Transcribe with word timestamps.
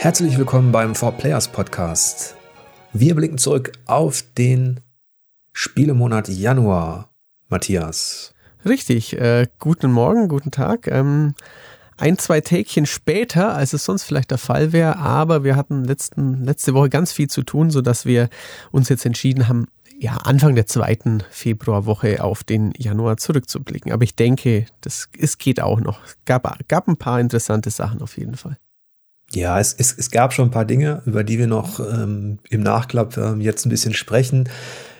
Herzlich 0.00 0.38
willkommen 0.38 0.72
beim 0.72 0.94
4Players 0.94 1.50
Podcast. 1.50 2.34
Wir 2.94 3.14
blicken 3.14 3.36
zurück 3.36 3.72
auf 3.84 4.24
den 4.38 4.80
Spielemonat 5.52 6.30
Januar. 6.30 7.10
Matthias. 7.50 8.32
Richtig, 8.64 9.18
äh, 9.20 9.46
guten 9.58 9.92
Morgen, 9.92 10.28
guten 10.28 10.52
Tag. 10.52 10.86
Ähm, 10.86 11.34
ein, 11.98 12.16
zwei 12.16 12.40
Tägchen 12.40 12.86
später, 12.86 13.54
als 13.54 13.74
es 13.74 13.84
sonst 13.84 14.04
vielleicht 14.04 14.30
der 14.30 14.38
Fall 14.38 14.72
wäre, 14.72 14.96
aber 14.96 15.44
wir 15.44 15.54
hatten 15.54 15.84
letzten, 15.84 16.44
letzte 16.44 16.72
Woche 16.72 16.88
ganz 16.88 17.12
viel 17.12 17.28
zu 17.28 17.42
tun, 17.42 17.70
sodass 17.70 18.06
wir 18.06 18.30
uns 18.70 18.88
jetzt 18.88 19.04
entschieden 19.04 19.48
haben, 19.48 19.66
ja, 19.98 20.16
Anfang 20.16 20.54
der 20.54 20.64
zweiten 20.64 21.22
Februarwoche 21.28 22.24
auf 22.24 22.42
den 22.42 22.72
Januar 22.78 23.18
zurückzublicken. 23.18 23.92
Aber 23.92 24.04
ich 24.04 24.16
denke, 24.16 24.64
das, 24.80 25.10
es 25.18 25.36
geht 25.36 25.60
auch 25.60 25.78
noch. 25.78 26.00
Gab, 26.24 26.66
gab 26.68 26.88
ein 26.88 26.96
paar 26.96 27.20
interessante 27.20 27.68
Sachen 27.68 28.00
auf 28.00 28.16
jeden 28.16 28.36
Fall. 28.36 28.56
Ja, 29.32 29.60
es, 29.60 29.74
es, 29.78 29.94
es 29.96 30.10
gab 30.10 30.32
schon 30.32 30.48
ein 30.48 30.50
paar 30.50 30.64
Dinge, 30.64 31.02
über 31.06 31.22
die 31.22 31.38
wir 31.38 31.46
noch 31.46 31.78
ähm, 31.80 32.38
im 32.48 32.62
Nachklapp 32.62 33.16
ähm, 33.16 33.40
jetzt 33.40 33.64
ein 33.64 33.70
bisschen 33.70 33.94
sprechen. 33.94 34.48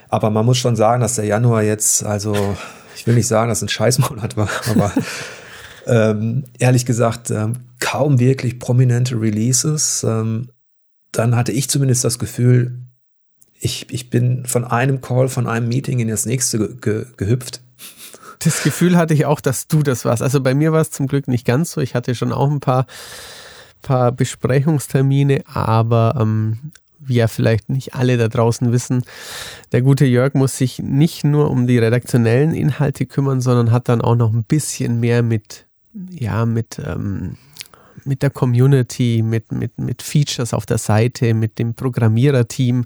Aber 0.09 0.29
man 0.29 0.45
muss 0.45 0.57
schon 0.57 0.75
sagen, 0.75 1.01
dass 1.01 1.15
der 1.15 1.25
Januar 1.25 1.63
jetzt, 1.63 2.05
also 2.05 2.55
ich 2.95 3.07
will 3.07 3.15
nicht 3.15 3.27
sagen, 3.27 3.49
dass 3.49 3.59
es 3.59 3.63
ein 3.63 3.69
Scheißmonat 3.69 4.37
war, 4.37 4.49
aber 4.69 4.91
ähm, 5.85 6.45
ehrlich 6.59 6.85
gesagt 6.85 7.31
ähm, 7.31 7.53
kaum 7.79 8.19
wirklich 8.19 8.59
prominente 8.59 9.19
Releases. 9.19 10.05
Ähm, 10.07 10.49
dann 11.11 11.35
hatte 11.35 11.51
ich 11.51 11.69
zumindest 11.69 12.03
das 12.05 12.19
Gefühl, 12.19 12.77
ich, 13.59 13.87
ich 13.91 14.09
bin 14.09 14.45
von 14.45 14.63
einem 14.63 15.01
Call, 15.01 15.29
von 15.29 15.47
einem 15.47 15.67
Meeting 15.67 15.99
in 15.99 16.07
das 16.07 16.25
nächste 16.25 16.57
ge 16.57 16.75
ge 16.79 17.05
gehüpft. 17.17 17.61
Das 18.39 18.63
Gefühl 18.63 18.97
hatte 18.97 19.13
ich 19.13 19.25
auch, 19.25 19.39
dass 19.39 19.67
du 19.67 19.83
das 19.83 20.03
warst. 20.03 20.23
Also 20.23 20.41
bei 20.41 20.55
mir 20.55 20.71
war 20.71 20.81
es 20.81 20.89
zum 20.89 21.07
Glück 21.07 21.27
nicht 21.27 21.45
ganz 21.45 21.71
so. 21.71 21.81
Ich 21.81 21.93
hatte 21.93 22.15
schon 22.15 22.31
auch 22.31 22.49
ein 22.49 22.59
paar, 22.59 22.87
paar 23.81 24.11
Besprechungstermine, 24.11 25.43
aber 25.53 26.17
ähm, 26.19 26.71
wie 26.99 27.15
ja 27.15 27.27
vielleicht 27.27 27.69
nicht 27.69 27.95
alle 27.95 28.17
da 28.17 28.27
draußen 28.27 28.71
wissen, 28.71 29.03
der 29.71 29.81
gute 29.81 30.05
Jörg 30.05 30.33
muss 30.33 30.57
sich 30.57 30.79
nicht 30.79 31.23
nur 31.23 31.49
um 31.49 31.67
die 31.67 31.79
redaktionellen 31.79 32.53
Inhalte 32.53 33.05
kümmern, 33.05 33.41
sondern 33.41 33.71
hat 33.71 33.89
dann 33.89 34.01
auch 34.01 34.15
noch 34.15 34.31
ein 34.31 34.43
bisschen 34.43 34.99
mehr 34.99 35.23
mit, 35.23 35.65
ja, 36.11 36.45
mit, 36.45 36.79
ähm, 36.85 37.37
mit 38.03 38.21
der 38.21 38.29
Community, 38.29 39.23
mit, 39.23 39.51
mit, 39.51 39.77
mit 39.79 40.01
Features 40.01 40.53
auf 40.53 40.65
der 40.65 40.77
Seite, 40.77 41.33
mit 41.33 41.57
dem 41.57 41.73
Programmiererteam 41.73 42.85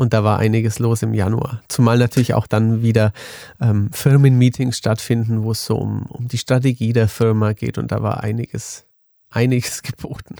und 0.00 0.14
da 0.14 0.24
war 0.24 0.38
einiges 0.38 0.78
los 0.78 1.02
im 1.02 1.12
Januar. 1.12 1.60
Zumal 1.68 1.98
natürlich 1.98 2.32
auch 2.32 2.46
dann 2.46 2.80
wieder 2.80 3.12
ähm, 3.60 3.90
Firmenmeetings 3.92 4.78
stattfinden, 4.78 5.42
wo 5.42 5.52
es 5.52 5.66
so 5.66 5.76
um, 5.76 6.06
um 6.06 6.26
die 6.26 6.38
Strategie 6.38 6.94
der 6.94 7.06
Firma 7.06 7.52
geht. 7.52 7.76
Und 7.76 7.92
da 7.92 8.02
war 8.02 8.22
einiges, 8.22 8.86
einiges 9.30 9.82
geboten. 9.82 10.36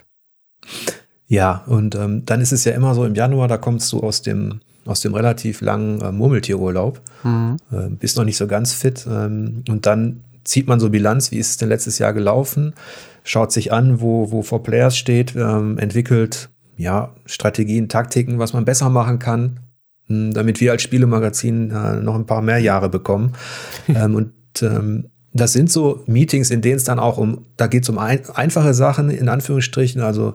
Ja, 1.26 1.64
und 1.66 1.94
ähm, 1.94 2.24
dann 2.26 2.40
ist 2.40 2.52
es 2.52 2.64
ja 2.64 2.72
immer 2.72 2.94
so 2.94 3.04
im 3.04 3.14
Januar, 3.14 3.48
da 3.48 3.56
kommst 3.56 3.92
du 3.92 4.00
aus 4.00 4.22
dem, 4.22 4.60
aus 4.84 5.00
dem 5.00 5.14
relativ 5.14 5.60
langen 5.60 6.00
äh, 6.00 6.10
Murmeltierurlaub, 6.10 7.00
mhm. 7.22 7.56
äh, 7.70 7.88
bist 7.88 8.16
noch 8.16 8.24
nicht 8.24 8.36
so 8.36 8.46
ganz 8.46 8.72
fit. 8.72 9.06
Ähm, 9.08 9.62
und 9.68 9.86
dann 9.86 10.24
zieht 10.44 10.66
man 10.66 10.80
so 10.80 10.90
Bilanz, 10.90 11.30
wie 11.30 11.38
ist 11.38 11.50
es 11.50 11.56
denn 11.56 11.68
letztes 11.68 11.98
Jahr 11.98 12.12
gelaufen, 12.12 12.74
schaut 13.22 13.52
sich 13.52 13.72
an, 13.72 14.00
wo, 14.00 14.32
wo 14.32 14.42
For 14.42 14.62
Players 14.62 14.96
steht, 14.96 15.36
ähm, 15.36 15.78
entwickelt 15.78 16.50
ja, 16.80 17.14
Strategien, 17.26 17.88
Taktiken, 17.88 18.38
was 18.38 18.54
man 18.54 18.64
besser 18.64 18.88
machen 18.88 19.18
kann, 19.18 19.60
hm, 20.06 20.32
damit 20.32 20.60
wir 20.60 20.72
als 20.72 20.82
Spielemagazin 20.82 21.70
äh, 21.70 22.00
noch 22.00 22.14
ein 22.14 22.26
paar 22.26 22.42
mehr 22.42 22.58
Jahre 22.58 22.88
bekommen. 22.88 23.34
ähm, 23.88 24.14
und 24.14 24.32
ähm, 24.62 25.09
das 25.32 25.52
sind 25.52 25.70
so 25.70 26.02
Meetings, 26.06 26.50
in 26.50 26.60
denen 26.60 26.76
es 26.76 26.84
dann 26.84 26.98
auch 26.98 27.18
um, 27.18 27.46
da 27.56 27.66
geht 27.66 27.84
es 27.84 27.88
um 27.88 27.98
ein, 27.98 28.28
einfache 28.30 28.74
Sachen, 28.74 29.10
in 29.10 29.28
Anführungsstrichen, 29.28 30.02
also 30.02 30.34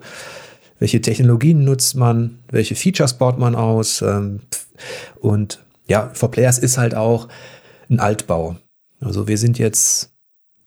welche 0.80 1.02
Technologien 1.02 1.64
nutzt 1.64 1.96
man, 1.96 2.40
welche 2.50 2.76
Features 2.76 3.18
baut 3.18 3.38
man 3.38 3.56
aus. 3.56 4.02
Ähm, 4.02 4.42
und 5.20 5.64
ja, 5.88 6.12
For 6.14 6.32
Players 6.32 6.58
ist 6.58 6.78
halt 6.78 6.96
auch 6.96 7.28
ein 7.90 8.00
Altbau. 8.00 8.58
Also 9.02 9.28
wir 9.28 9.38
sind 9.38 9.58
jetzt 9.58 10.12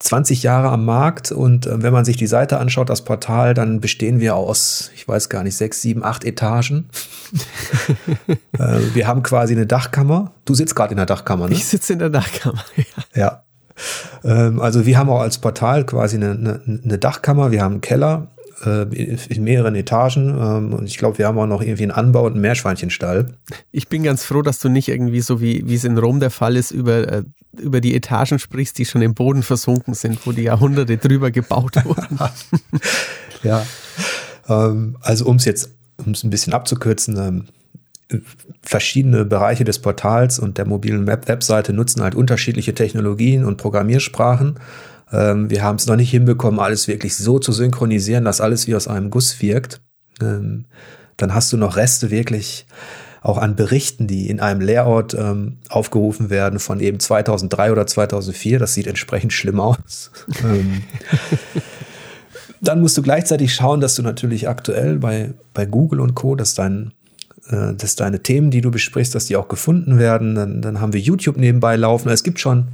20 0.00 0.44
Jahre 0.44 0.68
am 0.68 0.84
Markt 0.84 1.32
und 1.32 1.66
äh, 1.66 1.82
wenn 1.82 1.92
man 1.92 2.04
sich 2.04 2.16
die 2.16 2.28
Seite 2.28 2.58
anschaut, 2.58 2.88
das 2.88 3.04
Portal, 3.04 3.52
dann 3.54 3.80
bestehen 3.80 4.20
wir 4.20 4.36
aus, 4.36 4.92
ich 4.94 5.08
weiß 5.08 5.28
gar 5.28 5.42
nicht, 5.42 5.56
sechs, 5.56 5.82
sieben, 5.82 6.04
acht 6.04 6.24
Etagen. 6.24 6.88
äh, 8.58 8.80
wir 8.94 9.08
haben 9.08 9.22
quasi 9.22 9.54
eine 9.54 9.66
Dachkammer. 9.66 10.32
Du 10.44 10.54
sitzt 10.54 10.76
gerade 10.76 10.92
in 10.92 10.98
der 10.98 11.06
Dachkammer, 11.06 11.48
ne? 11.48 11.54
Ich 11.54 11.66
sitze 11.66 11.94
in 11.94 11.98
der 11.98 12.10
Dachkammer, 12.10 12.64
ja. 12.76 12.84
Ja. 13.14 13.44
Ähm, 14.24 14.60
also 14.60 14.86
wir 14.86 14.98
haben 14.98 15.08
auch 15.10 15.20
als 15.20 15.38
Portal 15.38 15.84
quasi 15.84 16.16
eine, 16.16 16.30
eine, 16.30 16.80
eine 16.84 16.98
Dachkammer, 16.98 17.50
wir 17.50 17.62
haben 17.62 17.72
einen 17.74 17.80
Keller, 17.80 18.28
äh, 18.64 18.82
in 18.82 19.44
mehreren 19.44 19.74
Etagen. 19.74 20.30
Ähm, 20.30 20.72
und 20.74 20.86
ich 20.86 20.98
glaube, 20.98 21.18
wir 21.18 21.26
haben 21.26 21.38
auch 21.38 21.46
noch 21.46 21.62
irgendwie 21.62 21.84
einen 21.84 21.92
Anbau 21.92 22.26
und 22.26 22.32
einen 22.32 22.40
Meerschweinchenstall. 22.40 23.34
Ich 23.70 23.88
bin 23.88 24.02
ganz 24.02 24.24
froh, 24.24 24.42
dass 24.42 24.58
du 24.58 24.68
nicht 24.68 24.88
irgendwie 24.88 25.20
so 25.20 25.40
wie, 25.40 25.62
wie 25.66 25.74
es 25.74 25.84
in 25.84 25.96
Rom 25.98 26.20
der 26.20 26.30
Fall 26.30 26.56
ist, 26.56 26.70
über, 26.70 27.08
äh, 27.08 27.22
über 27.56 27.80
die 27.80 27.94
Etagen 27.94 28.38
sprichst, 28.38 28.78
die 28.78 28.84
schon 28.84 29.02
im 29.02 29.14
Boden 29.14 29.42
versunken 29.42 29.94
sind, 29.94 30.26
wo 30.26 30.32
die 30.32 30.42
Jahrhunderte 30.42 30.96
drüber 30.96 31.30
gebaut 31.30 31.76
wurden. 31.84 32.18
ja. 33.42 33.64
Ähm, 34.48 34.96
also 35.00 35.26
um 35.26 35.36
es 35.36 35.44
jetzt, 35.44 35.70
um 36.04 36.12
es 36.12 36.24
ein 36.24 36.30
bisschen 36.30 36.52
abzukürzen, 36.52 37.16
ähm, 37.16 37.44
verschiedene 38.62 39.24
Bereiche 39.24 39.64
des 39.64 39.80
Portals 39.80 40.38
und 40.38 40.58
der 40.58 40.66
mobilen 40.66 41.06
Webseite 41.06 41.72
nutzen 41.72 42.02
halt 42.02 42.14
unterschiedliche 42.14 42.74
Technologien 42.74 43.44
und 43.44 43.58
Programmiersprachen. 43.58 44.58
Ähm, 45.12 45.50
wir 45.50 45.62
haben 45.62 45.76
es 45.76 45.86
noch 45.86 45.96
nicht 45.96 46.10
hinbekommen, 46.10 46.60
alles 46.60 46.88
wirklich 46.88 47.16
so 47.16 47.38
zu 47.38 47.52
synchronisieren, 47.52 48.24
dass 48.24 48.40
alles 48.40 48.66
wie 48.66 48.74
aus 48.74 48.88
einem 48.88 49.10
Guss 49.10 49.40
wirkt. 49.42 49.80
Ähm, 50.22 50.64
dann 51.16 51.34
hast 51.34 51.52
du 51.52 51.56
noch 51.56 51.76
Reste 51.76 52.10
wirklich 52.10 52.66
auch 53.20 53.38
an 53.38 53.56
Berichten, 53.56 54.06
die 54.06 54.30
in 54.30 54.40
einem 54.40 54.60
Layout 54.60 55.12
ähm, 55.14 55.58
aufgerufen 55.68 56.30
werden 56.30 56.60
von 56.60 56.80
eben 56.80 57.00
2003 57.00 57.72
oder 57.72 57.86
2004. 57.86 58.58
Das 58.58 58.74
sieht 58.74 58.86
entsprechend 58.86 59.32
schlimm 59.32 59.60
aus. 59.60 60.10
ähm, 60.44 60.82
dann 62.60 62.80
musst 62.80 62.96
du 62.96 63.02
gleichzeitig 63.02 63.54
schauen, 63.54 63.80
dass 63.80 63.96
du 63.96 64.02
natürlich 64.02 64.48
aktuell 64.48 64.98
bei, 64.98 65.34
bei 65.52 65.66
Google 65.66 66.00
und 66.00 66.14
Co., 66.14 66.36
dass 66.36 66.54
dein 66.54 66.92
äh, 67.50 67.74
dass 67.74 67.96
deine 67.96 68.22
Themen, 68.22 68.50
die 68.50 68.60
du 68.60 68.70
besprichst, 68.70 69.14
dass 69.14 69.26
die 69.26 69.36
auch 69.36 69.48
gefunden 69.48 69.98
werden. 69.98 70.34
Dann, 70.34 70.62
dann 70.62 70.80
haben 70.80 70.92
wir 70.92 71.00
YouTube 71.00 71.36
nebenbei 71.36 71.76
laufen. 71.76 72.08
Es 72.10 72.22
gibt 72.22 72.40
schon 72.40 72.68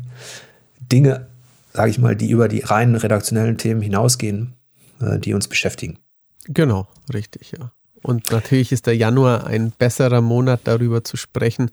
Dinge, 0.81 1.27
sage 1.73 1.91
ich 1.91 1.99
mal, 1.99 2.17
die 2.17 2.31
über 2.31 2.49
die 2.49 2.61
reinen 2.61 2.97
redaktionellen 2.97 3.59
Themen 3.59 3.81
hinausgehen, 3.81 4.55
äh, 5.01 5.19
die 5.19 5.35
uns 5.35 5.49
beschäftigen. 5.49 5.99
Genau, 6.47 6.89
richtig, 7.13 7.53
ja. 7.59 7.73
Und 8.03 8.31
natürlich 8.31 8.71
ist 8.71 8.87
der 8.87 8.97
Januar 8.97 9.47
ein 9.47 9.71
besserer 9.71 10.21
Monat 10.21 10.61
darüber 10.65 11.05
zu 11.05 11.17
sprechen 11.17 11.71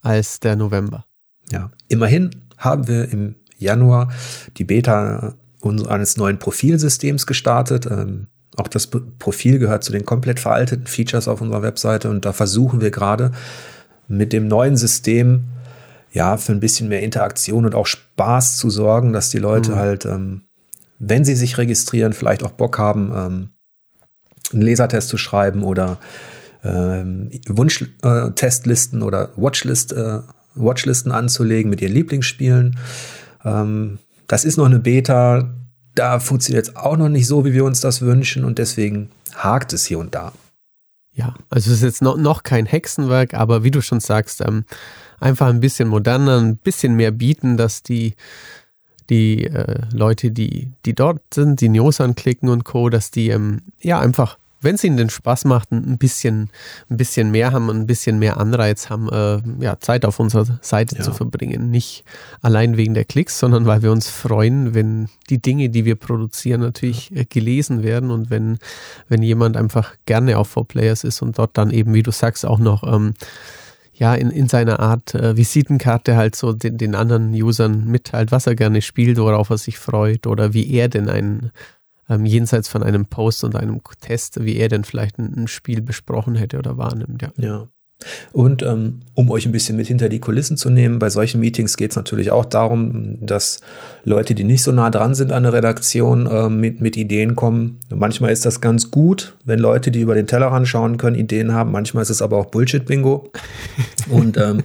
als 0.00 0.40
der 0.40 0.56
November. 0.56 1.04
Ja, 1.50 1.70
immerhin 1.88 2.30
haben 2.56 2.88
wir 2.88 3.12
im 3.12 3.34
Januar 3.58 4.10
die 4.56 4.64
Beta 4.64 5.34
eines 5.62 6.16
neuen 6.16 6.38
Profilsystems 6.38 7.26
gestartet. 7.26 7.86
Ähm, 7.86 8.28
auch 8.58 8.68
das 8.68 8.86
Profil 8.86 9.58
gehört 9.58 9.84
zu 9.84 9.92
den 9.92 10.04
komplett 10.04 10.40
veralteten 10.40 10.86
Features 10.86 11.28
auf 11.28 11.40
unserer 11.40 11.62
Webseite 11.62 12.10
und 12.10 12.24
da 12.24 12.32
versuchen 12.32 12.80
wir 12.80 12.90
gerade 12.90 13.32
mit 14.08 14.32
dem 14.32 14.48
neuen 14.48 14.76
System 14.76 15.44
ja, 16.12 16.36
für 16.36 16.52
ein 16.52 16.60
bisschen 16.60 16.88
mehr 16.88 17.02
Interaktion 17.02 17.66
und 17.66 17.74
auch 17.74 17.86
Spaß 17.86 18.56
zu 18.56 18.70
sorgen, 18.70 19.12
dass 19.12 19.30
die 19.30 19.38
Leute 19.38 19.72
mhm. 19.72 19.76
halt, 19.76 20.04
ähm, 20.06 20.42
wenn 20.98 21.24
sie 21.24 21.36
sich 21.36 21.58
registrieren, 21.58 22.12
vielleicht 22.12 22.42
auch 22.42 22.52
Bock 22.52 22.78
haben, 22.78 23.12
ähm, 23.14 23.50
einen 24.52 24.62
Lesertest 24.62 25.08
zu 25.08 25.18
schreiben 25.18 25.62
oder 25.62 25.98
ähm, 26.64 27.30
Wunschtestlisten 27.46 29.02
äh, 29.02 29.04
oder 29.04 29.30
Watchlist, 29.36 29.92
äh, 29.92 30.20
Watchlisten 30.54 31.12
anzulegen 31.12 31.70
mit 31.70 31.80
ihren 31.82 31.92
Lieblingsspielen. 31.92 32.78
Ähm, 33.44 33.98
das 34.26 34.44
ist 34.44 34.56
noch 34.56 34.66
eine 34.66 34.78
Beta, 34.78 35.54
da 35.98 36.20
funktioniert 36.20 36.68
es 36.68 36.76
auch 36.76 36.96
noch 36.96 37.08
nicht 37.08 37.26
so, 37.26 37.44
wie 37.44 37.52
wir 37.52 37.64
uns 37.64 37.80
das 37.80 38.02
wünschen 38.02 38.44
und 38.44 38.58
deswegen 38.58 39.10
hakt 39.34 39.72
es 39.72 39.86
hier 39.86 39.98
und 39.98 40.14
da. 40.14 40.32
Ja, 41.12 41.34
also 41.50 41.70
es 41.70 41.78
ist 41.78 41.82
jetzt 41.82 42.02
noch, 42.02 42.16
noch 42.16 42.44
kein 42.44 42.64
Hexenwerk, 42.64 43.34
aber 43.34 43.64
wie 43.64 43.72
du 43.72 43.82
schon 43.82 43.98
sagst, 43.98 44.40
ähm, 44.40 44.64
einfach 45.18 45.48
ein 45.48 45.58
bisschen 45.58 45.88
moderner, 45.88 46.38
ein 46.38 46.56
bisschen 46.56 46.94
mehr 46.94 47.10
bieten, 47.10 47.56
dass 47.56 47.82
die, 47.82 48.14
die 49.10 49.44
äh, 49.44 49.80
Leute, 49.92 50.30
die, 50.30 50.70
die 50.84 50.94
dort 50.94 51.22
sind, 51.34 51.60
die 51.60 51.68
News 51.68 52.00
anklicken 52.00 52.48
und 52.48 52.64
Co., 52.64 52.88
dass 52.88 53.10
die 53.10 53.30
ähm, 53.30 53.62
ja 53.80 53.98
einfach, 53.98 54.38
wenn 54.60 54.74
es 54.74 54.84
ihnen 54.84 54.96
den 54.96 55.10
Spaß 55.10 55.44
macht, 55.44 55.70
ein 55.70 55.98
bisschen, 55.98 56.50
ein 56.90 56.96
bisschen 56.96 57.30
mehr 57.30 57.52
haben, 57.52 57.70
ein 57.70 57.86
bisschen 57.86 58.18
mehr 58.18 58.38
Anreiz 58.38 58.90
haben, 58.90 59.08
äh, 59.08 59.40
ja, 59.60 59.78
Zeit 59.78 60.04
auf 60.04 60.18
unserer 60.18 60.58
Seite 60.62 60.96
ja. 60.96 61.02
zu 61.02 61.12
verbringen. 61.12 61.70
Nicht 61.70 62.04
allein 62.40 62.76
wegen 62.76 62.94
der 62.94 63.04
Klicks, 63.04 63.38
sondern 63.38 63.66
weil 63.66 63.82
wir 63.82 63.92
uns 63.92 64.08
freuen, 64.08 64.74
wenn 64.74 65.08
die 65.30 65.40
Dinge, 65.40 65.68
die 65.68 65.84
wir 65.84 65.94
produzieren, 65.94 66.60
natürlich 66.60 67.14
äh, 67.14 67.24
gelesen 67.24 67.82
werden 67.82 68.10
und 68.10 68.30
wenn, 68.30 68.58
wenn 69.08 69.22
jemand 69.22 69.56
einfach 69.56 69.94
gerne 70.06 70.38
auf 70.38 70.56
4Players 70.56 71.06
ist 71.06 71.22
und 71.22 71.38
dort 71.38 71.56
dann 71.56 71.70
eben, 71.70 71.94
wie 71.94 72.02
du 72.02 72.10
sagst, 72.10 72.44
auch 72.44 72.58
noch 72.58 72.82
ähm, 72.82 73.14
ja, 73.98 74.14
in, 74.14 74.30
in 74.30 74.48
seiner 74.48 74.78
Art 74.78 75.14
äh, 75.14 75.36
Visitenkarte 75.36 76.16
halt 76.16 76.36
so 76.36 76.52
den, 76.52 76.78
den 76.78 76.94
anderen 76.94 77.32
Usern 77.34 77.84
mitteilt, 77.86 78.30
was 78.30 78.46
er 78.46 78.54
gerne 78.54 78.80
spielt, 78.80 79.18
worauf 79.18 79.50
er 79.50 79.58
sich 79.58 79.78
freut 79.78 80.26
oder 80.26 80.54
wie 80.54 80.72
er 80.72 80.88
denn 80.88 81.08
ein, 81.08 81.50
ähm, 82.08 82.24
jenseits 82.24 82.68
von 82.68 82.82
einem 82.82 83.06
Post 83.06 83.44
und 83.44 83.56
einem 83.56 83.80
Test, 84.00 84.44
wie 84.44 84.56
er 84.56 84.68
denn 84.68 84.84
vielleicht 84.84 85.18
ein, 85.18 85.34
ein 85.36 85.48
Spiel 85.48 85.82
besprochen 85.82 86.34
hätte 86.34 86.58
oder 86.58 86.76
wahrnimmt. 86.76 87.22
Ja. 87.22 87.30
ja. 87.36 87.68
Und 88.32 88.62
ähm, 88.62 89.00
um 89.14 89.28
euch 89.30 89.44
ein 89.46 89.52
bisschen 89.52 89.76
mit 89.76 89.88
hinter 89.88 90.08
die 90.08 90.20
Kulissen 90.20 90.56
zu 90.56 90.70
nehmen, 90.70 91.00
bei 91.00 91.10
solchen 91.10 91.40
Meetings 91.40 91.76
geht 91.76 91.90
es 91.90 91.96
natürlich 91.96 92.30
auch 92.30 92.44
darum, 92.44 93.18
dass 93.20 93.60
Leute, 94.04 94.36
die 94.36 94.44
nicht 94.44 94.62
so 94.62 94.70
nah 94.70 94.90
dran 94.90 95.16
sind 95.16 95.32
an 95.32 95.42
der 95.42 95.52
Redaktion, 95.52 96.26
äh, 96.26 96.48
mit, 96.48 96.80
mit 96.80 96.96
Ideen 96.96 97.34
kommen. 97.34 97.80
manchmal 97.92 98.30
ist 98.30 98.46
das 98.46 98.60
ganz 98.60 98.92
gut, 98.92 99.36
wenn 99.44 99.58
Leute, 99.58 99.90
die 99.90 100.00
über 100.00 100.14
den 100.14 100.28
Tellerrand 100.28 100.68
schauen 100.68 100.96
können, 100.96 101.16
Ideen 101.16 101.52
haben. 101.52 101.72
Manchmal 101.72 102.02
ist 102.02 102.10
es 102.10 102.22
aber 102.22 102.36
auch 102.36 102.46
Bullshit-Bingo. 102.46 103.32
Und 104.10 104.36
ähm, 104.36 104.62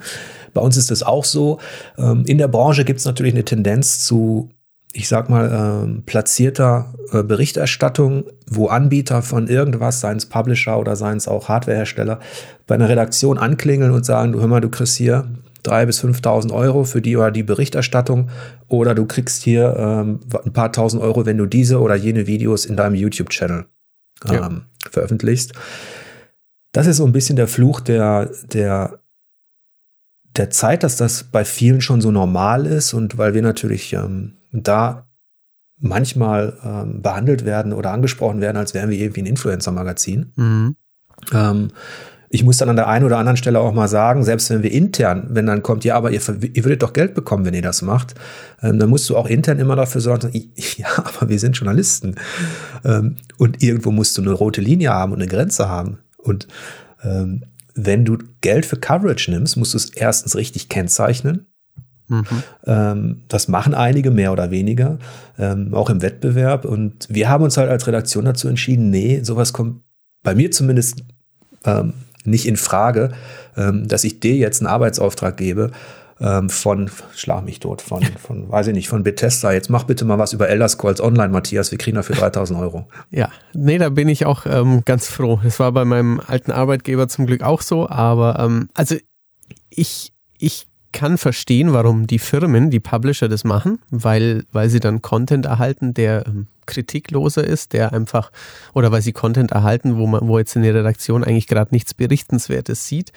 bei 0.53 0.61
uns 0.61 0.77
ist 0.77 0.91
das 0.91 1.01
auch 1.01 1.25
so. 1.25 1.59
Ähm, 1.97 2.25
in 2.27 2.37
der 2.37 2.47
Branche 2.47 2.85
gibt 2.85 2.99
es 2.99 3.05
natürlich 3.05 3.33
eine 3.33 3.45
Tendenz 3.45 4.05
zu 4.05 4.49
ich 4.93 5.07
sag 5.07 5.29
mal, 5.29 5.87
äh, 5.87 6.01
platzierter 6.05 6.93
äh, 7.11 7.23
Berichterstattung, 7.23 8.25
wo 8.47 8.67
Anbieter 8.67 9.23
von 9.23 9.47
irgendwas, 9.47 9.99
seien 9.99 10.17
es 10.17 10.27
Publisher 10.27 10.79
oder 10.79 10.95
seien 10.95 11.17
es 11.17 11.27
auch 11.27 11.49
Hardwarehersteller, 11.49 12.19
bei 12.67 12.75
einer 12.75 12.89
Redaktion 12.89 13.39
anklingeln 13.39 13.91
und 13.91 14.05
sagen, 14.05 14.31
du 14.31 14.39
hör 14.39 14.47
mal, 14.47 14.61
du 14.61 14.69
kriegst 14.69 14.95
hier 14.95 15.27
drei 15.63 15.85
bis 15.85 16.03
5.000 16.03 16.53
Euro 16.53 16.83
für 16.83 17.01
die 17.01 17.17
oder 17.17 17.31
die 17.31 17.43
Berichterstattung 17.43 18.29
oder 18.67 18.93
du 18.93 19.05
kriegst 19.05 19.43
hier 19.43 19.75
ähm, 19.77 20.19
ein 20.45 20.53
paar 20.53 20.71
tausend 20.71 21.01
Euro, 21.01 21.25
wenn 21.25 21.37
du 21.37 21.47
diese 21.47 21.79
oder 21.79 21.95
jene 21.95 22.27
Videos 22.27 22.65
in 22.65 22.75
deinem 22.75 22.95
YouTube-Channel 22.95 23.65
ähm, 24.29 24.33
ja. 24.33 24.51
veröffentlichst. 24.91 25.53
Das 26.71 26.85
ist 26.85 26.97
so 26.97 27.05
ein 27.05 27.13
bisschen 27.13 27.35
der 27.35 27.47
Fluch 27.47 27.81
der, 27.81 28.29
der 28.51 28.99
der 30.35 30.49
Zeit, 30.49 30.81
dass 30.81 30.95
das 30.95 31.23
bei 31.23 31.45
vielen 31.45 31.81
schon 31.81 32.01
so 32.01 32.11
normal 32.11 32.65
ist 32.65 32.93
und 32.93 33.19
weil 33.19 33.35
wir 33.35 33.43
natürlich 33.43 33.93
ähm, 33.93 34.33
da 34.53 35.07
manchmal 35.79 36.57
ähm, 36.63 37.01
behandelt 37.01 37.45
werden 37.45 37.73
oder 37.73 37.91
angesprochen 37.91 38.39
werden, 38.39 38.57
als 38.57 38.73
wären 38.73 38.89
wir 38.89 38.97
irgendwie 38.97 39.21
ein 39.21 39.25
Influencer-Magazin. 39.25 40.31
Mhm. 40.35 40.75
Ähm, 41.33 41.71
ich 42.29 42.43
muss 42.43 42.57
dann 42.57 42.69
an 42.69 42.77
der 42.77 42.87
einen 42.87 43.05
oder 43.05 43.19
anderen 43.19 43.37
Stelle 43.37 43.59
auch 43.59 43.73
mal 43.73 43.87
sagen, 43.87 44.23
selbst 44.23 44.49
wenn 44.49 44.63
wir 44.63 44.71
intern, 44.71 45.27
wenn 45.29 45.45
dann 45.45 45.61
kommt, 45.61 45.83
ja, 45.83 45.95
aber 45.95 46.09
ihr, 46.09 46.21
ihr 46.53 46.63
würdet 46.63 46.81
doch 46.81 46.93
Geld 46.93 47.13
bekommen, 47.13 47.45
wenn 47.45 47.53
ihr 47.53 47.61
das 47.61 47.83
macht, 47.83 48.15
ähm, 48.63 48.79
dann 48.79 48.89
musst 48.89 49.07
du 49.09 49.15
auch 49.15 49.27
intern 49.27 49.59
immer 49.59 49.75
dafür 49.75 50.01
sorgen, 50.01 50.31
ja, 50.77 50.87
aber 50.97 51.29
wir 51.29 51.37
sind 51.37 51.55
Journalisten. 51.55 52.15
Ähm, 52.83 53.17
und 53.37 53.61
irgendwo 53.61 53.91
musst 53.91 54.17
du 54.17 54.23
eine 54.23 54.31
rote 54.31 54.61
Linie 54.61 54.89
haben 54.89 55.11
und 55.11 55.21
eine 55.21 55.29
Grenze 55.29 55.69
haben. 55.69 55.99
Und 56.17 56.47
ähm, 57.03 57.43
wenn 57.75 58.03
du 58.03 58.17
Geld 58.41 58.65
für 58.65 58.77
Coverage 58.77 59.29
nimmst, 59.29 59.55
musst 59.57 59.73
du 59.73 59.77
es 59.77 59.91
erstens 59.91 60.35
richtig 60.35 60.69
kennzeichnen. 60.69 61.52
Mhm. 62.13 62.43
Ähm, 62.65 63.21
das 63.27 63.47
machen 63.47 63.73
einige 63.73 64.11
mehr 64.11 64.31
oder 64.31 64.51
weniger, 64.51 64.99
ähm, 65.37 65.73
auch 65.73 65.89
im 65.89 66.01
Wettbewerb. 66.01 66.65
Und 66.65 67.07
wir 67.09 67.29
haben 67.29 67.43
uns 67.43 67.57
halt 67.57 67.69
als 67.69 67.87
Redaktion 67.87 68.25
dazu 68.25 68.47
entschieden, 68.47 68.89
nee, 68.89 69.21
sowas 69.23 69.53
kommt 69.53 69.81
bei 70.23 70.35
mir 70.35 70.51
zumindest 70.51 71.03
ähm, 71.65 71.93
nicht 72.25 72.47
in 72.47 72.57
Frage, 72.57 73.11
ähm, 73.57 73.87
dass 73.87 74.03
ich 74.03 74.19
dir 74.19 74.35
jetzt 74.35 74.61
einen 74.61 74.67
Arbeitsauftrag 74.67 75.37
gebe 75.37 75.71
ähm, 76.21 76.49
von, 76.49 76.89
schlag 77.15 77.43
mich 77.43 77.59
tot, 77.59 77.81
von, 77.81 78.03
von, 78.03 78.49
weiß 78.49 78.67
ich 78.67 78.73
nicht, 78.73 78.87
von 78.87 79.03
Bethesda. 79.03 79.51
Jetzt 79.51 79.69
mach 79.69 79.83
bitte 79.83 80.05
mal 80.05 80.19
was 80.19 80.31
über 80.33 80.47
Elder 80.47 80.69
Scrolls 80.69 81.01
Online, 81.01 81.29
Matthias. 81.29 81.71
Wir 81.71 81.77
kriegen 81.77 81.95
dafür 81.95 82.15
3000 82.15 82.59
Euro. 82.59 82.87
Ja, 83.11 83.29
nee, 83.53 83.77
da 83.77 83.89
bin 83.89 84.07
ich 84.07 84.25
auch 84.25 84.45
ähm, 84.45 84.83
ganz 84.85 85.07
froh. 85.07 85.39
Es 85.45 85.59
war 85.59 85.71
bei 85.71 85.83
meinem 85.85 86.21
alten 86.25 86.51
Arbeitgeber 86.51 87.07
zum 87.07 87.25
Glück 87.25 87.43
auch 87.43 87.61
so, 87.61 87.89
aber 87.89 88.63
also 88.73 88.95
ich, 89.69 90.13
ich 90.37 90.67
kann 90.93 91.17
verstehen, 91.17 91.73
warum 91.73 92.07
die 92.07 92.19
Firmen, 92.19 92.69
die 92.69 92.79
Publisher 92.79 93.27
das 93.27 93.43
machen, 93.43 93.79
weil, 93.89 94.45
weil 94.53 94.69
sie 94.69 94.79
dann 94.79 95.01
Content 95.01 95.45
erhalten, 95.45 95.93
der 95.93 96.25
ähm, 96.25 96.47
kritikloser 96.65 97.43
ist, 97.43 97.73
der 97.73 97.91
einfach, 97.91 98.31
oder 98.73 98.91
weil 98.91 99.01
sie 99.01 99.11
Content 99.11 99.51
erhalten, 99.51 99.97
wo 99.97 100.07
man, 100.07 100.25
wo 100.27 100.39
jetzt 100.39 100.55
in 100.55 100.61
der 100.61 100.73
Redaktion 100.73 101.23
eigentlich 101.23 101.47
gerade 101.47 101.73
nichts 101.73 101.93
Berichtenswertes 101.93 102.87
sieht. 102.87 103.11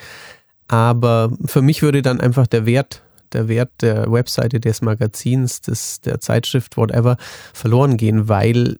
Aber 0.67 1.31
für 1.45 1.61
mich 1.61 1.81
würde 1.81 2.01
dann 2.01 2.19
einfach 2.19 2.47
der 2.47 2.65
Wert, 2.65 3.03
der 3.31 3.47
Wert 3.47 3.71
der 3.81 4.11
Webseite, 4.11 4.59
des 4.59 4.81
Magazins, 4.81 5.61
des, 5.61 6.01
der 6.01 6.19
Zeitschrift, 6.19 6.75
whatever, 6.75 7.17
verloren 7.53 7.95
gehen, 7.95 8.27
weil 8.27 8.77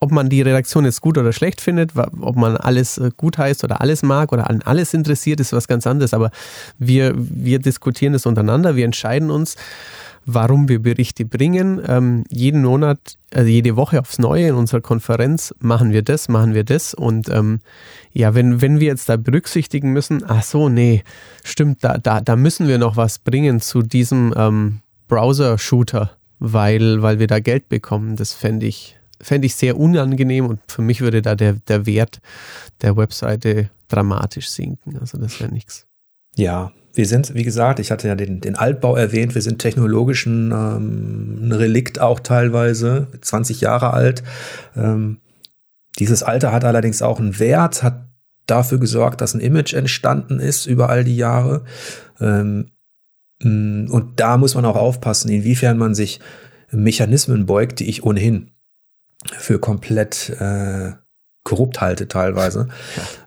ob 0.00 0.10
man 0.10 0.30
die 0.30 0.40
Redaktion 0.40 0.86
jetzt 0.86 1.02
gut 1.02 1.18
oder 1.18 1.32
schlecht 1.32 1.60
findet, 1.60 1.92
ob 1.96 2.34
man 2.34 2.56
alles 2.56 2.96
äh, 2.96 3.10
gut 3.16 3.36
heißt 3.36 3.62
oder 3.64 3.82
alles 3.82 4.02
mag 4.02 4.32
oder 4.32 4.48
an 4.48 4.62
alles 4.62 4.94
interessiert, 4.94 5.40
ist 5.40 5.52
was 5.52 5.68
ganz 5.68 5.86
anderes. 5.86 6.14
Aber 6.14 6.30
wir, 6.78 7.12
wir 7.16 7.58
diskutieren 7.58 8.14
das 8.14 8.24
untereinander, 8.24 8.76
wir 8.76 8.86
entscheiden 8.86 9.30
uns, 9.30 9.56
warum 10.24 10.68
wir 10.68 10.80
Berichte 10.80 11.26
bringen. 11.26 11.82
Ähm, 11.86 12.24
jeden 12.30 12.62
Monat, 12.62 12.98
also 13.32 13.48
jede 13.48 13.76
Woche 13.76 14.00
aufs 14.00 14.18
Neue 14.18 14.48
in 14.48 14.54
unserer 14.54 14.80
Konferenz 14.80 15.54
machen 15.60 15.92
wir 15.92 16.02
das, 16.02 16.28
machen 16.28 16.54
wir 16.54 16.64
das. 16.64 16.94
Und 16.94 17.28
ähm, 17.28 17.60
ja, 18.12 18.34
wenn, 18.34 18.62
wenn 18.62 18.80
wir 18.80 18.88
jetzt 18.88 19.08
da 19.10 19.16
berücksichtigen 19.16 19.92
müssen, 19.92 20.24
ach 20.26 20.42
so, 20.42 20.70
nee, 20.70 21.02
stimmt, 21.44 21.84
da, 21.84 21.98
da, 21.98 22.22
da 22.22 22.36
müssen 22.36 22.68
wir 22.68 22.78
noch 22.78 22.96
was 22.96 23.18
bringen 23.18 23.60
zu 23.60 23.82
diesem 23.82 24.32
ähm, 24.34 24.80
Browser-Shooter, 25.08 26.10
weil, 26.38 27.02
weil 27.02 27.18
wir 27.18 27.26
da 27.26 27.40
Geld 27.40 27.68
bekommen. 27.68 28.16
Das 28.16 28.32
fände 28.32 28.66
ich 28.66 28.96
fände 29.22 29.46
ich 29.46 29.54
sehr 29.54 29.78
unangenehm 29.78 30.46
und 30.46 30.60
für 30.68 30.82
mich 30.82 31.00
würde 31.00 31.22
da 31.22 31.34
der, 31.34 31.54
der 31.68 31.86
Wert 31.86 32.20
der 32.82 32.96
Webseite 32.96 33.70
dramatisch 33.88 34.48
sinken. 34.50 34.98
Also 34.98 35.18
das 35.18 35.40
wäre 35.40 35.52
nichts. 35.52 35.86
Ja, 36.36 36.72
wir 36.92 37.06
sind, 37.06 37.34
wie 37.34 37.44
gesagt, 37.44 37.78
ich 37.78 37.90
hatte 37.90 38.08
ja 38.08 38.14
den, 38.14 38.40
den 38.40 38.56
Altbau 38.56 38.96
erwähnt, 38.96 39.34
wir 39.34 39.42
sind 39.42 39.58
technologischen 39.58 40.50
ähm, 40.52 41.48
ein 41.48 41.52
Relikt 41.52 42.00
auch 42.00 42.20
teilweise, 42.20 43.08
20 43.20 43.60
Jahre 43.60 43.92
alt. 43.92 44.22
Ähm, 44.76 45.18
dieses 45.98 46.22
Alter 46.22 46.52
hat 46.52 46.64
allerdings 46.64 47.02
auch 47.02 47.20
einen 47.20 47.38
Wert, 47.38 47.82
hat 47.82 48.06
dafür 48.46 48.78
gesorgt, 48.78 49.20
dass 49.20 49.34
ein 49.34 49.40
Image 49.40 49.74
entstanden 49.74 50.40
ist 50.40 50.66
über 50.66 50.88
all 50.88 51.04
die 51.04 51.16
Jahre. 51.16 51.64
Ähm, 52.20 52.70
und 53.42 54.12
da 54.16 54.36
muss 54.36 54.54
man 54.54 54.66
auch 54.66 54.76
aufpassen, 54.76 55.30
inwiefern 55.30 55.78
man 55.78 55.94
sich 55.94 56.20
Mechanismen 56.70 57.46
beugt, 57.46 57.80
die 57.80 57.88
ich 57.88 58.04
ohnehin 58.04 58.50
für 59.38 59.58
komplett 59.58 60.30
äh, 60.38 60.92
korrupt 61.42 61.80
halte 61.80 62.06
teilweise. 62.06 62.68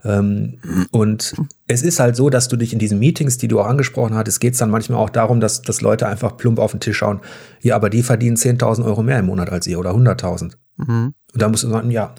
Ja. 0.04 0.20
Ähm, 0.20 0.60
und 0.92 1.34
es 1.68 1.82
ist 1.82 2.00
halt 2.00 2.16
so, 2.16 2.30
dass 2.30 2.48
du 2.48 2.56
dich 2.58 2.72
in 2.72 2.80
diesen 2.80 3.00
Meetings, 3.00 3.38
die 3.38 3.48
du 3.48 3.60
auch 3.60 3.66
angesprochen 3.66 4.16
hattest, 4.16 4.40
geht 4.40 4.54
es 4.54 4.60
dann 4.60 4.70
manchmal 4.70 5.00
auch 5.00 5.10
darum, 5.10 5.40
dass, 5.40 5.62
dass 5.62 5.82
Leute 5.82 6.08
einfach 6.08 6.38
plump 6.38 6.60
auf 6.60 6.72
den 6.72 6.80
Tisch 6.80 6.98
schauen, 6.98 7.22
ja, 7.62 7.76
aber 7.76 7.90
die 7.90 8.04
verdienen 8.04 8.38
10.000 8.38 8.86
Euro 8.86 9.02
mehr 9.02 9.20
im 9.20 9.26
Monat 9.26 9.50
als 9.50 9.66
ihr 9.68 9.80
oder 9.80 9.92
100.000. 9.92 10.54
Mhm. 10.78 11.14
Und 11.34 11.42
da 11.42 11.50
musst 11.50 11.64
du 11.64 11.70
sagen, 11.70 11.90
ja, 11.90 12.14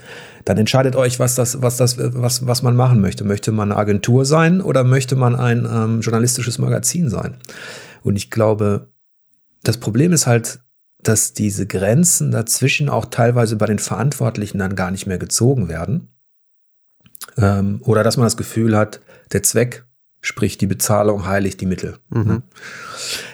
dann 0.45 0.59
entscheidet 0.59 0.97
euch, 0.97 1.21
was 1.21 1.37
das, 1.37 1.63
was 1.63 1.77
das, 1.77 1.97
was, 1.99 2.47
was 2.47 2.63
man 2.63 2.75
machen 2.75 3.01
möchte. 3.01 3.25
Möchte 3.25 3.53
man 3.53 3.71
eine 3.71 3.81
Agentur 3.81 4.25
sein 4.25 4.61
oder 4.61 4.83
möchte 4.83 5.15
man 5.15 5.37
ein 5.37 5.67
ähm, 5.71 6.01
journalistisches 6.01 6.59
Magazin 6.59 7.09
sein? 7.09 7.37
Und 8.03 8.17
ich 8.17 8.31
glaube, 8.31 8.89
das 9.63 9.79
Problem 9.79 10.13
ist 10.13 10.27
halt, 10.27 10.64
dass 11.09 11.33
diese 11.33 11.67
Grenzen 11.67 12.31
dazwischen 12.31 12.89
auch 12.89 13.07
teilweise 13.07 13.57
bei 13.57 13.67
den 13.67 13.79
Verantwortlichen 13.79 14.59
dann 14.59 14.77
gar 14.77 14.91
nicht 14.91 15.07
mehr 15.07 15.19
gezogen 15.19 15.69
werden. 15.69 16.09
Ähm, 17.37 17.81
oder 17.85 18.03
dass 18.03 18.17
man 18.17 18.27
das 18.27 18.37
Gefühl 18.37 18.77
hat, 18.77 19.01
der 19.33 19.43
Zweck, 19.43 19.85
sprich 20.21 20.59
die 20.59 20.67
Bezahlung, 20.67 21.27
heiligt 21.27 21.61
die 21.61 21.67
Mittel. 21.67 21.99
Mhm. 22.11 22.25
Ne? 22.25 22.43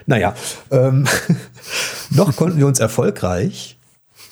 Naja, 0.07 0.35
ähm, 0.71 1.07
noch 2.11 2.37
konnten 2.37 2.59
wir 2.59 2.67
uns 2.67 2.81
erfolgreich 2.81 3.79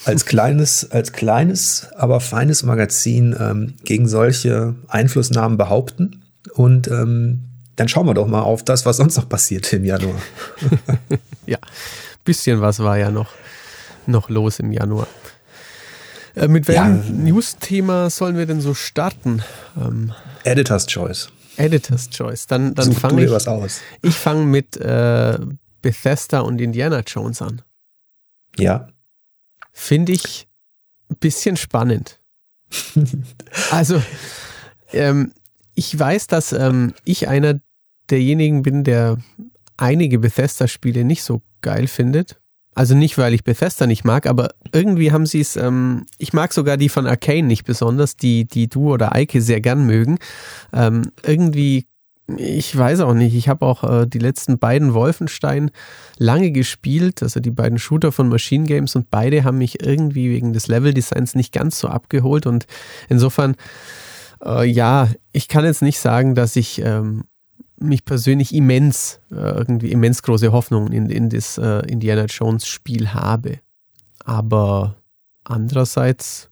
als 0.05 0.25
kleines, 0.25 0.91
als 0.91 1.13
kleines, 1.13 1.89
aber 1.97 2.21
feines 2.21 2.63
Magazin 2.63 3.37
ähm, 3.39 3.75
gegen 3.85 4.09
solche 4.09 4.75
Einflussnahmen 4.89 5.59
behaupten. 5.59 6.23
Und 6.55 6.89
ähm, 6.89 7.45
dann 7.77 7.89
schauen 7.89 8.07
wir 8.07 8.15
doch 8.15 8.27
mal 8.27 8.43
auf 8.43 8.65
das, 8.65 8.87
was 8.87 8.97
sonst 8.97 9.17
noch 9.17 9.29
passiert 9.29 9.73
im 9.73 9.85
Januar. 9.85 10.21
ja, 11.47 11.59
bisschen 12.29 12.61
was 12.61 12.81
war 12.81 12.99
ja 12.99 13.11
noch, 13.11 13.33
noch 14.07 14.29
los 14.29 14.59
im 14.59 14.71
Januar. 14.71 15.09
Äh, 16.37 16.47
mit 16.47 16.69
welchem 16.69 17.03
ja. 17.03 17.11
News-Thema 17.11 18.11
sollen 18.11 18.37
wir 18.37 18.45
denn 18.45 18.61
so 18.61 18.75
starten? 18.75 19.43
Ähm, 19.81 20.13
Editor's 20.45 20.87
Choice. 20.87 21.31
Editor's 21.57 22.11
Choice. 22.11 22.47
Dann, 22.47 22.75
dann 22.75 22.93
fange 22.93 23.25
ich. 23.25 23.31
was 23.31 23.49
aus. 23.49 23.81
Ich 24.03 24.15
fange 24.15 24.45
mit 24.45 24.77
äh, 24.77 25.39
Bethesda 25.81 26.41
und 26.41 26.61
Indiana 26.61 27.01
Jones 27.01 27.41
an. 27.41 27.63
Ja. 28.59 28.89
Finde 29.73 30.13
ich 30.13 30.49
ein 31.11 31.17
bisschen 31.17 31.57
spannend. 31.57 32.21
also, 33.71 34.03
ähm, 34.93 35.33
ich 35.75 35.99
weiß, 35.99 36.27
dass 36.27 36.53
ähm, 36.53 36.93
ich 37.05 37.27
einer 37.27 37.59
derjenigen 38.11 38.61
bin, 38.61 38.85
der 38.85 39.17
einige 39.79 40.19
Bethesda-Spiele 40.19 41.05
nicht 41.05 41.23
so 41.23 41.41
geil 41.63 41.87
findet. 41.87 42.41
Also 42.75 42.95
nicht, 42.95 43.19
weil 43.19 43.35
ich 43.35 43.43
Bethesda 43.43 43.87
nicht 43.87 44.05
mag, 44.05 44.27
aber 44.27 44.51
irgendwie 44.73 45.11
haben 45.11 45.27
sie 45.27 45.41
es, 45.41 45.57
ähm, 45.57 46.07
ich 46.19 46.33
mag 46.33 46.53
sogar 46.53 46.77
die 46.77 46.89
von 46.89 47.07
Arcane 47.07 47.47
nicht 47.49 47.65
besonders, 47.65 48.17
die, 48.17 48.45
die 48.47 48.69
du 48.69 48.93
oder 48.93 49.15
Eike 49.15 49.43
sehr 49.43 49.61
gern 49.61 49.85
mögen. 49.85 50.19
Ähm, 50.73 51.11
irgendwie 51.25 51.87
Ich 52.37 52.77
weiß 52.77 53.01
auch 53.01 53.15
nicht. 53.15 53.35
Ich 53.35 53.49
habe 53.49 53.65
auch 53.65 53.83
äh, 53.85 54.07
die 54.07 54.19
letzten 54.19 54.59
beiden 54.59 54.93
Wolfenstein 54.93 55.71
lange 56.19 56.51
gespielt, 56.53 57.23
also 57.23 57.41
die 57.41 57.51
beiden 57.51 57.79
Shooter 57.79 58.13
von 58.13 58.29
Machine 58.29 58.67
Games 58.67 58.95
und 58.97 59.11
beide 59.11 59.45
haben 59.45 59.59
mich 59.59 59.83
irgendwie 59.83 60.29
wegen 60.31 60.53
des 60.53 60.69
Leveldesigns 60.69 61.35
nicht 61.35 61.55
ganz 61.55 61.79
so 61.79 61.89
abgeholt 61.89 62.47
und 62.47 62.67
insofern, 63.09 63.57
äh, 64.45 64.67
ja, 64.67 65.09
ich 65.33 65.49
kann 65.49 65.65
jetzt 65.65 65.81
nicht 65.81 65.99
sagen, 66.01 66.35
dass 66.35 66.55
ich 66.55 66.83
ähm, 66.85 67.25
mich 67.81 68.05
persönlich 68.05 68.55
immens, 68.55 69.21
äh, 69.31 69.37
irgendwie 69.37 69.93
immens 69.93 70.23
große 70.23 70.53
Hoffnungen 70.53 70.93
in, 70.93 71.11
in 71.11 71.29
das 71.29 71.59
äh, 71.59 71.81
Indiana 71.87 72.25
Jones 72.25 72.67
Spiel 72.67 73.13
habe. 73.15 73.61
Aber 74.25 74.97
andererseits, 75.45 76.51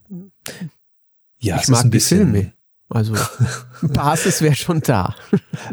ja, 1.39 1.59
ich 1.61 1.69
mag 1.69 1.85
ein 1.85 1.91
bisschen, 1.91 2.33
die 2.33 2.41
Filme. 2.41 2.53
Also 2.89 3.15
Basis 3.83 4.43
wäre 4.43 4.55
schon 4.55 4.81
da. 4.81 5.17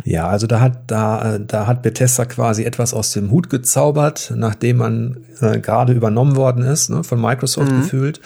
Ja, 0.03 0.27
also 0.27 0.47
da 0.47 0.59
hat 0.59 0.89
da 0.89 1.37
da 1.37 1.67
hat 1.67 1.83
Bethesda 1.83 2.25
quasi 2.25 2.63
etwas 2.63 2.91
aus 2.93 3.11
dem 3.13 3.29
Hut 3.29 3.51
gezaubert, 3.51 4.33
nachdem 4.35 4.77
man 4.77 5.23
äh, 5.39 5.59
gerade 5.59 5.93
übernommen 5.93 6.35
worden 6.35 6.63
ist 6.63 6.89
ne, 6.89 7.03
von 7.03 7.21
Microsoft 7.21 7.71
mhm. 7.71 7.81
gefühlt 7.81 8.19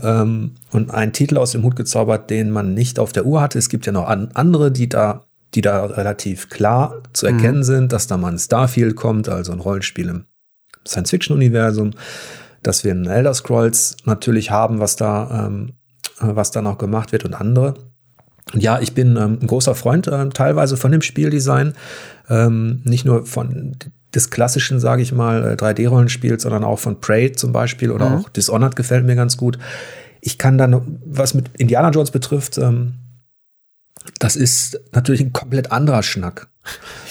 ähm, 0.00 0.54
und 0.70 0.92
einen 0.92 1.12
Titel 1.12 1.36
aus 1.36 1.50
dem 1.50 1.64
Hut 1.64 1.74
gezaubert, 1.74 2.30
den 2.30 2.50
man 2.50 2.74
nicht 2.74 3.00
auf 3.00 3.12
der 3.12 3.26
Uhr 3.26 3.40
hatte. 3.40 3.58
Es 3.58 3.68
gibt 3.68 3.86
ja 3.86 3.92
noch 3.92 4.06
an, 4.06 4.30
andere, 4.34 4.70
die 4.70 4.88
da 4.88 5.24
die 5.54 5.60
da 5.60 5.84
relativ 5.84 6.48
klar 6.48 7.02
zu 7.12 7.26
erkennen 7.26 7.58
mhm. 7.58 7.64
sind, 7.64 7.92
dass 7.92 8.06
da 8.06 8.16
mal 8.16 8.32
ein 8.32 8.38
Starfield 8.38 8.96
kommt, 8.96 9.28
also 9.28 9.52
ein 9.52 9.60
Rollenspiel 9.60 10.08
im 10.08 10.24
Science-Fiction-Universum, 10.86 11.92
dass 12.62 12.84
wir 12.84 12.92
ein 12.92 13.06
Elder 13.06 13.34
Scrolls 13.34 13.96
natürlich 14.04 14.50
haben, 14.50 14.80
was 14.80 14.96
da 14.96 15.46
ähm, 15.46 15.72
was 16.20 16.50
da 16.50 16.62
noch 16.62 16.78
gemacht 16.78 17.12
wird 17.12 17.24
und 17.24 17.34
andere. 17.34 17.74
Und 18.52 18.62
ja, 18.62 18.80
ich 18.80 18.94
bin 18.94 19.16
ähm, 19.16 19.38
ein 19.40 19.46
großer 19.46 19.74
Freund 19.74 20.06
äh, 20.06 20.28
teilweise 20.30 20.76
von 20.76 20.90
dem 20.90 21.02
Spieldesign, 21.02 21.74
ähm, 22.28 22.80
nicht 22.84 23.04
nur 23.04 23.26
von 23.26 23.76
des 24.14 24.30
klassischen, 24.30 24.80
sage 24.80 25.02
ich 25.02 25.12
mal, 25.12 25.54
3D-Rollenspiels, 25.54 26.42
sondern 26.42 26.64
auch 26.64 26.78
von 26.78 27.00
Prey 27.00 27.32
zum 27.32 27.52
Beispiel 27.52 27.90
oder 27.90 28.08
mhm. 28.08 28.16
auch 28.16 28.28
Dishonored 28.30 28.74
gefällt 28.74 29.04
mir 29.04 29.16
ganz 29.16 29.36
gut. 29.36 29.58
Ich 30.22 30.38
kann 30.38 30.56
dann, 30.56 30.98
was 31.04 31.34
mit 31.34 31.50
Indiana 31.58 31.90
Jones 31.90 32.10
betrifft, 32.10 32.56
ähm, 32.56 32.94
das 34.18 34.36
ist 34.36 34.80
natürlich 34.92 35.20
ein 35.20 35.32
komplett 35.32 35.72
anderer 35.72 36.02
Schnack. 36.02 36.48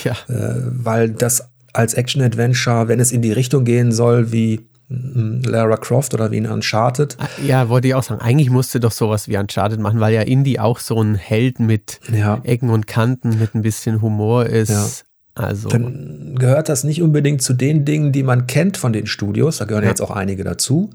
Ja. 0.04 0.14
Äh, 0.30 0.62
weil 0.68 1.10
das 1.10 1.50
als 1.74 1.96
Action-Adventure, 1.96 2.88
wenn 2.88 3.00
es 3.00 3.12
in 3.12 3.24
die 3.24 3.32
Richtung 3.32 3.66
gehen 3.66 3.92
soll, 3.92 4.32
wie 4.32 4.68
Lara 4.90 5.76
Croft 5.78 6.14
oder 6.14 6.32
wie 6.32 6.38
in 6.38 6.46
Uncharted. 6.46 7.18
Ah, 7.20 7.28
ja, 7.46 7.68
wollte 7.68 7.90
ich 7.90 7.96
auch 7.96 8.04
sagen. 8.04 8.22
Eigentlich 8.22 8.50
musste 8.50 8.80
doch 8.80 8.92
sowas 8.92 9.28
wie 9.28 9.38
Uncharted 9.38 9.80
machen, 9.80 10.00
weil 10.00 10.14
ja 10.14 10.22
Indie 10.22 10.60
auch 10.60 10.80
so 10.80 11.02
ein 11.02 11.16
Held 11.16 11.60
mit 11.60 12.00
ja. 12.14 12.40
Ecken 12.44 12.70
und 12.70 12.88
Kanten, 12.88 13.38
mit 13.38 13.54
ein 13.54 13.64
bisschen 13.64 14.02
Humor 14.02 14.46
ist. 14.46 14.70
Ja. 14.70 14.88
Also. 15.36 15.68
Dann 15.70 16.36
gehört 16.40 16.70
das 16.70 16.84
nicht 16.84 17.02
unbedingt 17.02 17.42
zu 17.42 17.54
den 17.54 17.84
Dingen, 17.84 18.12
die 18.12 18.24
man 18.24 18.48
kennt 18.48 18.78
von 18.78 18.94
den 18.94 19.08
Studios. 19.08 19.58
Da 19.58 19.66
gehören 19.66 19.84
ja. 19.84 19.90
jetzt 19.90 20.02
auch 20.02 20.12
einige 20.12 20.44
dazu. 20.44 20.92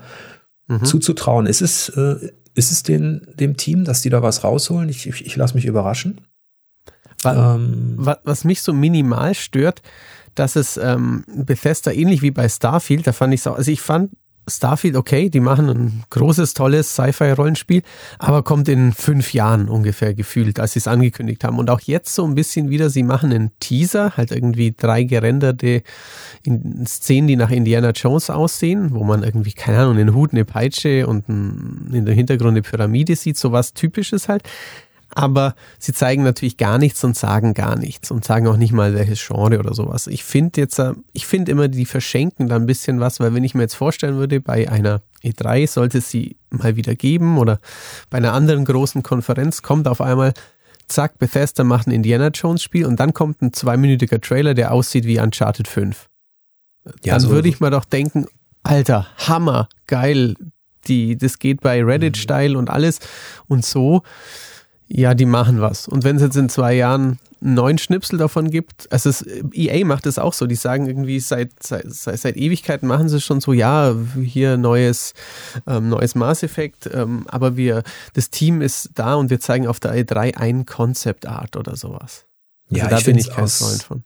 Mhm. 0.68 0.84
Zuzutrauen 0.84 1.46
ist 1.46 1.60
es, 1.60 1.90
äh, 1.90 2.30
ist 2.54 2.70
es 2.70 2.82
den, 2.82 3.26
dem 3.34 3.56
Team, 3.56 3.84
dass 3.84 4.02
die 4.02 4.10
da 4.10 4.22
was 4.22 4.44
rausholen? 4.44 4.88
Ich, 4.88 5.06
ich, 5.06 5.26
ich 5.26 5.36
lasse 5.36 5.54
mich 5.54 5.64
überraschen. 5.64 6.20
Was, 7.22 7.36
ähm, 7.36 7.94
was 7.98 8.44
mich 8.44 8.62
so 8.62 8.72
minimal 8.72 9.34
stört, 9.34 9.82
dass 10.34 10.56
es 10.56 10.76
ähm, 10.76 11.24
Bethesda 11.28 11.92
ähnlich 11.92 12.22
wie 12.22 12.30
bei 12.30 12.48
Starfield, 12.48 13.06
da 13.06 13.12
fand 13.12 13.34
ich 13.34 13.42
so, 13.42 13.52
also 13.52 13.70
ich 13.70 13.80
fand 13.80 14.10
Starfield 14.48 14.96
okay, 14.96 15.30
die 15.30 15.40
machen 15.40 15.68
ein 15.68 16.04
großes, 16.10 16.54
tolles 16.54 16.94
Sci-Fi-Rollenspiel, 16.94 17.82
aber 18.18 18.42
kommt 18.42 18.68
in 18.68 18.92
fünf 18.92 19.32
Jahren 19.32 19.68
ungefähr 19.68 20.14
gefühlt, 20.14 20.58
als 20.58 20.72
sie 20.72 20.80
es 20.80 20.88
angekündigt 20.88 21.44
haben. 21.44 21.58
Und 21.58 21.70
auch 21.70 21.80
jetzt 21.80 22.14
so 22.14 22.24
ein 22.24 22.34
bisschen 22.34 22.68
wieder, 22.70 22.90
sie 22.90 23.02
machen 23.02 23.32
einen 23.32 23.50
Teaser, 23.60 24.16
halt 24.16 24.32
irgendwie 24.32 24.74
drei 24.76 25.04
gerenderte 25.04 25.82
Szenen, 26.86 27.28
die 27.28 27.36
nach 27.36 27.50
Indiana 27.50 27.90
Jones 27.90 28.30
aussehen, 28.30 28.92
wo 28.92 29.04
man 29.04 29.22
irgendwie, 29.22 29.52
keine 29.52 29.78
Ahnung, 29.78 29.98
einen 29.98 30.14
Hut, 30.14 30.32
eine 30.32 30.44
Peitsche 30.44 31.06
und 31.06 31.28
ein, 31.28 31.90
in 31.92 32.04
der 32.04 32.14
Hintergrund 32.14 32.50
eine 32.52 32.62
Pyramide 32.62 33.14
sieht, 33.14 33.36
so 33.36 33.52
was 33.52 33.74
Typisches 33.74 34.28
halt 34.28 34.42
aber 35.14 35.54
sie 35.78 35.92
zeigen 35.92 36.22
natürlich 36.22 36.56
gar 36.56 36.78
nichts 36.78 37.04
und 37.04 37.16
sagen 37.16 37.54
gar 37.54 37.76
nichts 37.76 38.10
und 38.10 38.24
sagen 38.24 38.46
auch 38.46 38.56
nicht 38.56 38.72
mal 38.72 38.94
welches 38.94 39.24
Genre 39.26 39.58
oder 39.58 39.74
sowas. 39.74 40.06
Ich 40.06 40.24
finde 40.24 40.60
jetzt, 40.60 40.78
äh, 40.78 40.94
ich 41.12 41.26
finde 41.26 41.52
immer, 41.52 41.68
die 41.68 41.84
verschenken 41.84 42.48
da 42.48 42.56
ein 42.56 42.66
bisschen 42.66 43.00
was, 43.00 43.20
weil 43.20 43.34
wenn 43.34 43.44
ich 43.44 43.54
mir 43.54 43.62
jetzt 43.62 43.74
vorstellen 43.74 44.16
würde, 44.16 44.40
bei 44.40 44.68
einer 44.70 45.02
E3 45.22 45.68
sollte 45.68 45.98
es 45.98 46.10
sie 46.10 46.36
mal 46.50 46.76
wieder 46.76 46.94
geben 46.94 47.38
oder 47.38 47.60
bei 48.10 48.18
einer 48.18 48.32
anderen 48.32 48.64
großen 48.64 49.02
Konferenz 49.02 49.62
kommt 49.62 49.86
auf 49.86 50.00
einmal, 50.00 50.32
zack, 50.88 51.18
Bethesda 51.18 51.64
macht 51.64 51.86
ein 51.86 51.92
Indiana 51.92 52.28
Jones 52.28 52.62
Spiel 52.62 52.86
und 52.86 52.98
dann 52.98 53.12
kommt 53.12 53.42
ein 53.42 53.52
zweiminütiger 53.52 54.20
Trailer, 54.20 54.54
der 54.54 54.72
aussieht 54.72 55.04
wie 55.04 55.20
Uncharted 55.20 55.68
5. 55.68 56.08
Ja, 57.04 57.14
dann 57.14 57.20
so 57.20 57.30
würde 57.30 57.48
ich 57.48 57.60
mal 57.60 57.70
doch 57.70 57.84
denken, 57.84 58.26
Alter, 58.62 59.06
Hammer, 59.16 59.68
geil, 59.86 60.36
die, 60.88 61.16
das 61.16 61.38
geht 61.38 61.60
bei 61.60 61.82
Reddit-Style 61.82 62.56
und 62.56 62.70
alles 62.70 62.98
und 63.46 63.64
so 63.64 64.02
ja, 64.94 65.14
die 65.14 65.24
machen 65.24 65.60
was. 65.60 65.88
Und 65.88 66.04
wenn 66.04 66.16
es 66.16 66.22
jetzt 66.22 66.36
in 66.36 66.50
zwei 66.50 66.74
Jahren 66.74 67.18
neuen 67.40 67.78
Schnipsel 67.78 68.18
davon 68.18 68.50
gibt, 68.50 68.92
also 68.92 69.08
es, 69.08 69.24
EA 69.52 69.86
macht 69.86 70.04
es 70.04 70.18
auch 70.18 70.34
so, 70.34 70.46
die 70.46 70.54
sagen 70.54 70.86
irgendwie 70.86 71.18
seit, 71.18 71.50
seit, 71.62 71.90
seit 71.90 72.36
Ewigkeiten 72.36 72.86
machen 72.86 73.08
sie 73.08 73.20
schon 73.20 73.40
so, 73.40 73.54
ja, 73.54 73.96
hier 74.22 74.58
neues, 74.58 75.14
ähm, 75.66 75.88
neues 75.88 76.14
Mass 76.14 76.42
Effect, 76.42 76.90
ähm, 76.92 77.24
aber 77.28 77.56
wir, 77.56 77.84
das 78.12 78.28
Team 78.28 78.60
ist 78.60 78.90
da 78.94 79.14
und 79.14 79.30
wir 79.30 79.40
zeigen 79.40 79.66
auf 79.66 79.80
der 79.80 79.94
E3 79.94 80.36
ein 80.36 80.66
Concept 80.66 81.26
Art 81.26 81.56
oder 81.56 81.74
sowas. 81.74 82.26
Also 82.70 82.82
ja, 82.84 82.88
da 82.88 82.98
ich 82.98 83.04
bin 83.04 83.16
ich 83.16 83.30
kein 83.30 83.48
Freund 83.48 83.82
von 83.82 84.04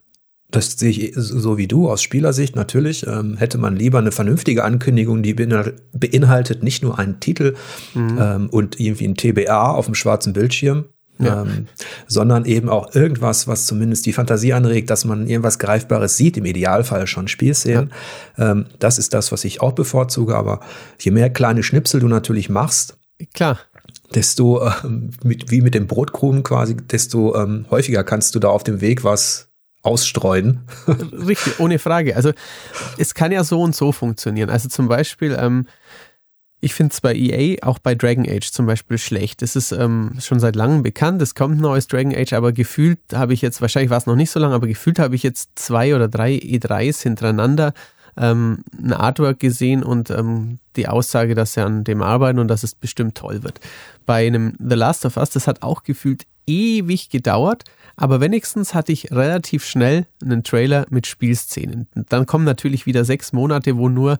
das 0.50 0.72
sehe 0.72 0.90
ich 0.90 1.12
so 1.16 1.58
wie 1.58 1.66
du 1.66 1.90
aus 1.90 2.02
Spielersicht 2.02 2.54
natürlich. 2.54 3.06
Ähm, 3.06 3.36
hätte 3.36 3.58
man 3.58 3.76
lieber 3.76 3.98
eine 3.98 4.12
vernünftige 4.12 4.64
Ankündigung, 4.64 5.22
die 5.22 5.34
beinhaltet 5.34 6.62
nicht 6.62 6.82
nur 6.82 6.98
einen 6.98 7.20
Titel 7.20 7.54
mhm. 7.94 8.18
ähm, 8.20 8.48
und 8.50 8.78
irgendwie 8.78 9.08
ein 9.08 9.16
TBA 9.16 9.72
auf 9.72 9.86
dem 9.86 9.94
schwarzen 9.94 10.32
Bildschirm, 10.32 10.84
ja. 11.18 11.42
ähm, 11.42 11.66
sondern 12.06 12.44
eben 12.44 12.68
auch 12.68 12.94
irgendwas, 12.94 13.48
was 13.48 13.66
zumindest 13.66 14.06
die 14.06 14.12
Fantasie 14.12 14.52
anregt, 14.52 14.88
dass 14.90 15.04
man 15.04 15.26
irgendwas 15.26 15.58
Greifbares 15.58 16.16
sieht, 16.16 16.36
im 16.36 16.44
Idealfall 16.44 17.06
schon 17.08 17.26
Spielszenen. 17.26 17.92
Ja. 18.38 18.52
Ähm, 18.52 18.66
das 18.78 18.98
ist 18.98 19.14
das, 19.14 19.32
was 19.32 19.44
ich 19.44 19.60
auch 19.60 19.72
bevorzuge. 19.72 20.36
Aber 20.36 20.60
je 21.00 21.10
mehr 21.10 21.30
kleine 21.30 21.64
Schnipsel 21.64 22.00
du 22.00 22.08
natürlich 22.08 22.48
machst, 22.48 22.96
klar 23.34 23.58
desto 24.14 24.64
ähm, 24.84 25.10
mit, 25.24 25.50
wie 25.50 25.60
mit 25.60 25.74
dem 25.74 25.86
Brotkrumen 25.86 26.42
quasi, 26.42 26.76
desto 26.76 27.34
ähm, 27.36 27.66
häufiger 27.70 28.04
kannst 28.04 28.34
du 28.34 28.38
da 28.38 28.48
auf 28.48 28.62
dem 28.62 28.80
Weg 28.80 29.04
was 29.04 29.48
ausstreuen. 29.86 30.60
Richtig, 31.26 31.60
ohne 31.60 31.78
Frage. 31.78 32.16
Also 32.16 32.32
es 32.98 33.14
kann 33.14 33.32
ja 33.32 33.44
so 33.44 33.62
und 33.62 33.74
so 33.74 33.92
funktionieren. 33.92 34.50
Also 34.50 34.68
zum 34.68 34.88
Beispiel, 34.88 35.36
ähm, 35.38 35.66
ich 36.60 36.74
finde 36.74 36.92
es 36.92 37.00
bei 37.00 37.14
EA, 37.14 37.62
auch 37.62 37.78
bei 37.78 37.94
Dragon 37.94 38.26
Age 38.28 38.50
zum 38.50 38.66
Beispiel 38.66 38.98
schlecht. 38.98 39.42
Es 39.42 39.54
ist 39.56 39.72
ähm, 39.72 40.16
schon 40.18 40.40
seit 40.40 40.56
langem 40.56 40.82
bekannt, 40.82 41.22
es 41.22 41.34
kommt 41.34 41.56
ein 41.58 41.60
neues 41.60 41.86
Dragon 41.86 42.14
Age, 42.14 42.32
aber 42.32 42.52
gefühlt 42.52 42.98
habe 43.14 43.34
ich 43.34 43.42
jetzt, 43.42 43.60
wahrscheinlich 43.60 43.90
war 43.90 43.98
es 43.98 44.06
noch 44.06 44.16
nicht 44.16 44.30
so 44.30 44.40
lange, 44.40 44.54
aber 44.54 44.66
gefühlt 44.66 44.98
habe 44.98 45.14
ich 45.14 45.22
jetzt 45.22 45.50
zwei 45.54 45.94
oder 45.94 46.08
drei 46.08 46.32
E3s 46.34 47.02
hintereinander 47.02 47.72
ähm, 48.16 48.64
ein 48.76 48.92
Artwork 48.92 49.38
gesehen 49.38 49.82
und 49.82 50.10
ähm, 50.10 50.58
die 50.76 50.88
Aussage, 50.88 51.34
dass 51.34 51.54
sie 51.54 51.62
an 51.62 51.84
dem 51.84 52.02
arbeiten 52.02 52.38
und 52.38 52.48
dass 52.48 52.62
es 52.62 52.74
bestimmt 52.74 53.16
toll 53.16 53.42
wird. 53.42 53.60
Bei 54.06 54.26
einem 54.26 54.54
The 54.58 54.74
Last 54.74 55.04
of 55.04 55.16
Us, 55.16 55.30
das 55.30 55.46
hat 55.46 55.62
auch 55.62 55.82
gefühlt 55.82 56.26
ewig 56.46 57.10
gedauert, 57.10 57.64
aber 57.96 58.20
wenigstens 58.20 58.74
hatte 58.74 58.92
ich 58.92 59.10
relativ 59.10 59.64
schnell 59.64 60.06
einen 60.22 60.44
Trailer 60.44 60.86
mit 60.90 61.06
Spielszenen. 61.06 61.88
dann 61.94 62.26
kommen 62.26 62.44
natürlich 62.44 62.86
wieder 62.86 63.04
sechs 63.04 63.32
Monate, 63.32 63.76
wo 63.76 63.88
nur 63.88 64.18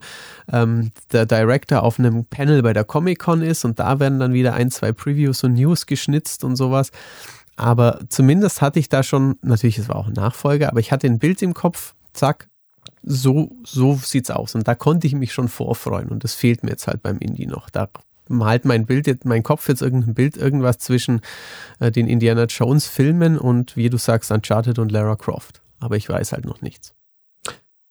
ähm, 0.51 0.91
der 1.11 1.25
Director 1.25 1.83
auf 1.83 1.99
einem 1.99 2.25
Panel 2.25 2.63
bei 2.63 2.73
der 2.73 2.83
Comic-Con 2.83 3.41
ist 3.41 3.65
und 3.65 3.79
da 3.79 3.99
werden 3.99 4.19
dann 4.19 4.33
wieder 4.33 4.53
ein, 4.53 4.71
zwei 4.71 4.91
Previews 4.91 5.43
und 5.43 5.53
News 5.53 5.85
geschnitzt 5.85 6.43
und 6.43 6.55
sowas. 6.55 6.91
Aber 7.55 8.01
zumindest 8.09 8.61
hatte 8.61 8.79
ich 8.79 8.89
da 8.89 9.03
schon, 9.03 9.37
natürlich, 9.41 9.77
es 9.77 9.89
war 9.89 9.95
auch 9.95 10.07
ein 10.07 10.13
Nachfolger, 10.13 10.69
aber 10.69 10.79
ich 10.79 10.91
hatte 10.91 11.07
ein 11.07 11.19
Bild 11.19 11.41
im 11.41 11.53
Kopf, 11.53 11.95
zack, 12.13 12.47
so, 13.03 13.51
so 13.63 13.95
sieht's 13.95 14.29
aus. 14.29 14.53
Und 14.53 14.67
da 14.67 14.75
konnte 14.75 15.07
ich 15.07 15.13
mich 15.13 15.33
schon 15.33 15.47
vorfreuen. 15.47 16.09
Und 16.09 16.23
das 16.23 16.33
fehlt 16.33 16.63
mir 16.63 16.71
jetzt 16.71 16.87
halt 16.87 17.01
beim 17.01 17.17
Indie 17.17 17.47
noch. 17.47 17.69
Da 17.69 17.89
malt 18.29 18.65
mein 18.65 18.85
Bild 18.85 19.07
jetzt, 19.07 19.25
mein 19.25 19.43
Kopf 19.43 19.67
jetzt 19.67 19.81
irgendein 19.81 20.13
Bild, 20.13 20.37
irgendwas 20.37 20.79
zwischen 20.79 21.21
äh, 21.79 21.91
den 21.91 22.07
Indiana 22.07 22.45
Jones 22.45 22.87
Filmen 22.87 23.37
und 23.37 23.75
wie 23.75 23.89
du 23.89 23.97
sagst, 23.97 24.31
Uncharted 24.31 24.79
und 24.79 24.91
Lara 24.91 25.15
Croft. 25.15 25.61
Aber 25.79 25.95
ich 25.95 26.09
weiß 26.09 26.31
halt 26.31 26.45
noch 26.45 26.61
nichts. 26.61 26.93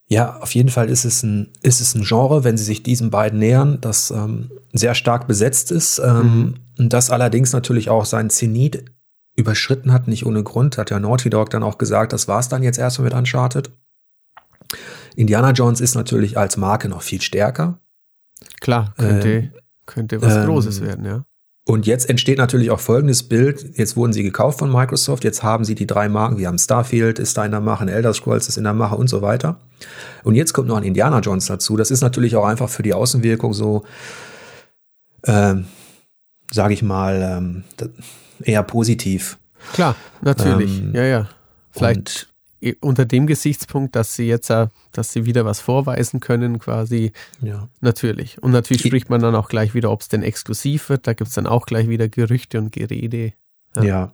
Ja, 0.08 0.36
auf 0.38 0.54
jeden 0.54 0.68
Fall 0.68 0.88
ist 0.88 1.04
es 1.04 1.22
ein, 1.24 1.48
ist 1.62 1.80
es 1.80 1.94
ein 1.94 2.04
Genre, 2.04 2.44
wenn 2.44 2.56
sie 2.56 2.64
sich 2.64 2.82
diesen 2.82 3.10
beiden 3.10 3.40
nähern, 3.40 3.80
das 3.80 4.12
ähm, 4.12 4.50
sehr 4.72 4.94
stark 4.94 5.26
besetzt 5.26 5.72
ist 5.72 5.98
ähm, 5.98 6.54
mhm. 6.78 6.88
das 6.88 7.10
allerdings 7.10 7.52
natürlich 7.52 7.90
auch 7.90 8.04
sein 8.04 8.30
Zenit 8.30 8.84
überschritten 9.34 9.92
hat, 9.92 10.06
nicht 10.06 10.24
ohne 10.24 10.44
Grund, 10.44 10.78
hat 10.78 10.90
ja 10.90 11.00
Naughty 11.00 11.28
Dog 11.28 11.50
dann 11.50 11.62
auch 11.62 11.76
gesagt, 11.76 12.12
das 12.12 12.28
war's 12.28 12.48
dann 12.48 12.62
jetzt 12.62 12.78
erstmal 12.78 13.06
mit 13.06 13.14
Uncharted. 13.14 13.70
Indiana 15.16 15.50
Jones 15.50 15.80
ist 15.80 15.94
natürlich 15.94 16.38
als 16.38 16.56
Marke 16.56 16.88
noch 16.88 17.02
viel 17.02 17.20
stärker. 17.20 17.78
Klar, 18.60 18.94
könnte, 18.96 19.28
ähm, 19.28 19.50
könnte 19.86 20.20
was 20.22 20.36
ähm, 20.36 20.46
Großes 20.46 20.80
werden, 20.82 21.04
ja. 21.04 21.24
Und 21.68 21.84
jetzt 21.84 22.08
entsteht 22.08 22.38
natürlich 22.38 22.70
auch 22.70 22.78
folgendes 22.78 23.24
Bild. 23.24 23.76
Jetzt 23.76 23.96
wurden 23.96 24.12
sie 24.12 24.22
gekauft 24.22 24.60
von 24.60 24.70
Microsoft. 24.70 25.24
Jetzt 25.24 25.42
haben 25.42 25.64
sie 25.64 25.74
die 25.74 25.88
drei 25.88 26.08
Marken. 26.08 26.38
Wir 26.38 26.46
haben 26.46 26.58
Starfield, 26.58 27.18
ist 27.18 27.36
da 27.36 27.44
in 27.44 27.50
der 27.50 27.60
Mache, 27.60 27.82
ein 27.82 27.88
Elder 27.88 28.14
Scrolls 28.14 28.46
ist 28.46 28.56
in 28.56 28.62
der 28.62 28.72
Mache 28.72 28.94
und 28.94 29.08
so 29.08 29.20
weiter. 29.20 29.58
Und 30.22 30.36
jetzt 30.36 30.52
kommt 30.52 30.68
noch 30.68 30.76
ein 30.76 30.84
Indiana 30.84 31.18
Jones 31.18 31.46
dazu. 31.46 31.76
Das 31.76 31.90
ist 31.90 32.02
natürlich 32.02 32.36
auch 32.36 32.44
einfach 32.44 32.68
für 32.68 32.84
die 32.84 32.94
Außenwirkung 32.94 33.52
so, 33.52 33.82
ähm, 35.24 35.66
sage 36.52 36.72
ich 36.72 36.84
mal, 36.84 37.20
ähm, 37.20 37.64
eher 38.40 38.62
positiv. 38.62 39.36
Klar, 39.72 39.96
natürlich. 40.22 40.78
Ähm, 40.78 40.94
ja, 40.94 41.02
ja. 41.02 41.28
Vielleicht 41.72 42.28
unter 42.80 43.04
dem 43.04 43.26
Gesichtspunkt, 43.26 43.96
dass 43.96 44.14
sie 44.14 44.26
jetzt, 44.26 44.50
dass 44.50 45.12
sie 45.12 45.24
wieder 45.24 45.44
was 45.44 45.60
vorweisen 45.60 46.20
können, 46.20 46.58
quasi. 46.58 47.12
Ja. 47.40 47.68
Natürlich. 47.80 48.42
Und 48.42 48.52
natürlich 48.52 48.82
spricht 48.82 49.10
man 49.10 49.20
dann 49.20 49.34
auch 49.34 49.48
gleich 49.48 49.74
wieder, 49.74 49.90
ob 49.90 50.00
es 50.00 50.08
denn 50.08 50.22
exklusiv 50.22 50.88
wird. 50.88 51.06
Da 51.06 51.12
gibt 51.12 51.28
es 51.28 51.34
dann 51.34 51.46
auch 51.46 51.66
gleich 51.66 51.88
wieder 51.88 52.08
Gerüchte 52.08 52.58
und 52.58 52.72
Gerede. 52.72 53.32
Ja. 53.76 53.82
ja. 53.82 54.12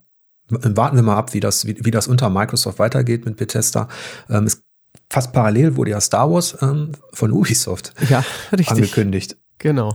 Warten 0.48 0.96
wir 0.96 1.02
mal 1.02 1.16
ab, 1.16 1.34
wie 1.34 1.40
das, 1.40 1.66
wie, 1.66 1.84
wie 1.84 1.90
das 1.90 2.08
unter 2.08 2.28
Microsoft 2.28 2.78
weitergeht 2.78 3.24
mit 3.24 3.36
Bethesda. 3.36 3.88
Ähm, 4.28 4.44
es, 4.44 4.62
fast 5.08 5.32
parallel 5.32 5.76
wurde 5.76 5.92
ja 5.92 6.00
Star 6.00 6.30
Wars 6.30 6.56
ähm, 6.60 6.92
von 7.12 7.32
Ubisoft 7.32 7.94
ja, 8.08 8.24
richtig. 8.50 8.70
angekündigt. 8.70 9.36
Genau. 9.58 9.94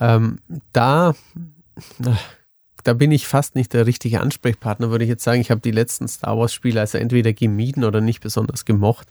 Ähm, 0.00 0.38
da, 0.72 1.14
da 2.88 2.94
bin 2.94 3.12
ich 3.12 3.28
fast 3.28 3.54
nicht 3.54 3.74
der 3.74 3.84
richtige 3.84 4.22
Ansprechpartner, 4.22 4.90
würde 4.90 5.04
ich 5.04 5.10
jetzt 5.10 5.22
sagen. 5.22 5.42
Ich 5.42 5.50
habe 5.50 5.60
die 5.60 5.72
letzten 5.72 6.08
Star 6.08 6.38
Wars-Spiele 6.38 6.80
also 6.80 6.96
entweder 6.96 7.34
gemieden 7.34 7.84
oder 7.84 8.00
nicht 8.00 8.20
besonders 8.20 8.64
gemocht, 8.64 9.08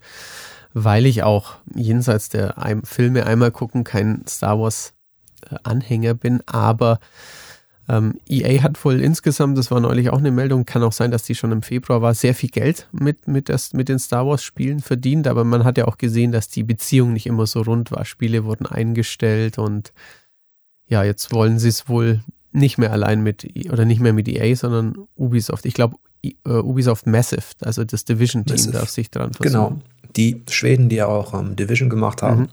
weil 0.73 1.05
ich 1.05 1.21
auch 1.21 1.57
jenseits 1.75 2.29
der 2.29 2.55
Filme 2.83 3.27
einmal 3.27 3.51
gucken 3.51 3.83
kein 3.83 4.25
Star 4.27 4.59
Wars-Anhänger 4.59 6.15
bin. 6.15 6.41
Aber 6.47 6.99
ähm, 7.87 8.15
EA 8.27 8.63
hat 8.63 8.83
wohl 8.83 8.99
insgesamt, 8.99 9.59
das 9.59 9.69
war 9.69 9.79
neulich 9.79 10.09
auch 10.09 10.17
eine 10.17 10.31
Meldung, 10.31 10.65
kann 10.65 10.81
auch 10.81 10.91
sein, 10.91 11.11
dass 11.11 11.21
die 11.21 11.35
schon 11.35 11.51
im 11.51 11.61
Februar 11.61 12.01
war, 12.01 12.15
sehr 12.15 12.33
viel 12.33 12.49
Geld 12.49 12.89
mit, 12.91 13.27
mit, 13.27 13.47
das, 13.47 13.73
mit 13.73 13.89
den 13.89 13.99
Star 13.99 14.25
Wars-Spielen 14.25 14.79
verdient. 14.79 15.27
Aber 15.27 15.43
man 15.43 15.65
hat 15.65 15.77
ja 15.77 15.85
auch 15.85 15.99
gesehen, 15.99 16.31
dass 16.31 16.47
die 16.47 16.63
Beziehung 16.63 17.13
nicht 17.13 17.27
immer 17.27 17.45
so 17.45 17.61
rund 17.61 17.91
war. 17.91 18.05
Spiele 18.05 18.43
wurden 18.43 18.65
eingestellt 18.65 19.59
und 19.59 19.93
ja, 20.87 21.03
jetzt 21.03 21.31
wollen 21.31 21.59
sie 21.59 21.69
es 21.69 21.87
wohl 21.87 22.21
nicht 22.57 22.77
mehr 22.77 22.91
allein 22.91 23.21
mit, 23.21 23.47
oder 23.71 23.85
nicht 23.85 24.01
mehr 24.01 24.13
mit 24.13 24.27
EA, 24.27 24.55
sondern 24.55 24.95
Ubisoft. 25.15 25.65
Ich 25.65 25.73
glaube, 25.73 25.95
uh, 26.47 26.59
Ubisoft 26.59 27.07
Massive, 27.07 27.43
also 27.61 27.83
das 27.83 28.05
Division-Team 28.05 28.71
darf 28.71 28.89
sich 28.89 29.11
dran 29.11 29.33
versuchen. 29.33 29.53
Genau, 29.53 29.81
die 30.15 30.41
Schweden, 30.49 30.89
die 30.89 30.97
ja 30.97 31.07
auch 31.07 31.33
ähm, 31.39 31.55
Division 31.55 31.89
gemacht 31.89 32.21
haben. 32.21 32.41
Mhm. 32.41 32.49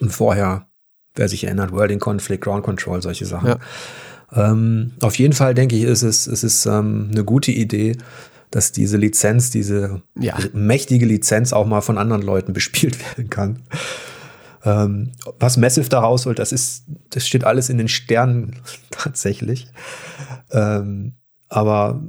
Und 0.00 0.10
vorher, 0.10 0.66
wer 1.14 1.28
sich 1.28 1.44
erinnert, 1.44 1.72
World 1.72 1.92
in 1.92 2.00
Conflict, 2.00 2.42
Ground 2.42 2.64
Control, 2.64 3.00
solche 3.02 3.26
Sachen. 3.26 3.48
Ja. 3.48 3.58
Ähm, 4.32 4.92
auf 5.00 5.16
jeden 5.16 5.32
Fall 5.32 5.54
denke 5.54 5.76
ich, 5.76 5.82
ist 5.82 6.02
es, 6.02 6.26
es 6.26 6.44
ist 6.44 6.66
ähm, 6.66 7.08
eine 7.10 7.24
gute 7.24 7.50
Idee, 7.52 7.96
dass 8.50 8.72
diese 8.72 8.96
Lizenz, 8.96 9.50
diese 9.50 10.02
ja. 10.18 10.36
mächtige 10.52 11.06
Lizenz 11.06 11.52
auch 11.52 11.66
mal 11.66 11.80
von 11.80 11.98
anderen 11.98 12.22
Leuten 12.22 12.52
bespielt 12.52 12.98
werden 13.00 13.30
kann. 13.30 13.60
Ähm, 14.64 15.12
was 15.38 15.56
Massive 15.56 15.88
da 15.88 16.00
rausholt, 16.00 16.38
das 16.38 16.52
ist, 16.52 16.84
das 17.10 17.26
steht 17.26 17.44
alles 17.44 17.68
in 17.68 17.78
den 17.78 17.88
Sternen 17.88 18.56
tatsächlich. 18.90 19.68
Ähm, 20.50 21.16
aber 21.48 22.02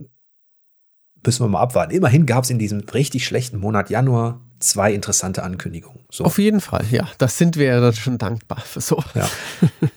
müssen 1.26 1.46
wir 1.46 1.50
mal 1.50 1.62
abwarten. 1.62 1.94
Immerhin 1.94 2.26
gab 2.26 2.44
es 2.44 2.50
in 2.50 2.60
diesem 2.60 2.82
richtig 2.82 3.26
schlechten 3.26 3.60
Monat 3.60 3.90
Januar 3.90 4.42
zwei 4.60 4.94
interessante 4.94 5.44
Ankündigungen. 5.44 6.02
So. 6.12 6.24
Auf 6.24 6.38
jeden 6.38 6.62
Fall, 6.62 6.86
ja. 6.92 7.08
Das 7.18 7.38
sind 7.38 7.58
wir 7.58 7.66
ja 7.66 7.80
dann 7.80 7.94
schon 7.94 8.18
dankbar 8.18 8.60
für 8.60 8.82
so. 8.82 9.04
Ja. 9.16 9.28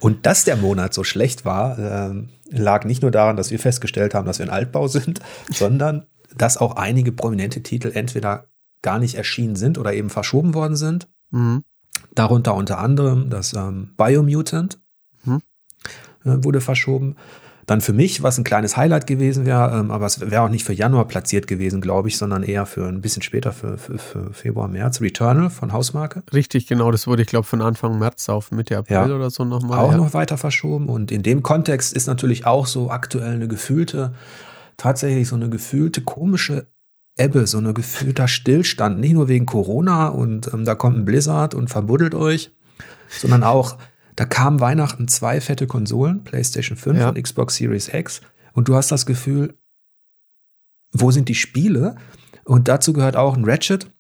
Und 0.01 0.27
dass 0.27 0.45
der 0.45 0.57
Monat 0.57 0.95
so 0.95 1.05
schlecht 1.05 1.45
war, 1.45 1.79
äh, 1.79 2.15
lag 2.51 2.85
nicht 2.85 3.03
nur 3.03 3.11
daran, 3.11 3.37
dass 3.37 3.51
wir 3.51 3.59
festgestellt 3.59 4.15
haben, 4.15 4.27
dass 4.27 4.39
wir 4.39 4.47
ein 4.47 4.51
Altbau 4.51 4.89
sind, 4.89 5.21
sondern 5.51 6.07
dass 6.37 6.57
auch 6.57 6.77
einige 6.77 7.13
prominente 7.13 7.63
Titel 7.63 7.93
entweder 7.95 8.47
gar 8.83 8.99
nicht 8.99 9.15
erschienen 9.15 9.57
sind 9.57 9.79
oder 9.79 9.93
eben 9.93 10.11
verschoben 10.11 10.55
worden 10.55 10.77
sind. 10.77 11.09
Mhm. 11.31 11.63
Darunter 12.15 12.55
unter 12.55 12.79
anderem 12.79 13.31
das 13.31 13.53
ähm, 13.55 13.91
Biomutant 13.97 14.79
hm. 15.25 15.41
äh, 16.25 16.45
wurde 16.45 16.61
verschoben. 16.61 17.17
Dann 17.67 17.81
für 17.81 17.95
mich, 17.95 18.23
was 18.23 18.37
ein 18.37 18.45
kleines 18.45 18.77
Highlight 18.77 19.07
gewesen 19.07 19.47
wäre, 19.47 19.79
ähm, 19.79 19.91
aber 19.91 20.05
es 20.05 20.21
wäre 20.21 20.43
auch 20.43 20.51
nicht 20.51 20.65
für 20.65 20.75
Januar 20.75 21.09
platziert 21.09 21.47
gewesen, 21.47 21.81
glaube 21.81 22.09
ich, 22.09 22.19
sondern 22.19 22.43
eher 22.43 22.67
für 22.67 22.87
ein 22.87 23.01
bisschen 23.01 23.23
später, 23.23 23.53
für, 23.53 23.79
für, 23.79 23.99
für, 23.99 24.33
Februar, 24.35 24.69
März. 24.69 25.01
Returnal 25.01 25.49
von 25.49 25.73
Hausmarke. 25.73 26.23
Richtig, 26.33 26.67
genau. 26.67 26.91
Das 26.91 27.07
wurde, 27.07 27.23
ich 27.23 27.29
glaube, 27.29 27.47
von 27.47 27.63
Anfang 27.63 27.99
März 27.99 28.29
auf 28.29 28.51
Mitte 28.51 28.77
April 28.77 28.97
ja. 28.97 29.07
oder 29.07 29.31
so 29.31 29.45
nochmal. 29.45 29.79
Auch 29.79 29.93
ja. 29.93 29.97
noch 29.97 30.13
weiter 30.13 30.37
verschoben. 30.37 30.89
Und 30.89 31.11
in 31.11 31.23
dem 31.23 31.43
Kontext 31.43 31.95
ist 31.95 32.07
natürlich 32.07 32.45
auch 32.45 32.67
so 32.67 32.91
aktuell 32.91 33.35
eine 33.35 33.49
gefühlte, 33.49 34.13
tatsächlich 34.77 35.29
so 35.29 35.37
eine 35.37 35.49
gefühlte 35.49 36.03
komische 36.03 36.67
Ebbe, 37.17 37.47
so 37.47 37.59
eine 37.59 37.75
gefühlter 37.75 38.27
Stillstand, 38.27 38.99
nicht 38.99 39.13
nur 39.13 39.29
wegen 39.29 39.47
Corona 39.47 40.09
und 40.09 40.53
ähm, 40.53 40.65
da 40.65 40.75
kommt 40.75 40.97
ein 40.97 41.05
Blizzard 41.05 41.55
und 41.55 41.69
verbuddelt 41.69 42.15
euch, 42.15 42.51
sondern 43.09 43.45
auch, 43.45 43.79
da 44.17 44.25
kamen 44.25 44.61
Weihnachten 44.61 45.09
zwei 45.09 45.41
fette 45.41 45.67
Konsolen, 45.67 46.25
PlayStation 46.25 46.77
5 46.77 46.99
ja. 46.99 47.09
und 47.09 47.23
Xbox 47.23 47.57
Series 47.57 47.89
X 47.93 48.21
und 48.53 48.69
du 48.69 48.75
hast 48.75 48.91
das 48.91 49.07
Gefühl, 49.07 49.55
wo 50.93 51.11
sind 51.11 51.29
die 51.29 51.35
Spiele? 51.35 51.97
Und 52.45 52.69
dazu 52.69 52.93
gehört 52.93 53.17
auch 53.17 53.37
ein 53.37 53.45
Ratchet, 53.45 53.91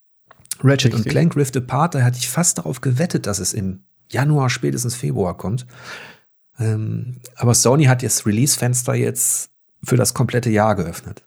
Ratchet 0.62 0.92
Richtig. 0.92 0.94
und 0.94 1.08
Clank 1.08 1.36
Rift 1.36 1.56
Apart, 1.56 1.94
da 1.94 2.02
hatte 2.02 2.18
ich 2.18 2.28
fast 2.28 2.58
darauf 2.58 2.80
gewettet, 2.80 3.26
dass 3.26 3.38
es 3.38 3.52
im 3.52 3.84
Januar, 4.10 4.50
spätestens 4.50 4.94
Februar 4.94 5.36
kommt. 5.36 5.66
Ähm, 6.58 7.20
aber 7.36 7.54
Sony 7.54 7.84
hat 7.84 8.02
das 8.02 8.26
Release-Fenster 8.26 8.94
jetzt 8.94 9.50
für 9.82 9.96
das 9.96 10.14
komplette 10.14 10.50
Jahr 10.50 10.76
geöffnet. 10.76 11.24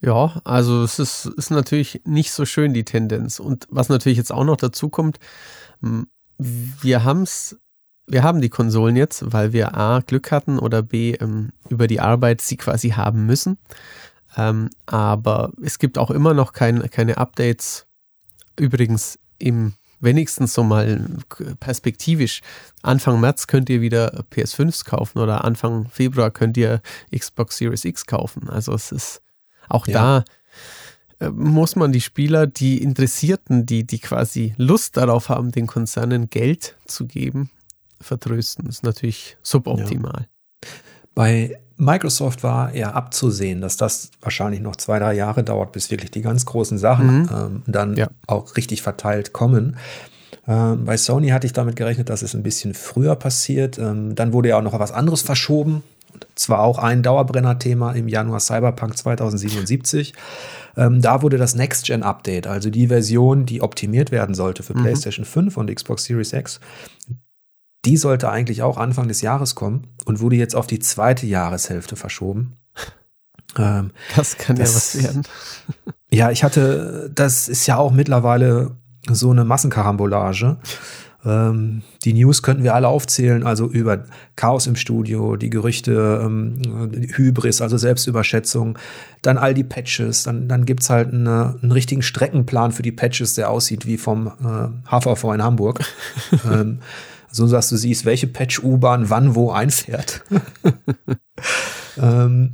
Ja, 0.00 0.40
also 0.44 0.82
es 0.82 0.98
ist, 0.98 1.26
ist 1.26 1.50
natürlich 1.50 2.02
nicht 2.04 2.30
so 2.30 2.44
schön, 2.44 2.74
die 2.74 2.84
Tendenz. 2.84 3.40
Und 3.40 3.66
was 3.70 3.88
natürlich 3.88 4.18
jetzt 4.18 4.32
auch 4.32 4.44
noch 4.44 4.56
dazu 4.56 4.88
kommt, 4.88 5.18
wir 6.38 7.04
haben's, 7.04 7.56
wir 8.06 8.22
haben 8.22 8.40
die 8.40 8.50
Konsolen 8.50 8.96
jetzt, 8.96 9.32
weil 9.32 9.52
wir 9.52 9.76
A, 9.76 10.00
Glück 10.00 10.30
hatten 10.30 10.58
oder 10.58 10.82
B, 10.82 11.14
ähm, 11.14 11.52
über 11.68 11.86
die 11.86 12.00
Arbeit 12.00 12.40
sie 12.40 12.56
quasi 12.56 12.90
haben 12.90 13.26
müssen. 13.26 13.58
Ähm, 14.36 14.70
aber 14.84 15.52
es 15.62 15.78
gibt 15.78 15.98
auch 15.98 16.10
immer 16.10 16.34
noch 16.34 16.52
kein, 16.52 16.90
keine 16.90 17.16
Updates. 17.16 17.86
Übrigens 18.58 19.18
im 19.38 19.74
wenigstens 19.98 20.52
so 20.52 20.62
mal 20.62 21.00
perspektivisch. 21.58 22.42
Anfang 22.82 23.18
März 23.18 23.46
könnt 23.46 23.70
ihr 23.70 23.80
wieder 23.80 24.24
PS5s 24.30 24.84
kaufen 24.84 25.18
oder 25.18 25.44
Anfang 25.44 25.88
Februar 25.88 26.30
könnt 26.30 26.56
ihr 26.56 26.82
Xbox 27.16 27.56
Series 27.56 27.84
X 27.84 28.06
kaufen. 28.06 28.48
Also 28.48 28.74
es 28.74 28.92
ist 28.92 29.22
auch 29.68 29.86
ja. 29.86 30.22
da 31.18 31.26
äh, 31.26 31.30
muss 31.30 31.76
man 31.76 31.92
die 31.92 32.00
Spieler, 32.00 32.46
die 32.46 32.82
Interessierten, 32.82 33.66
die, 33.66 33.84
die 33.84 33.98
quasi 33.98 34.54
Lust 34.56 34.96
darauf 34.96 35.28
haben, 35.28 35.50
den 35.50 35.66
Konzernen 35.66 36.28
Geld 36.28 36.76
zu 36.86 37.06
geben, 37.06 37.50
vertrösten. 38.00 38.66
Das 38.66 38.76
ist 38.76 38.84
natürlich 38.84 39.36
suboptimal. 39.42 40.26
Ja. 40.62 40.68
Bei 41.14 41.58
Microsoft 41.78 42.42
war 42.42 42.72
eher 42.72 42.94
abzusehen, 42.94 43.60
dass 43.60 43.76
das 43.76 44.10
wahrscheinlich 44.20 44.60
noch 44.60 44.76
zwei, 44.76 44.98
drei 44.98 45.14
Jahre 45.14 45.44
dauert, 45.44 45.72
bis 45.72 45.90
wirklich 45.90 46.10
die 46.10 46.22
ganz 46.22 46.44
großen 46.44 46.78
Sachen 46.78 47.22
mhm. 47.22 47.28
ähm, 47.32 47.62
dann 47.66 47.96
ja. 47.96 48.08
auch 48.26 48.56
richtig 48.56 48.82
verteilt 48.82 49.32
kommen. 49.32 49.76
Ähm, 50.46 50.84
bei 50.84 50.96
Sony 50.96 51.28
hatte 51.28 51.46
ich 51.46 51.52
damit 51.52 51.76
gerechnet, 51.76 52.10
dass 52.10 52.22
es 52.22 52.34
ein 52.34 52.42
bisschen 52.42 52.74
früher 52.74 53.16
passiert. 53.16 53.78
Ähm, 53.78 54.14
dann 54.14 54.32
wurde 54.32 54.50
ja 54.50 54.58
auch 54.58 54.62
noch 54.62 54.78
was 54.78 54.92
anderes 54.92 55.22
verschoben 55.22 55.82
zwar 56.34 56.60
auch 56.60 56.78
ein 56.78 57.02
Dauerbrenner-Thema 57.02 57.92
im 57.92 58.08
Januar 58.08 58.40
Cyberpunk 58.40 58.96
2077. 58.96 60.14
Ähm, 60.76 61.00
da 61.00 61.22
wurde 61.22 61.38
das 61.38 61.54
Next-Gen-Update, 61.54 62.46
also 62.46 62.70
die 62.70 62.88
Version, 62.88 63.46
die 63.46 63.62
optimiert 63.62 64.10
werden 64.10 64.34
sollte 64.34 64.62
für 64.62 64.76
mhm. 64.76 64.82
PlayStation 64.82 65.24
5 65.24 65.56
und 65.56 65.74
Xbox 65.74 66.04
Series 66.04 66.32
X, 66.32 66.60
die 67.84 67.96
sollte 67.96 68.28
eigentlich 68.28 68.62
auch 68.62 68.76
Anfang 68.76 69.08
des 69.08 69.20
Jahres 69.20 69.54
kommen 69.54 69.88
und 70.04 70.20
wurde 70.20 70.36
jetzt 70.36 70.56
auf 70.56 70.66
die 70.66 70.80
zweite 70.80 71.26
Jahreshälfte 71.26 71.96
verschoben. 71.96 72.56
Ähm, 73.56 73.92
das 74.14 74.36
kann 74.36 74.56
das, 74.56 74.94
ja 74.94 75.00
was 75.00 75.04
werden. 75.04 75.22
ja, 76.10 76.30
ich 76.30 76.44
hatte, 76.44 77.10
das 77.14 77.48
ist 77.48 77.66
ja 77.66 77.76
auch 77.76 77.92
mittlerweile 77.92 78.76
so 79.08 79.30
eine 79.30 79.44
Massenkarambolage. 79.44 80.58
Ähm, 81.26 81.82
die 82.04 82.12
News 82.12 82.42
könnten 82.42 82.62
wir 82.62 82.74
alle 82.74 82.86
aufzählen, 82.86 83.42
also 83.42 83.66
über 83.68 84.04
Chaos 84.36 84.68
im 84.68 84.76
Studio, 84.76 85.36
die 85.36 85.50
Gerüchte, 85.50 86.20
ähm, 86.24 86.62
Hybris, 87.14 87.60
also 87.60 87.76
Selbstüberschätzung, 87.76 88.78
dann 89.22 89.36
all 89.36 89.52
die 89.52 89.64
Patches, 89.64 90.22
dann, 90.22 90.46
dann 90.46 90.64
gibt's 90.66 90.88
halt 90.88 91.12
eine, 91.12 91.58
einen 91.60 91.72
richtigen 91.72 92.02
Streckenplan 92.02 92.70
für 92.70 92.82
die 92.82 92.92
Patches, 92.92 93.34
der 93.34 93.50
aussieht 93.50 93.86
wie 93.86 93.98
vom 93.98 94.28
äh, 94.28 94.90
HVV 94.90 95.24
in 95.34 95.42
Hamburg. 95.42 95.80
ähm, 96.50 96.78
so 97.28 97.48
dass 97.48 97.68
du 97.68 97.76
siehst, 97.76 98.04
welche 98.04 98.28
Patch-U-Bahn 98.28 99.10
wann 99.10 99.34
wo 99.34 99.50
einfährt. 99.50 100.22
ähm, 101.98 102.52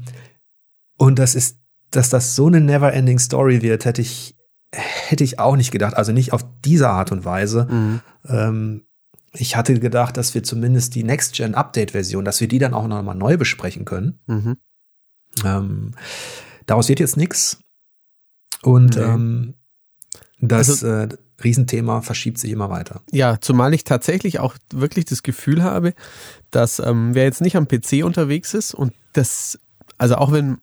und 0.96 1.18
das 1.18 1.34
ist, 1.34 1.58
dass 1.90 2.08
das 2.08 2.34
so 2.34 2.46
eine 2.46 2.60
never-ending 2.60 3.18
Story 3.18 3.62
wird, 3.62 3.84
hätte 3.84 4.00
ich 4.00 4.34
hätte 4.72 5.24
ich 5.24 5.38
auch 5.38 5.56
nicht 5.56 5.70
gedacht. 5.70 5.94
Also 5.94 6.12
nicht 6.12 6.32
auf 6.32 6.44
diese 6.64 6.88
Art 6.88 7.12
und 7.12 7.24
Weise. 7.24 7.66
Mhm. 7.70 8.00
Ähm, 8.26 8.84
ich 9.32 9.56
hatte 9.56 9.78
gedacht, 9.78 10.16
dass 10.16 10.34
wir 10.34 10.42
zumindest 10.42 10.94
die 10.94 11.04
Next-Gen-Update-Version, 11.04 12.24
dass 12.24 12.40
wir 12.40 12.48
die 12.48 12.58
dann 12.58 12.74
auch 12.74 12.86
nochmal 12.86 13.14
neu 13.14 13.36
besprechen 13.36 13.84
können. 13.84 14.18
Mhm. 14.26 14.56
Ähm, 15.44 15.94
daraus 16.66 16.88
wird 16.88 17.00
jetzt 17.00 17.16
nichts. 17.16 17.58
Und 18.62 18.96
nee. 18.96 19.02
ähm, 19.02 19.54
das 20.40 20.68
also, 20.68 20.86
äh, 20.86 21.08
Riesenthema 21.42 22.02
verschiebt 22.02 22.38
sich 22.38 22.50
immer 22.50 22.70
weiter. 22.70 23.02
Ja, 23.10 23.40
zumal 23.40 23.74
ich 23.74 23.84
tatsächlich 23.84 24.38
auch 24.38 24.56
wirklich 24.72 25.04
das 25.04 25.22
Gefühl 25.22 25.62
habe, 25.62 25.94
dass 26.50 26.78
ähm, 26.78 27.14
wer 27.14 27.24
jetzt 27.24 27.40
nicht 27.40 27.56
am 27.56 27.68
PC 27.68 28.04
unterwegs 28.04 28.54
ist 28.54 28.74
und 28.74 28.92
das, 29.12 29.58
also 29.98 30.16
auch 30.16 30.32
wenn 30.32 30.58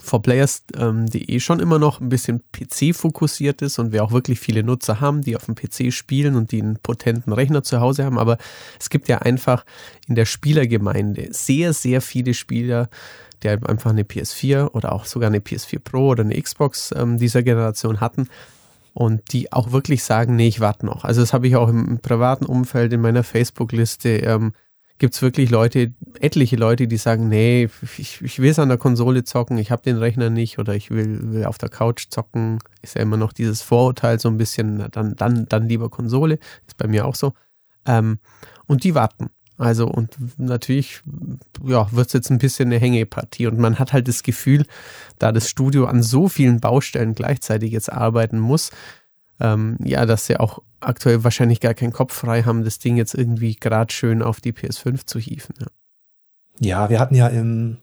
forplayers.de 0.00 0.80
ähm, 0.80 1.06
eh 1.12 1.40
schon 1.40 1.60
immer 1.60 1.78
noch 1.78 2.00
ein 2.00 2.08
bisschen 2.08 2.42
PC-fokussiert 2.52 3.62
ist 3.62 3.78
und 3.78 3.92
wir 3.92 4.04
auch 4.04 4.12
wirklich 4.12 4.40
viele 4.40 4.62
Nutzer 4.62 5.00
haben, 5.00 5.22
die 5.22 5.36
auf 5.36 5.46
dem 5.46 5.54
PC 5.54 5.92
spielen 5.92 6.36
und 6.36 6.52
die 6.52 6.62
einen 6.62 6.78
potenten 6.78 7.32
Rechner 7.32 7.62
zu 7.62 7.80
Hause 7.80 8.04
haben. 8.04 8.18
Aber 8.18 8.38
es 8.80 8.90
gibt 8.90 9.08
ja 9.08 9.18
einfach 9.18 9.64
in 10.06 10.14
der 10.14 10.24
Spielergemeinde 10.24 11.28
sehr, 11.30 11.72
sehr 11.72 12.00
viele 12.00 12.34
Spieler, 12.34 12.88
die 13.42 13.48
einfach 13.48 13.90
eine 13.90 14.02
PS4 14.02 14.70
oder 14.70 14.92
auch 14.92 15.04
sogar 15.04 15.28
eine 15.28 15.38
PS4 15.38 15.78
Pro 15.78 16.08
oder 16.08 16.24
eine 16.24 16.40
Xbox 16.40 16.92
ähm, 16.96 17.18
dieser 17.18 17.42
Generation 17.42 18.00
hatten 18.00 18.28
und 18.94 19.32
die 19.32 19.52
auch 19.52 19.72
wirklich 19.72 20.04
sagen, 20.04 20.36
nee, 20.36 20.48
ich 20.48 20.60
warte 20.60 20.86
noch. 20.86 21.04
Also 21.04 21.20
das 21.20 21.32
habe 21.32 21.48
ich 21.48 21.56
auch 21.56 21.68
im 21.68 21.98
privaten 21.98 22.46
Umfeld 22.46 22.92
in 22.92 23.00
meiner 23.00 23.24
Facebook-Liste. 23.24 24.08
Gibt 24.98 25.14
es 25.14 25.22
wirklich 25.22 25.50
Leute, 25.50 25.92
etliche 26.20 26.54
Leute, 26.56 26.86
die 26.86 26.96
sagen, 26.96 27.28
nee, 27.28 27.68
ich, 27.98 28.22
ich 28.22 28.38
will 28.38 28.50
es 28.50 28.60
an 28.60 28.68
der 28.68 28.78
Konsole 28.78 29.24
zocken, 29.24 29.58
ich 29.58 29.72
habe 29.72 29.82
den 29.82 29.96
Rechner 29.96 30.30
nicht 30.30 30.58
oder 30.60 30.74
ich 30.74 30.90
will, 30.90 31.32
will 31.32 31.44
auf 31.46 31.58
der 31.58 31.68
Couch 31.68 32.06
zocken. 32.10 32.60
Ist 32.80 32.94
ja 32.94 33.02
immer 33.02 33.16
noch 33.16 33.32
dieses 33.32 33.60
Vorurteil 33.60 34.20
so 34.20 34.28
ein 34.28 34.38
bisschen, 34.38 34.86
dann, 34.92 35.16
dann, 35.16 35.46
dann 35.48 35.68
lieber 35.68 35.90
Konsole. 35.90 36.38
Ist 36.66 36.76
bei 36.76 36.86
mir 36.86 37.06
auch 37.06 37.16
so. 37.16 37.32
Ähm, 37.86 38.18
und 38.66 38.84
die 38.84 38.94
warten. 38.94 39.30
Also, 39.56 39.86
und 39.86 40.16
natürlich, 40.36 41.02
ja, 41.64 41.90
wird 41.92 42.08
es 42.08 42.12
jetzt 42.12 42.30
ein 42.30 42.38
bisschen 42.38 42.68
eine 42.68 42.78
Hängepartie. 42.78 43.46
Und 43.46 43.58
man 43.58 43.78
hat 43.78 43.92
halt 43.92 44.08
das 44.08 44.22
Gefühl, 44.22 44.64
da 45.18 45.30
das 45.30 45.48
Studio 45.48 45.86
an 45.86 46.02
so 46.02 46.28
vielen 46.28 46.60
Baustellen 46.60 47.14
gleichzeitig 47.14 47.72
jetzt 47.72 47.92
arbeiten 47.92 48.40
muss, 48.40 48.70
ähm, 49.40 49.76
ja, 49.82 50.06
dass 50.06 50.26
sie 50.26 50.38
auch 50.38 50.60
aktuell 50.80 51.24
wahrscheinlich 51.24 51.60
gar 51.60 51.74
keinen 51.74 51.92
Kopf 51.92 52.14
frei 52.14 52.42
haben, 52.42 52.64
das 52.64 52.78
Ding 52.78 52.96
jetzt 52.96 53.14
irgendwie 53.14 53.54
gerade 53.54 53.92
schön 53.92 54.22
auf 54.22 54.40
die 54.40 54.52
PS5 54.52 55.06
zu 55.06 55.18
hieven. 55.18 55.54
Ja, 55.58 55.66
ja 56.60 56.90
wir 56.90 57.00
hatten 57.00 57.14
ja 57.14 57.28
im, 57.28 57.78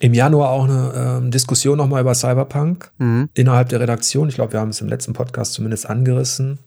im 0.00 0.14
Januar 0.14 0.50
auch 0.50 0.64
eine 0.64 0.92
ähm, 0.94 1.30
Diskussion 1.30 1.78
nochmal 1.78 2.02
über 2.02 2.14
Cyberpunk 2.14 2.90
mhm. 2.98 3.28
innerhalb 3.34 3.68
der 3.68 3.80
Redaktion. 3.80 4.28
Ich 4.28 4.34
glaube, 4.34 4.52
wir 4.52 4.60
haben 4.60 4.70
es 4.70 4.80
im 4.80 4.88
letzten 4.88 5.12
Podcast 5.12 5.54
zumindest 5.54 5.88
angerissen. 5.88 6.58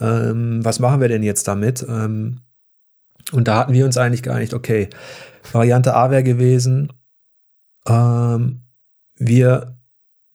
Ähm, 0.00 0.64
was 0.64 0.80
machen 0.80 1.00
wir 1.00 1.08
denn 1.08 1.22
jetzt 1.22 1.46
damit? 1.48 1.84
Ähm, 1.88 2.40
und 3.32 3.48
da 3.48 3.58
hatten 3.58 3.72
wir 3.72 3.84
uns 3.84 3.96
eigentlich 3.96 4.22
geeinigt, 4.22 4.54
okay, 4.54 4.88
Variante 5.52 5.94
A 5.94 6.10
wäre 6.10 6.22
gewesen, 6.22 6.92
ähm, 7.86 8.62
wir 9.16 9.76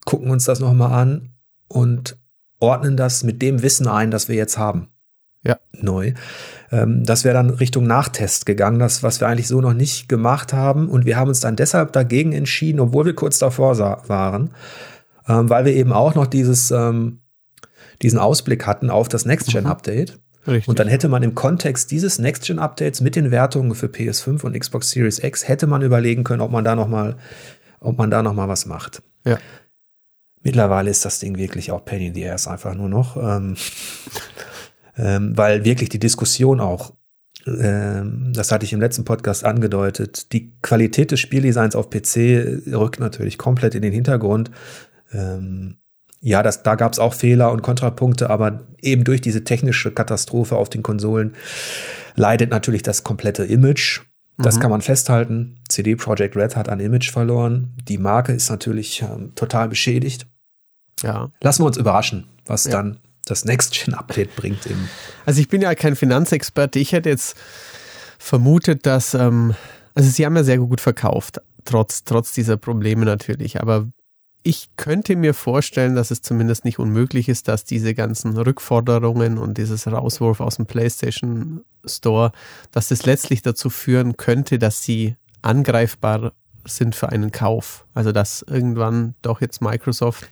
gucken 0.06 0.32
uns 0.32 0.46
das 0.46 0.60
nochmal 0.60 0.92
an 0.94 1.30
und 1.68 2.18
ordnen 2.60 2.98
das 2.98 3.24
mit 3.24 3.42
dem 3.42 3.62
Wissen 3.62 3.88
ein, 3.88 4.12
das 4.12 4.28
wir 4.28 4.36
jetzt 4.36 4.58
haben. 4.58 4.90
Ja. 5.44 5.58
Neu. 5.72 6.14
Ähm, 6.72 7.04
das 7.06 7.24
wäre 7.24 7.34
dann 7.34 7.50
Richtung 7.50 7.88
Nachtest 7.88 8.46
gegangen, 8.46 8.80
das, 8.80 9.04
was 9.04 9.22
wir 9.22 9.28
eigentlich 9.28 9.48
so 9.48 9.62
noch 9.62 9.74
nicht 9.74 10.10
gemacht 10.10 10.52
haben. 10.52 10.90
Und 10.90 11.06
wir 11.06 11.16
haben 11.16 11.30
uns 11.30 11.40
dann 11.40 11.56
deshalb 11.56 11.94
dagegen 11.94 12.34
entschieden, 12.34 12.80
obwohl 12.80 13.06
wir 13.06 13.16
kurz 13.16 13.40
davor 13.40 13.78
waren, 13.78 14.52
ähm, 15.28 15.50
weil 15.50 15.66
wir 15.66 15.74
eben 15.74 15.94
auch 15.94 16.16
noch 16.16 16.28
dieses, 16.28 16.72
ähm, 16.72 17.22
diesen 18.02 18.20
Ausblick 18.20 18.66
hatten 18.66 18.90
auf 18.90 19.08
das 19.08 19.26
Next-Gen-Update. 19.26 20.14
Mhm. 20.46 20.52
Richtig. 20.52 20.68
Und 20.68 20.80
dann 20.80 20.88
hätte 20.88 21.10
man 21.10 21.24
im 21.24 21.36
Kontext 21.36 21.92
dieses 21.92 22.18
Next-Gen-Updates 22.20 23.02
mit 23.02 23.16
den 23.16 23.32
Wertungen 23.32 23.76
für 23.76 23.88
PS5 23.88 24.44
und 24.44 24.60
Xbox 24.60 24.92
Series 24.92 25.24
X 25.24 25.48
hätte 25.48 25.68
man 25.68 25.82
überlegen 25.82 26.24
können, 26.24 26.42
ob 26.42 26.52
man 26.52 26.64
da 26.64 26.76
noch 26.76 26.88
mal, 26.88 27.18
ob 27.80 27.98
man 27.98 28.10
da 28.10 28.24
noch 28.24 28.34
mal 28.34 28.48
was 28.48 28.66
macht. 28.66 29.02
Ja. 29.26 29.38
Mittlerweile 30.42 30.90
ist 30.90 31.04
das 31.06 31.20
Ding 31.20 31.38
wirklich 31.38 31.72
auch 31.72 31.84
Pain 31.84 32.02
in 32.02 32.14
the 32.14 32.28
Ass 32.30 32.48
einfach 32.48 32.74
nur 32.74 32.90
noch, 32.90 33.18
ähm, 33.18 33.56
ähm, 34.98 35.38
weil 35.38 35.66
wirklich 35.66 35.90
die 35.90 36.00
Diskussion 36.00 36.60
auch, 36.60 36.94
ähm, 37.46 38.32
das 38.34 38.52
hatte 38.52 38.66
ich 38.66 38.74
im 38.74 38.80
letzten 38.80 39.06
Podcast 39.06 39.44
angedeutet, 39.44 40.32
die 40.32 40.54
Qualität 40.62 41.12
des 41.12 41.20
Spieldesigns 41.20 41.76
auf 41.76 41.90
PC 41.90 42.64
rückt 42.72 43.00
natürlich 43.00 43.38
komplett 43.38 43.76
in 43.76 43.82
den 43.82 43.94
Hintergrund. 43.94 44.52
Ähm, 45.12 45.78
ja, 46.22 46.44
das, 46.44 46.64
da 46.64 46.76
gab 46.76 46.92
es 46.94 47.00
auch 47.00 47.14
Fehler 47.14 47.52
und 47.52 47.62
Kontrapunkte, 47.62 48.30
aber 48.30 48.68
eben 48.82 49.04
durch 49.04 49.22
diese 49.22 49.44
technische 49.44 49.92
Katastrophe 49.92 50.58
auf 50.58 50.70
den 50.70 50.84
Konsolen 50.84 51.34
leidet 52.16 52.52
natürlich 52.52 52.84
das 52.84 53.04
komplette 53.04 53.46
Image. 53.46 54.02
Das 54.40 54.56
mhm. 54.56 54.60
kann 54.62 54.72
man 54.72 54.82
festhalten. 54.82 55.58
CD 55.68 55.96
Projekt 55.96 56.36
Red 56.36 56.56
hat 56.56 56.70
an 56.70 56.80
Image 56.80 57.12
verloren. 57.12 57.74
Die 57.88 57.98
Marke 57.98 58.32
ist 58.32 58.50
natürlich 58.50 59.02
ähm, 59.02 59.34
total 59.36 59.70
beschädigt. 59.70 60.28
Ja. 61.04 61.30
Lassen 61.42 61.64
wir 61.64 61.68
uns 61.68 61.78
überraschen, 61.78 62.26
was 62.46 62.66
ja. 62.66 62.72
dann 62.72 62.98
das 63.26 63.46
Next-Gen-Update 63.46 64.36
bringt. 64.36 64.66
Im 64.66 64.90
also 65.26 65.40
ich 65.40 65.50
bin 65.50 65.62
ja 65.62 65.76
kein 65.76 65.96
Finanzexperte. 65.96 66.80
Ich 66.80 66.94
hätte 66.94 67.10
jetzt 67.10 67.38
vermutet, 68.18 68.86
dass, 68.86 69.14
ähm, 69.14 69.56
also 69.94 70.10
sie 70.10 70.26
haben 70.26 70.36
ja 70.36 70.44
sehr 70.44 70.58
gut 70.58 70.82
verkauft, 70.82 71.42
trotz, 71.66 72.04
trotz 72.04 72.32
dieser 72.32 72.58
Probleme 72.58 73.06
natürlich. 73.06 73.62
Aber 73.62 73.88
ich 74.42 74.70
könnte 74.78 75.16
mir 75.16 75.34
vorstellen, 75.34 75.96
dass 75.96 76.12
es 76.12 76.22
zumindest 76.22 76.66
nicht 76.66 76.80
unmöglich 76.80 77.30
ist, 77.30 77.48
dass 77.48 77.66
diese 77.66 77.94
ganzen 77.94 78.38
Rückforderungen 78.38 79.38
und 79.38 79.58
dieses 79.58 79.86
Rauswurf 79.86 80.40
aus 80.40 80.56
dem 80.56 80.66
PlayStation 80.66 81.62
Store, 81.86 82.32
dass 82.72 82.90
das 82.90 83.06
letztlich 83.06 83.42
dazu 83.42 83.70
führen 83.70 84.18
könnte, 84.18 84.60
dass 84.60 84.84
sie 84.84 85.16
angreifbar 85.42 86.34
sind 86.66 86.96
für 86.96 87.10
einen 87.10 87.32
Kauf. 87.32 87.86
Also 87.94 88.12
dass 88.12 88.42
irgendwann 88.44 89.16
doch 89.22 89.42
jetzt 89.42 89.62
Microsoft 89.62 90.30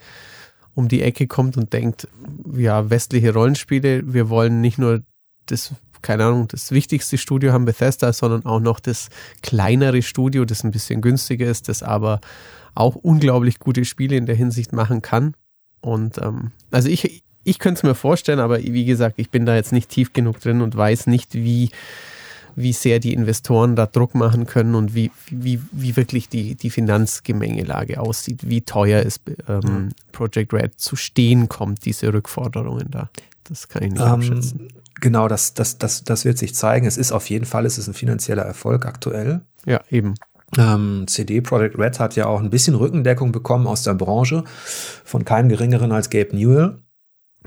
um 0.75 0.88
die 0.88 1.01
Ecke 1.01 1.27
kommt 1.27 1.57
und 1.57 1.73
denkt, 1.73 2.07
ja, 2.53 2.89
westliche 2.89 3.33
Rollenspiele, 3.33 4.13
wir 4.13 4.29
wollen 4.29 4.62
nicht 4.62 4.77
nur 4.77 5.01
das, 5.47 5.73
keine 6.03 6.25
Ahnung, 6.25 6.47
das 6.47 6.71
wichtigste 6.71 7.17
Studio 7.17 7.51
haben, 7.51 7.65
Bethesda, 7.65 8.13
sondern 8.13 8.45
auch 8.45 8.60
noch 8.60 8.79
das 8.79 9.10
kleinere 9.41 10.03
Studio, 10.03 10.45
das 10.45 10.63
ein 10.63 10.71
bisschen 10.71 11.01
günstiger 11.01 11.47
ist, 11.47 11.67
das 11.67 11.81
aber 11.81 12.21
auch 12.75 12.95
unglaublich 12.95 13.57
gute 13.57 13.86
Spiele 13.86 14.17
in 14.17 14.27
der 14.27 14.36
Hinsicht 14.36 14.71
machen 14.71 15.01
kann. 15.01 15.33
Und 15.81 16.19
ähm, 16.19 16.51
also 16.69 16.89
ich, 16.89 17.23
ich 17.47 17.60
könnte 17.60 17.79
es 17.79 17.83
mir 17.83 17.95
vorstellen, 17.95 18.39
aber 18.39 18.62
wie 18.62 18.83
gesagt, 18.83 19.15
ich 19.17 19.29
bin 19.29 19.45
da 19.45 19.55
jetzt 19.55 19.71
nicht 19.71 19.89
tief 19.89 20.12
genug 20.12 20.41
drin 20.41 20.62
und 20.62 20.75
weiß 20.75 21.07
nicht, 21.07 21.33
wie, 21.33 21.71
wie 22.57 22.73
sehr 22.73 22.99
die 22.99 23.13
Investoren 23.13 23.77
da 23.77 23.86
Druck 23.86 24.15
machen 24.15 24.45
können 24.45 24.75
und 24.75 24.93
wie, 24.93 25.12
wie, 25.29 25.62
wie 25.71 25.95
wirklich 25.95 26.27
die, 26.27 26.55
die 26.55 26.69
Finanzgemengelage 26.69 28.01
aussieht, 28.01 28.49
wie 28.49 28.62
teuer 28.62 29.01
es 29.05 29.21
ähm, 29.47 29.93
Project 30.12 30.53
Red 30.53 30.77
zu 30.77 30.97
stehen 30.97 31.47
kommt, 31.47 31.86
diese 31.86 32.12
Rückforderungen 32.12 32.91
da. 32.91 33.10
Das 33.45 33.69
kann 33.69 33.83
ich 33.83 33.91
nicht 33.91 34.01
ähm, 34.01 34.07
abschätzen. 34.07 34.67
Genau, 34.99 35.29
das, 35.29 35.53
das, 35.53 35.77
das, 35.77 36.03
das 36.03 36.25
wird 36.25 36.38
sich 36.38 36.53
zeigen. 36.53 36.86
Es 36.86 36.97
ist 36.97 37.13
auf 37.13 37.29
jeden 37.29 37.45
Fall, 37.45 37.65
es 37.65 37.77
ist 37.77 37.88
ein 37.88 37.93
finanzieller 37.93 38.43
Erfolg 38.43 38.86
aktuell. 38.86 39.39
Ja, 39.65 39.79
eben. 39.89 40.15
Ähm, 40.57 41.05
CD 41.07 41.39
Projekt 41.39 41.77
Red 41.77 41.99
hat 41.99 42.17
ja 42.17 42.25
auch 42.25 42.41
ein 42.41 42.49
bisschen 42.49 42.75
Rückendeckung 42.75 43.31
bekommen 43.31 43.67
aus 43.67 43.83
der 43.83 43.93
Branche 43.93 44.43
von 45.05 45.23
keinem 45.23 45.47
geringeren 45.47 45.93
als 45.93 46.10
Gabe 46.10 46.36
Newell. 46.36 46.79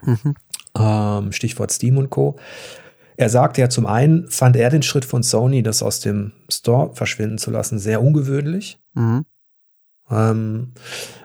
Mhm. 0.03 0.35
Ähm, 0.79 1.33
Stichwort 1.33 1.70
Steam 1.72 1.98
und 1.98 2.11
Co. 2.11 2.37
Er 3.16 3.29
sagte 3.29 3.61
ja 3.61 3.68
zum 3.68 3.87
einen, 3.87 4.29
fand 4.29 4.57
er 4.57 4.70
den 4.70 4.83
Schritt 4.83 5.05
von 5.05 5.22
Sony, 5.22 5.62
das 5.62 5.83
aus 5.83 6.00
dem 6.00 6.33
Store 6.50 6.94
verschwinden 6.94 7.38
zu 7.38 7.50
lassen, 7.50 7.79
sehr 7.79 8.03
ungewöhnlich. 8.03 8.79
Mhm. 8.94 9.26
Ähm, 10.11 10.72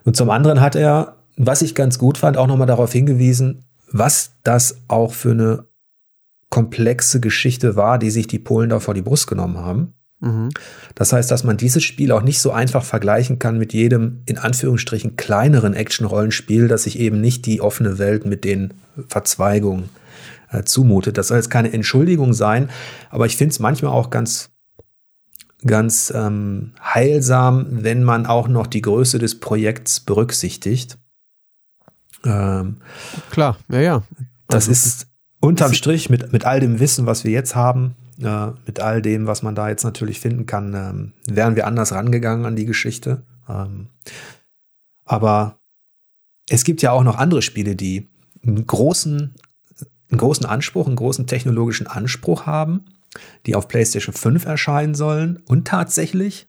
und 0.03 0.15
zum 0.17 0.29
anderen 0.29 0.61
hat 0.61 0.75
er, 0.75 1.17
was 1.37 1.61
ich 1.61 1.73
ganz 1.75 1.97
gut 1.97 2.17
fand, 2.17 2.37
auch 2.37 2.47
nochmal 2.47 2.67
darauf 2.67 2.91
hingewiesen, 2.91 3.65
was 3.91 4.33
das 4.43 4.81
auch 4.87 5.13
für 5.13 5.31
eine 5.31 5.65
komplexe 6.49 7.19
Geschichte 7.19 7.75
war, 7.75 7.97
die 7.97 8.11
sich 8.11 8.27
die 8.27 8.39
Polen 8.39 8.69
da 8.69 8.79
vor 8.79 8.93
die 8.93 9.01
Brust 9.01 9.27
genommen 9.27 9.57
haben. 9.57 9.93
Mhm. 10.19 10.49
Das 10.95 11.13
heißt, 11.13 11.29
dass 11.29 11.43
man 11.43 11.57
dieses 11.57 11.83
Spiel 11.83 12.11
auch 12.11 12.21
nicht 12.21 12.39
so 12.39 12.51
einfach 12.51 12.83
vergleichen 12.83 13.39
kann 13.39 13.57
mit 13.57 13.73
jedem 13.73 14.21
in 14.25 14.37
Anführungsstrichen 14.37 15.15
kleineren 15.17 15.73
Action-Rollenspiel, 15.73 16.67
das 16.67 16.83
sich 16.83 16.99
eben 16.99 17.21
nicht 17.21 17.45
die 17.45 17.61
offene 17.61 17.97
Welt 17.97 18.25
mit 18.25 18.43
den 18.43 18.73
Verzweigungen 19.07 19.89
äh, 20.51 20.63
zumutet. 20.63 21.17
Das 21.17 21.27
soll 21.27 21.37
jetzt 21.37 21.49
keine 21.49 21.73
Entschuldigung 21.73 22.33
sein, 22.33 22.69
aber 23.09 23.25
ich 23.25 23.37
finde 23.37 23.51
es 23.51 23.59
manchmal 23.59 23.91
auch 23.91 24.09
ganz 24.09 24.51
ganz 25.65 26.13
ähm, 26.15 26.73
heilsam, 26.79 27.65
wenn 27.83 28.03
man 28.03 28.27
auch 28.27 28.47
noch 28.47 28.67
die 28.67 28.81
Größe 28.81 29.17
des 29.17 29.39
Projekts 29.39 29.99
berücksichtigt. 29.99 30.99
Ähm, 32.23 32.77
Klar, 33.31 33.57
ja, 33.69 33.79
ja. 33.79 34.03
Das 34.47 34.67
also, 34.67 34.71
ist 34.71 35.07
unterm 35.39 35.73
Strich 35.73 36.09
mit, 36.09 36.31
mit 36.31 36.45
all 36.45 36.59
dem 36.59 36.79
Wissen, 36.79 37.07
was 37.07 37.23
wir 37.23 37.31
jetzt 37.31 37.55
haben, 37.55 37.95
äh, 38.21 38.47
mit 38.65 38.79
all 38.79 39.01
dem, 39.01 39.27
was 39.27 39.43
man 39.43 39.55
da 39.55 39.69
jetzt 39.69 39.83
natürlich 39.83 40.19
finden 40.19 40.45
kann, 40.45 40.73
ähm, 40.73 41.13
wären 41.27 41.55
wir 41.55 41.67
anders 41.67 41.91
rangegangen 41.91 42.45
an 42.45 42.55
die 42.55 42.65
Geschichte. 42.65 43.23
Ähm, 43.49 43.87
aber 45.03 45.59
es 46.49 46.63
gibt 46.63 46.81
ja 46.81 46.91
auch 46.91 47.03
noch 47.03 47.17
andere 47.17 47.41
Spiele, 47.41 47.75
die 47.75 48.09
einen 48.45 48.65
großen, 48.65 49.33
einen 50.11 50.17
großen 50.17 50.45
Anspruch, 50.45 50.87
einen 50.87 50.95
großen 50.95 51.27
technologischen 51.27 51.87
Anspruch 51.87 52.45
haben, 52.45 52.85
die 53.45 53.55
auf 53.55 53.67
PlayStation 53.67 54.13
5 54.13 54.45
erscheinen 54.45 54.95
sollen 54.95 55.41
und 55.47 55.67
tatsächlich 55.67 56.47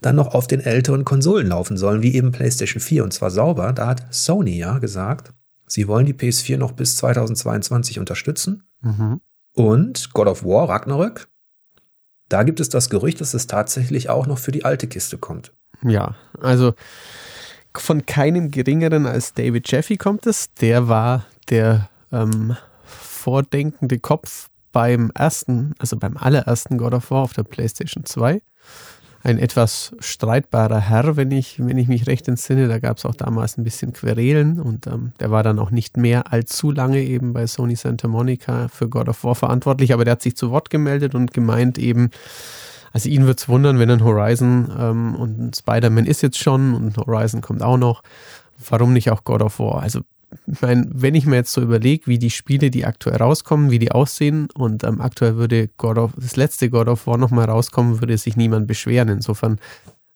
dann 0.00 0.16
noch 0.16 0.34
auf 0.34 0.46
den 0.46 0.60
älteren 0.60 1.04
Konsolen 1.04 1.46
laufen 1.46 1.76
sollen, 1.76 2.02
wie 2.02 2.14
eben 2.14 2.32
PlayStation 2.32 2.80
4 2.80 3.04
und 3.04 3.12
zwar 3.12 3.30
sauber. 3.30 3.72
Da 3.72 3.86
hat 3.86 4.12
Sony 4.12 4.58
ja 4.58 4.78
gesagt, 4.78 5.32
sie 5.66 5.86
wollen 5.86 6.06
die 6.06 6.14
PS4 6.14 6.58
noch 6.58 6.72
bis 6.72 6.96
2022 6.96 8.00
unterstützen. 8.00 8.64
Mhm. 8.80 9.20
Und 9.54 10.12
God 10.12 10.28
of 10.28 10.44
War 10.44 10.68
Ragnarök, 10.68 11.28
da 12.28 12.42
gibt 12.42 12.60
es 12.60 12.68
das 12.68 12.88
Gerücht, 12.88 13.20
dass 13.20 13.34
es 13.34 13.46
tatsächlich 13.46 14.08
auch 14.08 14.26
noch 14.26 14.38
für 14.38 14.52
die 14.52 14.64
alte 14.64 14.86
Kiste 14.86 15.18
kommt. 15.18 15.52
Ja, 15.82 16.14
also 16.40 16.74
von 17.76 18.06
keinem 18.06 18.50
geringeren 18.50 19.06
als 19.06 19.34
David 19.34 19.70
Jeffy 19.70 19.96
kommt 19.96 20.26
es. 20.26 20.52
Der 20.54 20.88
war 20.88 21.26
der 21.50 21.88
ähm, 22.10 22.56
vordenkende 22.84 23.98
Kopf 23.98 24.48
beim 24.72 25.10
ersten, 25.14 25.74
also 25.78 25.96
beim 25.96 26.16
allerersten 26.16 26.78
God 26.78 26.94
of 26.94 27.10
War 27.10 27.22
auf 27.22 27.34
der 27.34 27.44
PlayStation 27.44 28.04
2. 28.04 28.40
Ein 29.24 29.38
etwas 29.38 29.94
streitbarer 30.00 30.80
Herr, 30.80 31.16
wenn 31.16 31.30
ich, 31.30 31.64
wenn 31.64 31.78
ich 31.78 31.86
mich 31.86 32.08
recht 32.08 32.26
entsinne. 32.26 32.66
Da 32.66 32.80
gab 32.80 32.98
es 32.98 33.04
auch 33.04 33.14
damals 33.14 33.56
ein 33.56 33.62
bisschen 33.62 33.92
Querelen 33.92 34.60
und 34.60 34.86
ähm, 34.88 35.12
der 35.20 35.30
war 35.30 35.44
dann 35.44 35.60
auch 35.60 35.70
nicht 35.70 35.96
mehr 35.96 36.32
allzu 36.32 36.72
lange 36.72 37.02
eben 37.02 37.32
bei 37.32 37.46
Sony 37.46 37.76
Santa 37.76 38.08
Monica 38.08 38.68
für 38.68 38.88
God 38.88 39.08
of 39.08 39.22
War 39.22 39.36
verantwortlich, 39.36 39.92
aber 39.92 40.04
der 40.04 40.12
hat 40.12 40.22
sich 40.22 40.36
zu 40.36 40.50
Wort 40.50 40.70
gemeldet 40.70 41.14
und 41.14 41.32
gemeint 41.32 41.78
eben, 41.78 42.10
also 42.92 43.08
ihn 43.08 43.22
würde 43.22 43.38
es 43.38 43.48
wundern, 43.48 43.78
wenn 43.78 43.90
ein 43.90 44.04
Horizon 44.04 44.72
ähm, 44.76 45.14
und 45.14 45.56
Spider-Man 45.56 46.06
ist 46.06 46.22
jetzt 46.22 46.38
schon 46.38 46.74
und 46.74 46.96
Horizon 46.96 47.42
kommt 47.42 47.62
auch 47.62 47.78
noch. 47.78 48.02
Warum 48.68 48.92
nicht 48.92 49.10
auch 49.10 49.24
God 49.24 49.42
of 49.42 49.58
War? 49.58 49.82
Also 49.82 50.00
ich 50.46 50.60
meine, 50.60 50.88
wenn 50.92 51.14
ich 51.14 51.26
mir 51.26 51.36
jetzt 51.36 51.52
so 51.52 51.60
überlege, 51.60 52.06
wie 52.06 52.18
die 52.18 52.30
Spiele, 52.30 52.70
die 52.70 52.84
aktuell 52.84 53.16
rauskommen, 53.16 53.70
wie 53.70 53.78
die 53.78 53.92
aussehen 53.92 54.48
und 54.54 54.84
ähm, 54.84 55.00
aktuell 55.00 55.36
würde 55.36 55.68
God 55.76 55.98
of, 55.98 56.12
das 56.16 56.36
letzte 56.36 56.70
God 56.70 56.88
of 56.88 57.06
War 57.06 57.18
nochmal 57.18 57.46
rauskommen, 57.46 58.00
würde 58.00 58.16
sich 58.18 58.36
niemand 58.36 58.66
beschweren. 58.66 59.08
Insofern, 59.08 59.58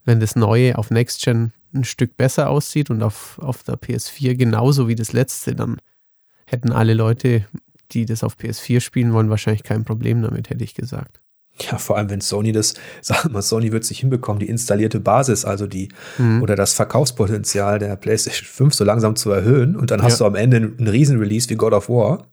wenn 0.05 0.19
das 0.19 0.35
neue 0.35 0.77
auf 0.77 0.91
Next 0.91 1.23
Gen 1.23 1.53
ein 1.73 1.83
Stück 1.83 2.17
besser 2.17 2.49
aussieht 2.49 2.89
und 2.89 3.03
auf, 3.03 3.39
auf 3.39 3.63
der 3.63 3.75
PS4 3.75 4.35
genauso 4.35 4.87
wie 4.87 4.95
das 4.95 5.13
letzte, 5.13 5.55
dann 5.55 5.77
hätten 6.45 6.71
alle 6.71 6.93
Leute, 6.93 7.45
die 7.91 8.05
das 8.05 8.23
auf 8.23 8.37
PS4 8.37 8.79
spielen 8.79 9.13
wollen, 9.13 9.29
wahrscheinlich 9.29 9.63
kein 9.63 9.83
Problem 9.83 10.21
damit, 10.21 10.49
hätte 10.49 10.63
ich 10.63 10.75
gesagt. 10.75 11.21
Ja, 11.59 11.77
vor 11.77 11.97
allem, 11.97 12.09
wenn 12.09 12.21
Sony 12.21 12.51
das, 12.51 12.75
sagen 13.01 13.33
wir, 13.33 13.41
Sony 13.41 13.71
wird 13.71 13.83
es 13.83 13.89
nicht 13.89 13.99
hinbekommen, 13.99 14.39
die 14.39 14.49
installierte 14.49 14.99
Basis, 14.99 15.45
also 15.45 15.67
die 15.67 15.89
mhm. 16.17 16.41
oder 16.41 16.55
das 16.55 16.73
Verkaufspotenzial 16.73 17.79
der 17.79 17.95
PlayStation 17.95 18.47
5 18.47 18.73
so 18.73 18.83
langsam 18.83 19.15
zu 19.15 19.31
erhöhen 19.31 19.75
und 19.75 19.91
dann 19.91 20.01
hast 20.01 20.19
ja. 20.19 20.25
du 20.25 20.25
am 20.25 20.35
Ende 20.35 20.57
einen 20.57 20.87
Riesenrelease 20.87 21.49
wie 21.49 21.55
God 21.55 21.73
of 21.73 21.89
War. 21.89 22.27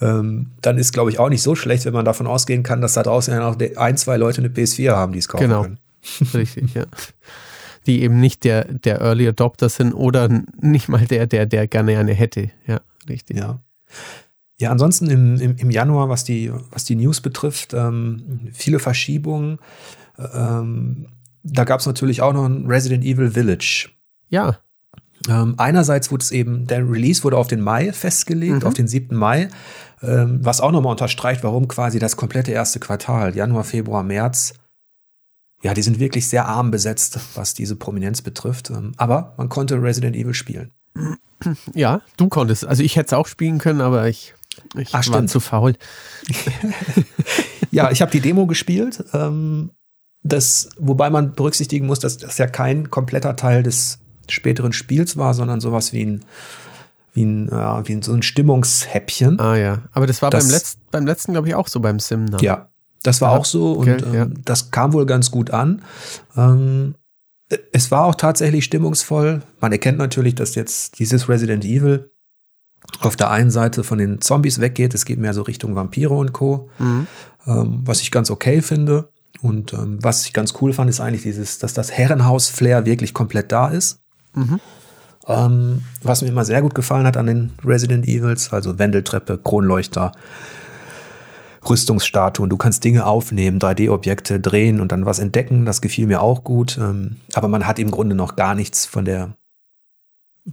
Ähm, 0.00 0.50
dann 0.60 0.76
ist, 0.76 0.92
glaube 0.92 1.10
ich, 1.10 1.18
auch 1.18 1.30
nicht 1.30 1.42
so 1.42 1.54
schlecht, 1.54 1.86
wenn 1.86 1.94
man 1.94 2.04
davon 2.04 2.26
ausgehen 2.26 2.62
kann, 2.62 2.80
dass 2.80 2.94
da 2.94 3.02
draußen 3.02 3.32
ja 3.32 3.40
noch 3.40 3.56
ein, 3.76 3.96
zwei 3.96 4.18
Leute 4.18 4.42
eine 4.42 4.48
PS4 4.48 4.90
haben, 4.92 5.12
die 5.12 5.18
es 5.20 5.28
kaufen 5.28 5.44
genau. 5.44 5.62
können. 5.62 5.78
Richtig, 6.34 6.74
ja. 6.74 6.84
Die 7.86 8.02
eben 8.02 8.20
nicht 8.20 8.44
der, 8.44 8.64
der 8.64 9.00
Early 9.00 9.28
Adopter 9.28 9.68
sind 9.68 9.94
oder 9.94 10.28
nicht 10.60 10.88
mal 10.88 11.04
der, 11.06 11.26
der, 11.26 11.46
der 11.46 11.66
gerne 11.66 11.98
eine 11.98 12.12
hätte. 12.12 12.50
Ja, 12.66 12.80
richtig. 13.08 13.38
Ja. 13.38 13.60
Ja, 14.58 14.70
ansonsten 14.70 15.10
im, 15.10 15.36
im, 15.38 15.56
im 15.56 15.70
Januar, 15.70 16.08
was 16.08 16.24
die, 16.24 16.50
was 16.70 16.84
die 16.84 16.96
News 16.96 17.20
betrifft, 17.20 17.74
ähm, 17.74 18.48
viele 18.52 18.78
Verschiebungen. 18.78 19.58
Ähm, 20.18 21.08
da 21.42 21.64
gab 21.64 21.80
es 21.80 21.86
natürlich 21.86 22.22
auch 22.22 22.32
noch 22.32 22.46
ein 22.46 22.66
Resident 22.66 23.04
Evil 23.04 23.30
Village. 23.30 23.90
Ja. 24.28 24.58
Ähm, 25.28 25.54
einerseits 25.58 26.10
wurde 26.10 26.22
es 26.22 26.30
eben, 26.30 26.66
der 26.66 26.88
Release 26.88 27.22
wurde 27.22 27.36
auf 27.36 27.48
den 27.48 27.60
Mai 27.60 27.92
festgelegt, 27.92 28.62
mhm. 28.62 28.66
auf 28.66 28.74
den 28.74 28.88
7. 28.88 29.14
Mai, 29.14 29.48
ähm, 30.02 30.40
was 30.42 30.60
auch 30.60 30.72
nochmal 30.72 30.92
unterstreicht, 30.92 31.42
warum 31.42 31.68
quasi 31.68 31.98
das 31.98 32.16
komplette 32.16 32.52
erste 32.52 32.80
Quartal, 32.80 33.36
Januar, 33.36 33.64
Februar, 33.64 34.02
März, 34.02 34.54
ja, 35.62 35.74
die 35.74 35.82
sind 35.82 35.98
wirklich 35.98 36.28
sehr 36.28 36.46
arm 36.46 36.70
besetzt, 36.70 37.18
was 37.34 37.54
diese 37.54 37.76
Prominenz 37.76 38.22
betrifft. 38.22 38.70
Ähm, 38.70 38.92
aber 38.96 39.34
man 39.36 39.48
konnte 39.48 39.82
Resident 39.82 40.16
Evil 40.16 40.34
spielen. 40.34 40.70
Ja, 41.74 42.00
du 42.16 42.28
konntest. 42.28 42.64
Also 42.64 42.82
ich 42.82 42.96
hätte 42.96 43.08
es 43.08 43.12
auch 43.12 43.26
spielen 43.26 43.58
können, 43.58 43.80
aber 43.80 44.08
ich 44.08 44.34
ich 44.76 44.90
Ach, 44.92 45.08
war 45.08 45.26
zu 45.26 45.40
faul. 45.40 45.74
ja, 47.70 47.90
ich 47.90 48.02
habe 48.02 48.10
die 48.10 48.20
Demo 48.20 48.46
gespielt. 48.46 49.04
Ähm, 49.12 49.70
das, 50.22 50.70
wobei 50.78 51.10
man 51.10 51.34
berücksichtigen 51.34 51.86
muss, 51.86 52.00
dass 52.00 52.18
das 52.18 52.38
ja 52.38 52.46
kein 52.46 52.90
kompletter 52.90 53.36
Teil 53.36 53.62
des 53.62 53.98
späteren 54.28 54.72
Spiels 54.72 55.16
war, 55.16 55.34
sondern 55.34 55.60
sowas 55.60 55.92
wie 55.92 56.04
ein 56.04 56.24
wie 57.16 57.24
ein, 57.24 57.48
äh, 57.48 57.88
wie 57.88 57.94
ein, 57.94 58.02
so 58.02 58.12
ein 58.12 58.22
Stimmungshäppchen. 58.22 59.40
Ah 59.40 59.56
ja, 59.56 59.82
aber 59.92 60.06
das 60.06 60.20
war 60.20 60.30
das, 60.30 60.44
beim, 60.44 60.54
Letz-, 60.54 60.76
beim 60.90 61.06
letzten, 61.06 61.32
glaube 61.32 61.48
ich, 61.48 61.54
auch 61.54 61.66
so 61.66 61.80
beim 61.80 61.98
Sim. 61.98 62.26
Ne? 62.26 62.36
Ja, 62.42 62.68
das 63.02 63.20
war 63.22 63.32
ja, 63.32 63.38
auch 63.38 63.44
so 63.44 63.72
und 63.72 63.88
okay, 63.88 64.04
ähm, 64.04 64.14
ja. 64.14 64.26
das 64.44 64.70
kam 64.70 64.92
wohl 64.92 65.06
ganz 65.06 65.30
gut 65.30 65.50
an. 65.50 65.82
Ähm, 66.36 66.94
es 67.72 67.90
war 67.90 68.04
auch 68.04 68.16
tatsächlich 68.16 68.64
stimmungsvoll. 68.64 69.42
Man 69.60 69.72
erkennt 69.72 69.98
natürlich, 69.98 70.34
dass 70.34 70.54
jetzt 70.56 70.98
dieses 70.98 71.28
Resident 71.28 71.64
Evil 71.64 72.10
auf 73.00 73.16
der 73.16 73.30
einen 73.30 73.50
Seite 73.50 73.84
von 73.84 73.98
den 73.98 74.20
Zombies 74.20 74.60
weggeht. 74.60 74.94
Es 74.94 75.04
geht 75.04 75.18
mehr 75.18 75.34
so 75.34 75.42
Richtung 75.42 75.74
Vampire 75.74 76.14
und 76.14 76.32
Co. 76.32 76.70
Mhm. 76.78 77.06
Ähm, 77.46 77.80
was 77.84 78.00
ich 78.00 78.10
ganz 78.10 78.30
okay 78.30 78.62
finde. 78.62 79.08
Und 79.42 79.72
ähm, 79.72 79.98
was 80.02 80.26
ich 80.26 80.32
ganz 80.32 80.54
cool 80.60 80.72
fand, 80.72 80.90
ist 80.90 81.00
eigentlich 81.00 81.22
dieses, 81.22 81.58
dass 81.58 81.74
das 81.74 81.92
Herrenhaus-Flair 81.92 82.86
wirklich 82.86 83.14
komplett 83.14 83.52
da 83.52 83.68
ist. 83.68 84.00
Mhm. 84.34 84.60
Ähm, 85.26 85.82
was 86.02 86.22
mir 86.22 86.28
immer 86.28 86.44
sehr 86.44 86.62
gut 86.62 86.74
gefallen 86.74 87.06
hat 87.06 87.16
an 87.16 87.26
den 87.26 87.52
Resident 87.64 88.06
Evils, 88.06 88.52
also 88.52 88.78
Wendeltreppe, 88.78 89.38
Kronleuchter, 89.38 90.12
Rüstungsstatuen. 91.68 92.48
Du 92.48 92.56
kannst 92.56 92.84
Dinge 92.84 93.06
aufnehmen, 93.06 93.58
3D-Objekte 93.58 94.38
drehen 94.38 94.80
und 94.80 94.92
dann 94.92 95.04
was 95.04 95.18
entdecken. 95.18 95.64
Das 95.64 95.80
gefiel 95.80 96.06
mir 96.06 96.22
auch 96.22 96.44
gut. 96.44 96.78
Ähm, 96.78 97.16
aber 97.34 97.48
man 97.48 97.66
hat 97.66 97.78
im 97.78 97.90
Grunde 97.90 98.14
noch 98.14 98.36
gar 98.36 98.54
nichts 98.54 98.86
von 98.86 99.04
der, 99.04 99.36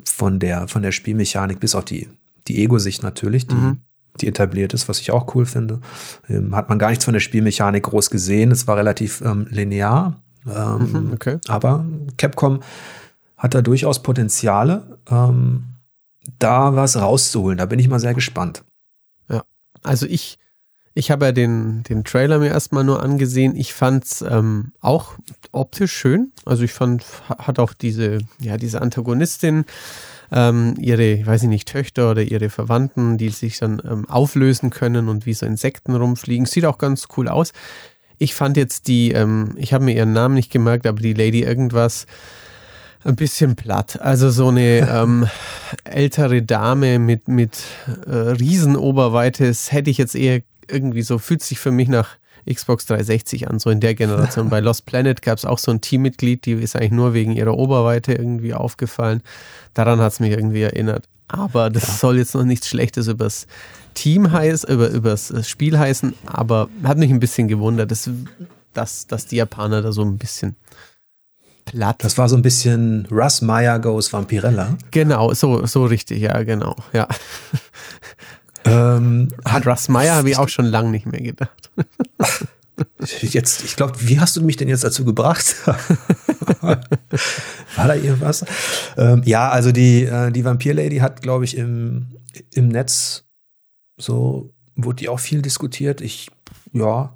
von 0.03 0.39
der, 0.39 0.67
von 0.67 0.81
der 0.81 0.91
Spielmechanik, 0.91 1.59
bis 1.59 1.75
auf 1.75 1.85
die 1.85 2.09
die 2.47 2.63
Ego-Sicht 2.63 3.03
natürlich, 3.03 3.47
die, 3.47 3.55
mhm. 3.55 3.81
die 4.21 4.27
etabliert 4.27 4.73
ist, 4.73 4.89
was 4.89 4.99
ich 4.99 5.11
auch 5.11 5.35
cool 5.35 5.45
finde. 5.45 5.81
Ähm, 6.29 6.55
hat 6.55 6.69
man 6.69 6.79
gar 6.79 6.89
nichts 6.89 7.05
von 7.05 7.13
der 7.13 7.21
Spielmechanik 7.21 7.83
groß 7.83 8.09
gesehen. 8.09 8.51
Es 8.51 8.67
war 8.67 8.77
relativ 8.77 9.21
ähm, 9.21 9.47
linear. 9.49 10.21
Ähm, 10.45 10.91
mhm, 10.91 11.13
okay. 11.13 11.37
Aber 11.47 11.85
Capcom 12.17 12.61
hat 13.37 13.53
da 13.53 13.61
durchaus 13.61 14.01
Potenziale, 14.03 14.99
ähm, 15.09 15.65
da 16.39 16.75
was 16.75 16.95
rauszuholen. 16.95 17.57
Da 17.57 17.65
bin 17.65 17.79
ich 17.79 17.89
mal 17.89 17.99
sehr 17.99 18.13
gespannt. 18.13 18.63
Ja, 19.29 19.43
also 19.81 20.05
ich, 20.05 20.39
ich 20.93 21.11
habe 21.11 21.25
ja 21.25 21.31
den, 21.31 21.83
den 21.83 22.03
Trailer 22.03 22.39
mir 22.39 22.49
erstmal 22.49 22.83
nur 22.83 23.03
angesehen. 23.03 23.55
Ich 23.55 23.73
fand 23.73 24.05
es 24.05 24.21
ähm, 24.21 24.71
auch 24.79 25.15
optisch 25.51 25.91
schön. 25.91 26.31
Also 26.45 26.63
ich 26.63 26.71
fand, 26.71 27.03
hat 27.27 27.59
auch 27.59 27.73
diese, 27.73 28.19
ja, 28.39 28.57
diese 28.57 28.81
Antagonistin 28.81 29.65
ähm, 30.33 30.73
ihre, 30.79 31.03
ich 31.03 31.25
weiß 31.25 31.43
nicht, 31.43 31.67
Töchter 31.67 32.09
oder 32.09 32.23
ihre 32.23 32.49
Verwandten, 32.49 33.17
die 33.17 33.29
sich 33.29 33.59
dann 33.59 33.81
ähm, 33.89 34.09
auflösen 34.09 34.71
können 34.71 35.07
und 35.07 35.25
wie 35.27 35.33
so 35.33 35.45
Insekten 35.45 35.95
rumfliegen. 35.95 36.47
Sieht 36.47 36.65
auch 36.65 36.79
ganz 36.79 37.07
cool 37.15 37.27
aus. 37.27 37.53
Ich 38.17 38.33
fand 38.33 38.57
jetzt 38.57 38.87
die, 38.87 39.11
ähm, 39.11 39.53
ich 39.57 39.73
habe 39.73 39.85
mir 39.85 39.95
ihren 39.95 40.13
Namen 40.13 40.33
nicht 40.33 40.51
gemerkt, 40.51 40.87
aber 40.87 40.99
die 40.99 41.13
Lady 41.13 41.43
irgendwas 41.43 42.07
ein 43.03 43.15
bisschen 43.15 43.55
platt. 43.55 44.01
Also 44.01 44.31
so 44.31 44.47
eine 44.47 44.89
ähm, 44.91 45.27
ältere 45.83 46.41
Dame 46.41 46.97
mit, 46.97 47.27
mit 47.27 47.61
äh, 48.07 48.11
Riesenoberweite, 48.11 49.47
das 49.47 49.71
hätte 49.71 49.91
ich 49.91 49.99
jetzt 49.99 50.15
eher 50.15 50.41
irgendwie 50.67 51.03
so, 51.03 51.19
fühlt 51.19 51.43
sich 51.43 51.59
für 51.59 51.71
mich 51.71 51.89
nach 51.89 52.17
Xbox 52.51 52.85
360 52.85 53.49
an, 53.49 53.59
so 53.59 53.69
in 53.69 53.79
der 53.79 53.95
Generation. 53.95 54.49
Bei 54.49 54.59
Lost 54.59 54.85
Planet 54.85 55.21
gab 55.21 55.37
es 55.37 55.45
auch 55.45 55.57
so 55.57 55.71
ein 55.71 55.81
Teammitglied, 55.81 56.45
die 56.45 56.53
ist 56.53 56.75
eigentlich 56.75 56.91
nur 56.91 57.13
wegen 57.13 57.31
ihrer 57.31 57.57
Oberweite 57.57 58.13
irgendwie 58.13 58.53
aufgefallen. 58.53 59.21
Daran 59.73 59.99
hat 59.99 60.13
es 60.13 60.19
mich 60.19 60.31
irgendwie 60.31 60.61
erinnert. 60.61 61.07
Aber 61.27 61.69
das 61.69 61.87
ja. 61.87 61.93
soll 61.93 62.17
jetzt 62.17 62.35
noch 62.35 62.43
nichts 62.43 62.67
Schlechtes 62.67 63.07
übers 63.07 63.47
Team 63.93 64.31
heißen, 64.31 64.69
über, 64.69 64.89
übers 64.89 65.33
Spiel 65.47 65.77
heißen, 65.77 66.13
aber 66.25 66.69
hat 66.83 66.97
mich 66.97 67.11
ein 67.11 67.19
bisschen 67.19 67.47
gewundert, 67.47 67.91
dass, 67.91 68.09
dass, 68.73 69.07
dass 69.07 69.27
die 69.27 69.37
Japaner 69.37 69.81
da 69.81 69.91
so 69.91 70.03
ein 70.03 70.17
bisschen 70.17 70.55
platt. 71.65 72.03
Das 72.03 72.17
war 72.17 72.29
so 72.29 72.35
ein 72.35 72.41
bisschen 72.41 73.07
Russ 73.11 73.41
Meyer 73.41 73.79
goes 73.79 74.11
Vampirella. 74.11 74.77
Genau, 74.91 75.33
so, 75.33 75.65
so 75.65 75.85
richtig, 75.85 76.21
ja, 76.21 76.43
genau, 76.43 76.75
ja. 76.91 77.07
Ähm, 78.65 79.29
Hat 79.45 79.65
Russ 79.67 79.89
Meyer 79.89 80.15
habe 80.15 80.29
ich 80.29 80.37
auch 80.37 80.49
schon 80.49 80.65
lange 80.65 80.89
nicht 80.89 81.05
mehr 81.05 81.21
gedacht. 81.21 81.71
Jetzt, 83.21 83.63
ich 83.63 83.75
glaube, 83.75 83.93
wie 83.99 84.19
hast 84.19 84.35
du 84.35 84.41
mich 84.41 84.57
denn 84.57 84.67
jetzt 84.67 84.83
dazu 84.83 85.05
gebracht? 85.05 85.55
War 86.61 86.79
da 87.75 87.93
irgendwas? 87.93 88.43
Ähm, 88.97 89.21
ja, 89.25 89.49
also 89.49 89.71
die, 89.71 90.05
äh, 90.05 90.31
die 90.31 90.43
Vampir-Lady 90.43 90.97
hat, 90.97 91.21
glaube 91.21 91.45
ich, 91.45 91.55
im, 91.55 92.07
im 92.51 92.69
Netz 92.69 93.25
so 93.97 94.51
wurde 94.75 94.97
die 94.97 95.09
auch 95.09 95.19
viel 95.19 95.41
diskutiert. 95.41 96.01
Ich, 96.01 96.29
ja, 96.71 97.13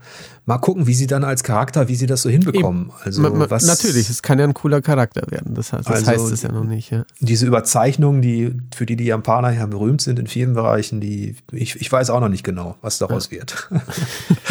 mal 0.48 0.58
gucken, 0.60 0.88
wie 0.88 0.94
sie 0.94 1.08
dann 1.08 1.26
als 1.26 1.44
Charakter, 1.44 1.90
wie 1.90 1.96
sie 1.96 2.06
das 2.08 2.22
so 2.22 2.30
hinbekommen. 2.30 2.92
Also, 3.04 3.22
ma, 3.22 3.30
ma, 3.30 3.50
was, 3.50 3.68
natürlich, 3.68 4.10
es 4.10 4.24
kann 4.24 4.40
ja 4.40 4.46
ein 4.46 4.54
cooler 4.54 4.82
Charakter 4.82 5.30
werden. 5.30 5.54
Das, 5.54 5.74
heißt, 5.74 5.90
das 5.90 6.08
also 6.08 6.24
heißt 6.24 6.34
es 6.34 6.42
ja 6.42 6.54
noch 6.54 6.64
nicht. 6.64 6.90
Ja. 6.90 7.06
Diese 7.20 7.46
Überzeichnungen, 7.46 8.22
die, 8.22 8.56
für 8.74 8.86
die 8.86 8.96
die 8.96 9.04
Japaner 9.04 9.52
ja 9.52 9.66
berühmt 9.66 10.02
sind 10.02 10.20
in 10.20 10.28
vielen 10.28 10.54
Bereichen, 10.54 11.02
die, 11.02 11.36
ich, 11.52 11.76
ich 11.76 11.92
weiß 11.92 12.10
auch 12.10 12.22
noch 12.22 12.30
nicht 12.30 12.46
genau, 12.46 12.78
was 12.82 12.98
daraus 12.98 13.26
ja. 13.30 13.40
wird. 13.40 13.70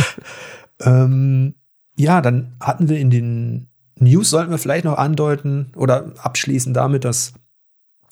ähm, 0.81 1.55
ja, 1.97 2.21
dann 2.21 2.53
hatten 2.61 2.91
wir 2.91 2.99
in 2.99 3.09
den 3.09 3.69
News, 3.99 4.29
sollten 4.29 4.51
wir 4.51 4.59
vielleicht 4.59 4.85
noch 4.85 4.99
andeuten 4.99 5.73
oder 5.77 6.13
abschließen 6.19 6.75
damit, 6.75 7.07
dass 7.07 7.33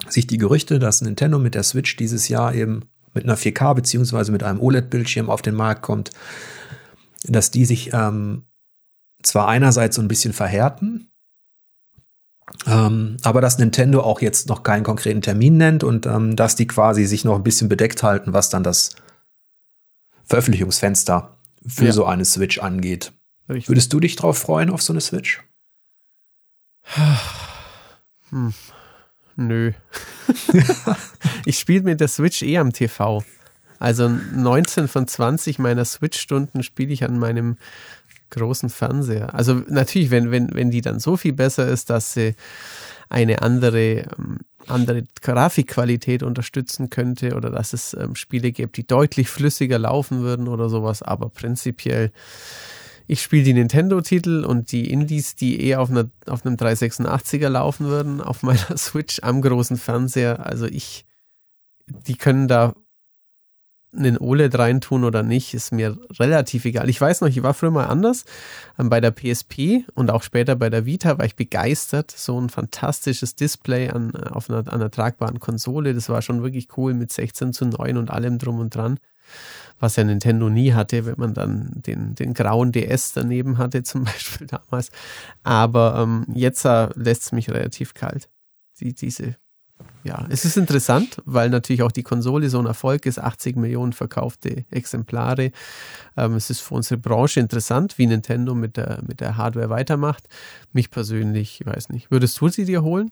sich 0.08 0.26
die 0.26 0.38
Gerüchte, 0.38 0.78
dass 0.78 1.02
Nintendo 1.02 1.38
mit 1.38 1.54
der 1.54 1.64
Switch 1.64 1.96
dieses 1.96 2.28
Jahr 2.28 2.54
eben 2.54 2.86
mit 3.12 3.24
einer 3.24 3.36
4K 3.36 3.74
beziehungsweise 3.74 4.32
mit 4.32 4.42
einem 4.42 4.60
OLED-Bildschirm 4.60 5.28
auf 5.28 5.42
den 5.42 5.54
Markt 5.54 5.82
kommt, 5.82 6.12
dass 7.24 7.50
die 7.50 7.64
sich 7.64 7.92
ähm, 7.92 8.44
zwar 9.22 9.48
einerseits 9.48 9.96
so 9.96 10.02
ein 10.02 10.08
bisschen 10.08 10.32
verhärten, 10.32 11.10
ähm, 12.66 13.16
aber 13.22 13.40
dass 13.40 13.58
Nintendo 13.58 14.02
auch 14.02 14.20
jetzt 14.20 14.48
noch 14.48 14.62
keinen 14.62 14.84
konkreten 14.84 15.22
Termin 15.22 15.56
nennt 15.56 15.82
und 15.82 16.06
ähm, 16.06 16.36
dass 16.36 16.56
die 16.56 16.66
quasi 16.66 17.04
sich 17.06 17.24
noch 17.24 17.34
ein 17.36 17.42
bisschen 17.42 17.68
bedeckt 17.68 18.02
halten, 18.02 18.32
was 18.32 18.50
dann 18.50 18.62
das 18.62 18.96
Veröffentlichungsfenster 20.24 21.36
für 21.66 21.86
ja. 21.86 21.92
so 21.92 22.04
eine 22.04 22.24
Switch 22.24 22.58
angeht. 22.58 23.12
Richtig. 23.48 23.68
Würdest 23.68 23.92
du 23.92 24.00
dich 24.00 24.16
drauf 24.16 24.38
freuen 24.38 24.70
auf 24.70 24.82
so 24.82 24.92
eine 24.92 25.00
Switch? 25.00 25.42
Hm. 28.30 28.54
Nö. 29.36 29.72
ich 31.44 31.58
spiele 31.58 31.82
mit 31.82 32.00
der 32.00 32.08
Switch 32.08 32.42
eh 32.42 32.58
am 32.58 32.72
TV. 32.72 33.22
Also 33.84 34.08
19 34.08 34.88
von 34.88 35.06
20 35.06 35.58
meiner 35.58 35.84
Switch-Stunden 35.84 36.62
spiele 36.62 36.94
ich 36.94 37.04
an 37.04 37.18
meinem 37.18 37.58
großen 38.30 38.70
Fernseher. 38.70 39.34
Also 39.34 39.60
natürlich, 39.68 40.10
wenn, 40.10 40.30
wenn, 40.30 40.54
wenn 40.54 40.70
die 40.70 40.80
dann 40.80 41.00
so 41.00 41.18
viel 41.18 41.34
besser 41.34 41.68
ist, 41.68 41.90
dass 41.90 42.14
sie 42.14 42.34
eine 43.10 43.42
andere, 43.42 44.06
ähm, 44.18 44.38
andere 44.68 45.04
Grafikqualität 45.20 46.22
unterstützen 46.22 46.88
könnte 46.88 47.34
oder 47.34 47.50
dass 47.50 47.74
es 47.74 47.92
ähm, 47.92 48.14
Spiele 48.14 48.52
gibt, 48.52 48.78
die 48.78 48.86
deutlich 48.86 49.28
flüssiger 49.28 49.78
laufen 49.78 50.22
würden 50.22 50.48
oder 50.48 50.70
sowas. 50.70 51.02
Aber 51.02 51.28
prinzipiell 51.28 52.10
ich 53.06 53.20
spiele 53.20 53.42
die 53.42 53.52
Nintendo-Titel 53.52 54.46
und 54.46 54.72
die 54.72 54.90
Indies, 54.90 55.34
die 55.34 55.60
eh 55.60 55.76
auf, 55.76 55.90
einer, 55.90 56.08
auf 56.24 56.46
einem 56.46 56.56
386er 56.56 57.50
laufen 57.50 57.84
würden, 57.88 58.22
auf 58.22 58.42
meiner 58.42 58.76
Switch 58.78 59.18
am 59.20 59.42
großen 59.42 59.76
Fernseher. 59.76 60.46
Also 60.46 60.64
ich, 60.64 61.04
die 61.86 62.16
können 62.16 62.48
da 62.48 62.72
einen 63.96 64.18
OLED 64.18 64.58
reintun 64.58 65.04
oder 65.04 65.22
nicht, 65.22 65.54
ist 65.54 65.72
mir 65.72 65.96
relativ 66.18 66.64
egal. 66.64 66.88
Ich 66.88 67.00
weiß 67.00 67.20
noch, 67.20 67.28
ich 67.28 67.42
war 67.42 67.54
früher 67.54 67.70
mal 67.70 67.86
anders. 67.86 68.24
Ähm, 68.78 68.90
bei 68.90 69.00
der 69.00 69.10
PSP 69.10 69.84
und 69.94 70.10
auch 70.10 70.22
später 70.22 70.56
bei 70.56 70.70
der 70.70 70.86
Vita 70.86 71.18
war 71.18 71.24
ich 71.24 71.36
begeistert. 71.36 72.10
So 72.10 72.40
ein 72.40 72.48
fantastisches 72.48 73.34
Display 73.34 73.90
an, 73.90 74.14
auf 74.14 74.50
einer, 74.50 74.72
einer 74.72 74.90
tragbaren 74.90 75.40
Konsole. 75.40 75.94
Das 75.94 76.08
war 76.08 76.22
schon 76.22 76.42
wirklich 76.42 76.68
cool 76.76 76.94
mit 76.94 77.12
16 77.12 77.52
zu 77.52 77.66
9 77.66 77.96
und 77.96 78.10
allem 78.10 78.38
drum 78.38 78.58
und 78.58 78.74
dran 78.74 78.98
was 79.80 79.96
ja 79.96 80.04
Nintendo 80.04 80.48
nie 80.48 80.72
hatte, 80.72 81.04
wenn 81.04 81.16
man 81.18 81.34
dann 81.34 81.70
den, 81.74 82.14
den 82.14 82.34
grauen 82.34 82.72
DS 82.72 83.12
daneben 83.12 83.58
hatte, 83.58 83.82
zum 83.82 84.04
Beispiel 84.04 84.46
damals. 84.46 84.90
Aber 85.42 85.96
ähm, 85.98 86.26
jetzt 86.32 86.64
äh, 86.64 86.88
lässt 86.94 87.24
es 87.24 87.32
mich 87.32 87.50
relativ 87.50 87.94
kalt. 87.94 88.28
Die, 88.80 88.94
diese, 88.94 89.36
ja, 90.04 90.26
es 90.28 90.44
ist 90.44 90.58
interessant, 90.58 91.16
weil 91.24 91.48
natürlich 91.48 91.82
auch 91.82 91.92
die 91.92 92.02
Konsole 92.02 92.50
so 92.50 92.58
ein 92.58 92.66
Erfolg 92.66 93.06
ist, 93.06 93.18
80 93.18 93.56
Millionen 93.56 93.94
verkaufte 93.94 94.64
Exemplare. 94.70 95.50
Ähm, 96.16 96.34
es 96.34 96.50
ist 96.50 96.60
für 96.60 96.74
unsere 96.74 96.98
Branche 96.98 97.40
interessant, 97.40 97.96
wie 97.96 98.06
Nintendo 98.06 98.54
mit 98.54 98.76
der, 98.76 99.00
mit 99.06 99.20
der 99.20 99.38
Hardware 99.38 99.70
weitermacht. 99.70 100.28
Mich 100.72 100.90
persönlich, 100.90 101.62
ich 101.62 101.66
weiß 101.66 101.88
nicht. 101.88 102.10
Würdest 102.10 102.38
du 102.38 102.48
sie 102.48 102.66
dir 102.66 102.82
holen? 102.82 103.10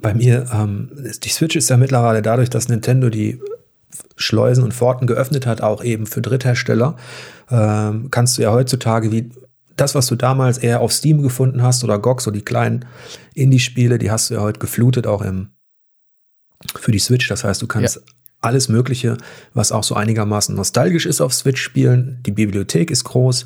Bei 0.00 0.14
mir, 0.14 0.50
ähm, 0.52 0.90
die 1.22 1.28
Switch 1.28 1.54
ist 1.54 1.70
ja 1.70 1.76
mittlerweile 1.76 2.22
dadurch, 2.22 2.50
dass 2.50 2.68
Nintendo 2.68 3.08
die 3.08 3.40
Schleusen 4.16 4.64
und 4.64 4.74
Pforten 4.74 5.06
geöffnet 5.06 5.46
hat, 5.46 5.60
auch 5.60 5.84
eben 5.84 6.06
für 6.06 6.22
Dritthersteller, 6.22 6.96
ähm, 7.50 8.08
kannst 8.10 8.36
du 8.36 8.42
ja 8.42 8.50
heutzutage 8.50 9.12
wie 9.12 9.30
das, 9.76 9.94
was 9.94 10.06
du 10.06 10.16
damals 10.16 10.58
eher 10.58 10.80
auf 10.80 10.92
Steam 10.92 11.22
gefunden 11.22 11.62
hast 11.62 11.84
oder 11.84 11.98
GOG, 11.98 12.20
so 12.20 12.30
die 12.30 12.42
kleinen 12.42 12.84
Indie-Spiele, 13.34 13.98
die 13.98 14.10
hast 14.10 14.30
du 14.30 14.34
ja 14.34 14.40
heute 14.40 14.60
geflutet, 14.60 15.06
auch 15.06 15.22
im, 15.22 15.50
für 16.76 16.92
die 16.92 16.98
Switch. 16.98 17.28
Das 17.28 17.44
heißt, 17.44 17.62
du 17.62 17.66
kannst 17.66 17.96
ja. 17.96 18.02
alles 18.40 18.68
Mögliche, 18.68 19.16
was 19.54 19.72
auch 19.72 19.84
so 19.84 19.94
einigermaßen 19.94 20.54
nostalgisch 20.54 21.06
ist, 21.06 21.20
auf 21.20 21.32
Switch 21.32 21.60
spielen. 21.60 22.20
Die 22.26 22.32
Bibliothek 22.32 22.90
ist 22.90 23.04
groß. 23.04 23.44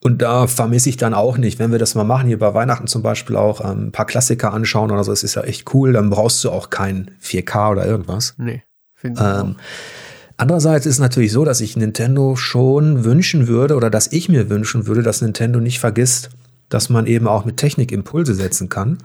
Und 0.00 0.22
da 0.22 0.46
vermisse 0.46 0.88
ich 0.88 0.96
dann 0.96 1.12
auch 1.12 1.38
nicht, 1.38 1.58
wenn 1.58 1.72
wir 1.72 1.80
das 1.80 1.96
mal 1.96 2.04
machen, 2.04 2.28
hier 2.28 2.38
bei 2.38 2.54
Weihnachten 2.54 2.86
zum 2.86 3.02
Beispiel 3.02 3.34
auch 3.36 3.60
ähm, 3.60 3.86
ein 3.86 3.92
paar 3.92 4.06
Klassiker 4.06 4.52
anschauen 4.52 4.92
oder 4.92 5.02
so, 5.02 5.10
es 5.10 5.24
ist 5.24 5.34
ja 5.34 5.42
echt 5.42 5.74
cool, 5.74 5.92
dann 5.92 6.08
brauchst 6.08 6.44
du 6.44 6.50
auch 6.50 6.70
kein 6.70 7.10
4K 7.20 7.72
oder 7.72 7.84
irgendwas. 7.84 8.34
Nee. 8.38 8.62
Ähm, 9.02 9.56
andererseits 10.38 10.86
ist 10.86 10.94
es 10.94 11.00
natürlich 11.00 11.32
so, 11.32 11.44
dass 11.44 11.60
ich 11.60 11.76
Nintendo 11.76 12.34
schon 12.36 13.04
wünschen 13.04 13.46
würde 13.46 13.76
oder 13.76 13.90
dass 13.90 14.10
ich 14.10 14.28
mir 14.30 14.48
wünschen 14.48 14.86
würde, 14.86 15.02
dass 15.02 15.20
Nintendo 15.20 15.60
nicht 15.60 15.78
vergisst, 15.78 16.30
dass 16.70 16.88
man 16.88 17.06
eben 17.06 17.28
auch 17.28 17.44
mit 17.44 17.58
Technik 17.58 17.92
Impulse 17.92 18.34
setzen 18.34 18.70
kann. 18.70 18.98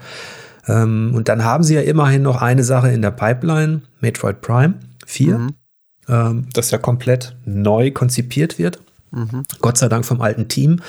Ähm, 0.68 1.12
und 1.14 1.28
dann 1.28 1.44
haben 1.44 1.64
sie 1.64 1.76
ja 1.76 1.82
immerhin 1.82 2.22
noch 2.22 2.42
eine 2.42 2.64
Sache 2.64 2.90
in 2.92 3.02
der 3.02 3.12
Pipeline, 3.12 3.82
Metroid 4.00 4.42
Prime 4.42 4.76
4, 5.06 5.38
mhm. 5.38 5.50
ähm, 6.08 6.48
das 6.54 6.72
ja 6.72 6.78
komplett 6.78 7.36
neu 7.46 7.92
konzipiert 7.92 8.58
wird. 8.58 8.80
Mhm. 9.12 9.44
Gott 9.60 9.78
sei 9.78 9.90
Dank 9.90 10.06
vom 10.06 10.22
alten 10.22 10.48
Team. 10.48 10.82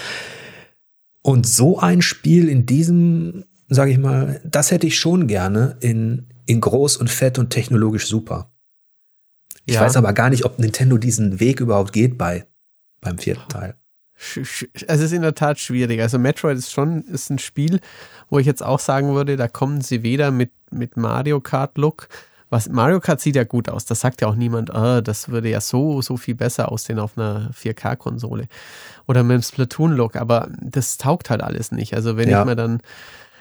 Und 1.23 1.47
so 1.47 1.79
ein 1.79 2.03
Spiel 2.03 2.49
in 2.49 2.67
diesem, 2.67 3.45
sage 3.69 3.91
ich 3.91 3.99
mal, 3.99 4.41
das 4.45 4.71
hätte 4.71 4.87
ich 4.87 4.99
schon 4.99 5.27
gerne 5.27 5.77
in, 5.81 6.27
in 6.47 6.61
groß 6.61 6.99
und 6.99 7.11
fett 7.11 7.39
und 7.39 7.51
technologisch 7.51 8.07
super. 8.07 8.51
Ich 9.67 9.75
ja. 9.75 9.81
weiß 9.81 9.97
aber 9.97 10.13
gar 10.13 10.31
nicht, 10.31 10.45
ob 10.45 10.59
Nintendo 10.59 10.99
diesen 10.99 11.41
Weg 11.41 11.61
überhaupt 11.61 11.93
geht 11.93 12.19
bei 12.19 12.47
beim 13.01 13.19
vierten 13.19 13.49
Teil. 13.49 13.75
Es 14.17 15.01
ist 15.01 15.13
in 15.13 15.23
der 15.23 15.35
Tat 15.35 15.59
schwierig. 15.59 16.01
Also 16.01 16.19
Metroid 16.19 16.57
ist 16.57 16.73
schon 16.73 17.03
ist 17.03 17.31
ein 17.31 17.39
Spiel, 17.39 17.81
wo 18.31 18.39
ich 18.39 18.47
jetzt 18.47 18.63
auch 18.63 18.79
sagen 18.79 19.15
würde, 19.15 19.37
da 19.37 19.49
kommen 19.49 19.81
sie 19.81 20.03
weder 20.03 20.31
mit, 20.31 20.53
mit 20.71 20.97
Mario 20.97 21.41
Kart 21.41 21.77
Look. 21.79 22.09
Was, 22.49 22.69
Mario 22.69 23.01
Kart 23.01 23.21
sieht 23.21 23.37
ja 23.37 23.45
gut 23.45 23.69
aus. 23.69 23.85
Das 23.85 24.01
sagt 24.01 24.21
ja 24.21 24.29
auch 24.29 24.37
niemand, 24.37 24.71
oh, 24.73 25.01
das 25.01 25.31
würde 25.31 25.49
ja 25.49 25.61
so, 25.61 26.01
so 26.01 26.17
viel 26.17 26.37
besser 26.37 26.71
aussehen 26.71 27.01
auf 27.01 27.19
einer 27.19 27.51
4K-Konsole. 27.51 28.47
Oder 29.09 29.25
mit 29.25 29.35
dem 29.35 29.43
Splatoon-Look. 29.43 30.17
Aber 30.17 30.49
das 30.61 30.97
taugt 30.97 31.31
halt 31.31 31.43
alles 31.43 31.73
nicht. 31.73 31.95
Also 31.95 32.17
wenn 32.17 32.29
ja. 32.29 32.41
ich 32.41 32.47
mir 32.47 32.57
dann, 32.57 32.81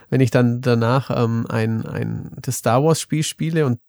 wenn 0.10 0.22
ich 0.22 0.32
dann 0.32 0.62
danach 0.62 1.12
ähm, 1.16 1.46
ein, 1.48 1.86
ein 1.86 2.32
das 2.42 2.58
Star 2.58 2.84
Wars-Spiel 2.84 3.24
spiele 3.24 3.68
und 3.68 3.80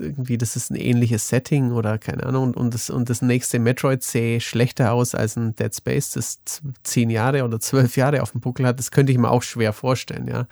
irgendwie, 0.00 0.38
das 0.38 0.56
ist 0.56 0.70
ein 0.70 0.76
ähnliches 0.76 1.28
Setting 1.28 1.72
oder 1.72 1.98
keine 1.98 2.24
Ahnung. 2.24 2.54
Und 2.54 2.74
das, 2.74 2.90
und 2.90 3.10
das 3.10 3.22
nächste 3.22 3.58
Metroid 3.58 4.02
sähe 4.02 4.40
schlechter 4.40 4.92
aus 4.92 5.14
als 5.14 5.36
ein 5.36 5.54
Dead 5.56 5.74
Space, 5.74 6.10
das 6.10 6.40
zehn 6.82 7.10
Jahre 7.10 7.44
oder 7.44 7.60
zwölf 7.60 7.96
Jahre 7.96 8.22
auf 8.22 8.32
dem 8.32 8.40
Buckel 8.40 8.66
hat. 8.66 8.78
Das 8.78 8.90
könnte 8.90 9.12
ich 9.12 9.18
mir 9.18 9.30
auch 9.30 9.42
schwer 9.42 9.72
vorstellen, 9.72 10.28
ja. 10.28 10.46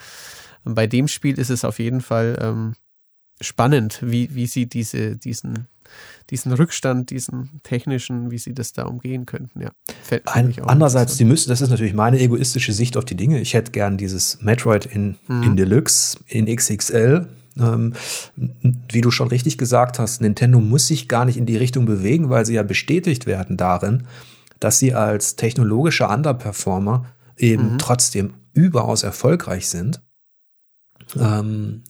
Und 0.64 0.74
bei 0.74 0.87
dem 0.87 1.09
Spiel 1.09 1.38
ist 1.38 1.50
es 1.50 1.64
auf 1.64 1.78
jeden 1.78 2.00
Fall 2.00 2.38
ähm, 2.40 2.74
spannend, 3.40 4.00
wie, 4.02 4.35
wie 4.35 4.46
sie 4.46 4.66
diese, 4.66 5.16
diesen, 5.16 5.68
diesen 6.30 6.52
Rückstand, 6.52 7.11
diesen 7.11 7.61
technischen, 7.62 8.30
wie 8.30 8.38
sie 8.38 8.54
das 8.54 8.72
da 8.72 8.85
umgehen 8.85 9.26
könnten, 9.26 9.61
ja. 9.61 9.70
Ein, 10.26 10.54
andererseits, 10.62 11.16
die 11.16 11.24
müssen, 11.24 11.50
das 11.50 11.61
ist 11.61 11.70
natürlich 11.70 11.94
meine 11.94 12.18
egoistische 12.18 12.72
Sicht 12.72 12.96
auf 12.96 13.04
die 13.04 13.16
Dinge. 13.16 13.40
Ich 13.40 13.54
hätte 13.54 13.72
gern 13.72 13.98
dieses 13.98 14.40
Metroid 14.40 14.87
in, 14.87 15.16
mhm. 15.28 15.42
in 15.42 15.57
Deluxe, 15.57 16.18
in 16.26 16.46
XXL 16.46 17.28
ähm, 17.59 17.95
wie 18.37 19.01
du 19.01 19.11
schon 19.11 19.29
richtig 19.29 19.59
gesagt 19.59 19.99
hast, 19.99 20.21
Nintendo 20.21 20.61
muss 20.61 20.87
sich 20.87 21.09
gar 21.09 21.25
nicht 21.25 21.37
in 21.37 21.47
die 21.47 21.57
Richtung 21.57 21.87
bewegen, 21.87 22.31
weil 22.31 22.47
sie 22.47 22.55
ja 22.55 22.62
bestätigt 22.62 23.27
werden 23.27 23.57
darin, 23.57 24.07
dass 24.61 24.79
sie 24.79 24.95
als 24.95 25.37
technologischer 25.37 26.11
Underperformer 26.11 27.07
eben 27.37 27.75
mhm. 27.75 27.79
trotzdem 27.79 28.35
überaus 28.53 29.03
erfolgreich 29.03 29.69
sind. 29.69 30.01
Ähm, 31.19 31.83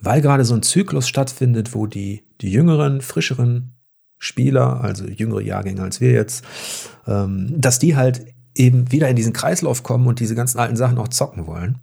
weil 0.00 0.20
gerade 0.20 0.44
so 0.44 0.54
ein 0.54 0.62
Zyklus 0.62 1.08
stattfindet, 1.08 1.74
wo 1.74 1.86
die, 1.86 2.24
die 2.40 2.50
jüngeren, 2.50 3.00
frischeren 3.00 3.74
Spieler, 4.18 4.80
also 4.82 5.06
jüngere 5.06 5.40
Jahrgänge 5.40 5.82
als 5.82 6.00
wir 6.00 6.10
jetzt, 6.12 6.44
ähm, 7.06 7.54
dass 7.56 7.78
die 7.78 7.96
halt 7.96 8.26
eben 8.54 8.92
wieder 8.92 9.08
in 9.08 9.16
diesen 9.16 9.32
Kreislauf 9.32 9.82
kommen 9.82 10.06
und 10.06 10.20
diese 10.20 10.34
ganzen 10.34 10.58
alten 10.58 10.76
Sachen 10.76 10.98
auch 10.98 11.08
zocken 11.08 11.46
wollen. 11.46 11.78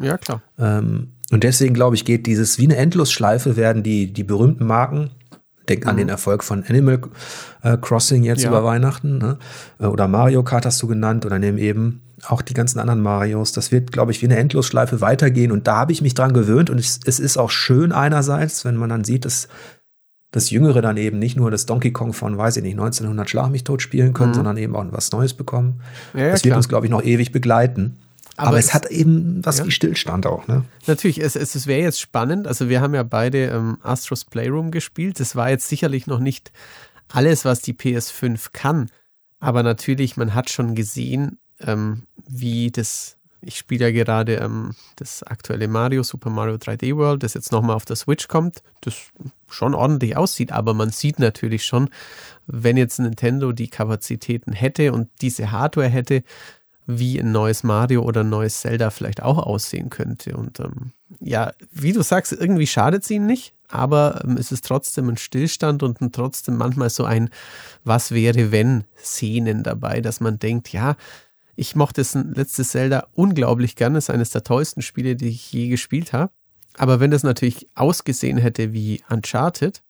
Ja, 0.00 0.18
klar. 0.18 0.42
Ähm, 0.58 1.13
und 1.30 1.44
deswegen, 1.44 1.74
glaube 1.74 1.96
ich, 1.96 2.04
geht 2.04 2.26
dieses 2.26 2.58
wie 2.58 2.64
eine 2.64 2.76
Endlosschleife 2.76 3.56
werden 3.56 3.82
die, 3.82 4.12
die 4.12 4.24
berühmten 4.24 4.66
Marken, 4.66 5.10
denk 5.68 5.84
mhm. 5.84 5.90
an 5.90 5.96
den 5.96 6.08
Erfolg 6.08 6.44
von 6.44 6.64
Animal 6.64 7.00
äh, 7.62 7.76
Crossing 7.80 8.24
jetzt 8.24 8.42
ja. 8.42 8.50
über 8.50 8.64
Weihnachten, 8.64 9.18
ne? 9.18 9.38
Äh, 9.78 9.86
oder 9.86 10.08
Mario 10.08 10.42
Kart 10.42 10.66
hast 10.66 10.82
du 10.82 10.86
genannt, 10.86 11.24
oder 11.24 11.38
nehmen 11.38 11.58
eben 11.58 12.02
auch 12.26 12.42
die 12.42 12.54
ganzen 12.54 12.78
anderen 12.78 13.02
Marios. 13.02 13.52
Das 13.52 13.72
wird, 13.72 13.92
glaube 13.92 14.12
ich, 14.12 14.22
wie 14.22 14.26
eine 14.26 14.36
Endlosschleife 14.36 15.00
weitergehen. 15.00 15.52
Und 15.52 15.66
da 15.66 15.76
habe 15.76 15.92
ich 15.92 16.00
mich 16.00 16.14
dran 16.14 16.32
gewöhnt. 16.32 16.70
Und 16.70 16.78
es, 16.78 17.00
es 17.04 17.20
ist 17.20 17.36
auch 17.36 17.50
schön 17.50 17.92
einerseits, 17.92 18.64
wenn 18.64 18.76
man 18.76 18.88
dann 18.88 19.04
sieht, 19.04 19.24
dass 19.24 19.48
dass 20.30 20.50
Jüngere 20.50 20.82
dann 20.82 20.96
eben 20.96 21.20
nicht 21.20 21.36
nur 21.36 21.52
das 21.52 21.64
Donkey 21.64 21.92
Kong 21.92 22.12
von, 22.12 22.36
weiß 22.36 22.56
ich 22.56 22.64
nicht, 22.64 22.72
1900 22.72 23.30
Schlag 23.30 23.50
mich 23.50 23.62
tot 23.62 23.82
spielen 23.82 24.14
können, 24.14 24.30
mhm. 24.30 24.34
sondern 24.34 24.56
eben 24.56 24.74
auch 24.74 24.84
was 24.90 25.12
Neues 25.12 25.32
bekommen. 25.32 25.80
Ja, 26.12 26.22
ja, 26.22 26.30
das 26.32 26.42
wird 26.42 26.50
klar. 26.50 26.56
uns, 26.56 26.68
glaube 26.68 26.86
ich, 26.86 26.90
noch 26.90 27.04
ewig 27.04 27.30
begleiten. 27.30 27.98
Aber, 28.36 28.48
Aber 28.48 28.58
es, 28.58 28.66
es, 28.66 28.74
hat 28.74 28.90
eben 28.90 29.44
was 29.44 29.58
ja. 29.58 29.66
wie 29.66 29.70
Stillstand 29.70 30.26
auch, 30.26 30.48
ne? 30.48 30.64
Natürlich, 30.86 31.20
es, 31.20 31.36
es, 31.36 31.54
es 31.54 31.66
wäre 31.66 31.82
jetzt 31.82 32.00
spannend. 32.00 32.46
Also 32.46 32.68
wir 32.68 32.80
haben 32.80 32.94
ja 32.94 33.02
beide 33.02 33.46
ähm, 33.46 33.78
Astros 33.82 34.24
Playroom 34.24 34.70
gespielt. 34.70 35.20
Das 35.20 35.36
war 35.36 35.50
jetzt 35.50 35.68
sicherlich 35.68 36.06
noch 36.06 36.18
nicht 36.18 36.52
alles, 37.08 37.44
was 37.44 37.60
die 37.60 37.74
PS5 37.74 38.48
kann. 38.52 38.90
Aber 39.38 39.62
natürlich, 39.62 40.16
man 40.16 40.34
hat 40.34 40.50
schon 40.50 40.74
gesehen, 40.74 41.38
ähm, 41.60 42.04
wie 42.26 42.70
das 42.70 43.16
ich 43.46 43.58
spiele 43.58 43.86
ja 43.86 43.92
gerade 43.92 44.36
ähm, 44.36 44.74
das 44.96 45.22
aktuelle 45.22 45.68
Mario, 45.68 46.02
Super 46.02 46.30
Mario 46.30 46.56
3D 46.56 46.96
World, 46.96 47.22
das 47.22 47.34
jetzt 47.34 47.52
nochmal 47.52 47.76
auf 47.76 47.84
der 47.84 47.96
Switch 47.96 48.28
kommt, 48.28 48.62
das 48.80 48.94
schon 49.48 49.74
ordentlich 49.74 50.16
aussieht, 50.16 50.52
aber 50.52 50.74
man 50.74 50.90
sieht 50.90 51.18
natürlich 51.18 51.64
schon, 51.64 51.90
wenn 52.46 52.76
jetzt 52.76 52.98
Nintendo 52.98 53.52
die 53.52 53.68
Kapazitäten 53.68 54.52
hätte 54.52 54.92
und 54.92 55.10
diese 55.20 55.52
Hardware 55.52 55.88
hätte, 55.88 56.22
wie 56.86 57.18
ein 57.18 57.32
neues 57.32 57.62
Mario 57.62 58.02
oder 58.02 58.20
ein 58.20 58.28
neues 58.28 58.60
Zelda 58.60 58.90
vielleicht 58.90 59.22
auch 59.22 59.38
aussehen 59.38 59.90
könnte. 59.90 60.36
Und 60.36 60.60
ähm, 60.60 60.92
ja, 61.20 61.52
wie 61.72 61.92
du 61.92 62.02
sagst, 62.02 62.32
irgendwie 62.32 62.66
schadet 62.66 63.04
es 63.04 63.10
ihnen 63.10 63.26
nicht, 63.26 63.54
aber 63.68 64.22
ähm, 64.24 64.36
es 64.36 64.52
ist 64.52 64.66
trotzdem 64.66 65.08
ein 65.08 65.16
Stillstand 65.16 65.82
und 65.82 66.00
ein, 66.00 66.12
trotzdem 66.12 66.56
manchmal 66.56 66.90
so 66.90 67.04
ein 67.04 67.30
Was 67.84 68.10
wäre 68.10 68.52
wenn 68.52 68.84
Szenen 68.98 69.62
dabei, 69.62 70.00
dass 70.00 70.20
man 70.20 70.38
denkt, 70.38 70.72
ja, 70.72 70.96
ich 71.56 71.76
mochte 71.76 72.00
das 72.00 72.14
letzte 72.14 72.64
Zelda 72.64 73.06
unglaublich 73.12 73.76
gerne. 73.76 73.98
Ist 73.98 74.10
eines 74.10 74.30
der 74.30 74.42
tollsten 74.42 74.82
Spiele, 74.82 75.16
die 75.16 75.28
ich 75.28 75.52
je 75.52 75.68
gespielt 75.68 76.12
habe. 76.12 76.32
Aber 76.76 76.98
wenn 76.98 77.12
das 77.12 77.22
natürlich 77.22 77.68
ausgesehen 77.74 78.38
hätte 78.38 78.72
wie 78.72 79.02
Uncharted, 79.08 79.82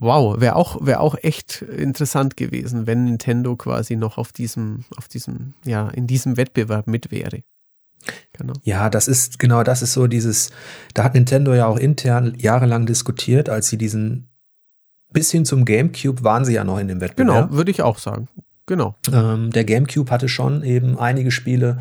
wow, 0.00 0.40
wäre 0.40 0.56
auch, 0.56 0.84
wäre 0.84 1.00
auch 1.00 1.16
echt 1.22 1.62
interessant 1.62 2.36
gewesen, 2.36 2.86
wenn 2.86 3.04
Nintendo 3.04 3.56
quasi 3.56 3.96
noch 3.96 4.18
auf 4.18 4.32
diesem, 4.32 4.84
auf 4.96 5.08
diesem, 5.08 5.54
ja, 5.64 5.88
in 5.88 6.06
diesem 6.06 6.36
Wettbewerb 6.36 6.86
mit 6.86 7.10
wäre. 7.10 7.42
Genau. 8.32 8.54
Ja, 8.62 8.90
das 8.90 9.08
ist, 9.08 9.38
genau, 9.38 9.62
das 9.62 9.82
ist 9.82 9.92
so 9.92 10.06
dieses, 10.06 10.50
da 10.94 11.04
hat 11.04 11.14
Nintendo 11.14 11.54
ja 11.54 11.66
auch 11.66 11.76
intern 11.76 12.34
jahrelang 12.38 12.86
diskutiert, 12.86 13.48
als 13.48 13.68
sie 13.68 13.76
diesen, 13.76 14.28
bis 15.12 15.30
hin 15.30 15.44
zum 15.44 15.64
GameCube 15.64 16.22
waren 16.22 16.44
sie 16.44 16.54
ja 16.54 16.64
noch 16.64 16.78
in 16.78 16.88
dem 16.88 17.00
Wettbewerb. 17.00 17.48
Genau, 17.48 17.56
würde 17.56 17.70
ich 17.70 17.82
auch 17.82 17.98
sagen. 17.98 18.28
Genau. 18.66 18.94
Ähm, 19.12 19.50
der 19.50 19.64
GameCube 19.64 20.10
hatte 20.10 20.28
schon 20.28 20.62
eben 20.62 20.98
einige 20.98 21.30
Spiele, 21.30 21.78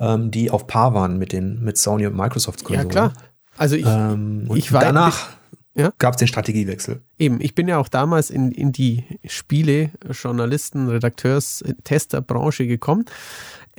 ähm, 0.00 0.30
die 0.30 0.50
auf 0.50 0.66
Paar 0.66 0.92
waren 0.92 1.16
mit 1.16 1.32
den 1.32 1.62
mit 1.62 1.78
Sony 1.78 2.06
und 2.06 2.16
Microsoft 2.16 2.64
Konsolen. 2.64 2.88
Ja 2.88 2.92
klar. 2.92 3.12
Also 3.56 3.76
ich, 3.76 3.86
ähm, 3.86 4.50
ich 4.54 4.72
war 4.72 4.80
danach 4.80 5.28
ja? 5.74 5.92
gab 5.98 6.14
es 6.14 6.18
den 6.18 6.28
Strategiewechsel. 6.28 7.02
Eben, 7.18 7.40
ich 7.40 7.54
bin 7.54 7.68
ja 7.68 7.78
auch 7.78 7.88
damals 7.88 8.30
in, 8.30 8.52
in 8.52 8.72
die 8.72 9.04
Spiele, 9.26 9.90
Journalisten, 10.10 10.88
Redakteurs, 10.88 11.64
Testerbranche 11.84 12.66
gekommen, 12.66 13.04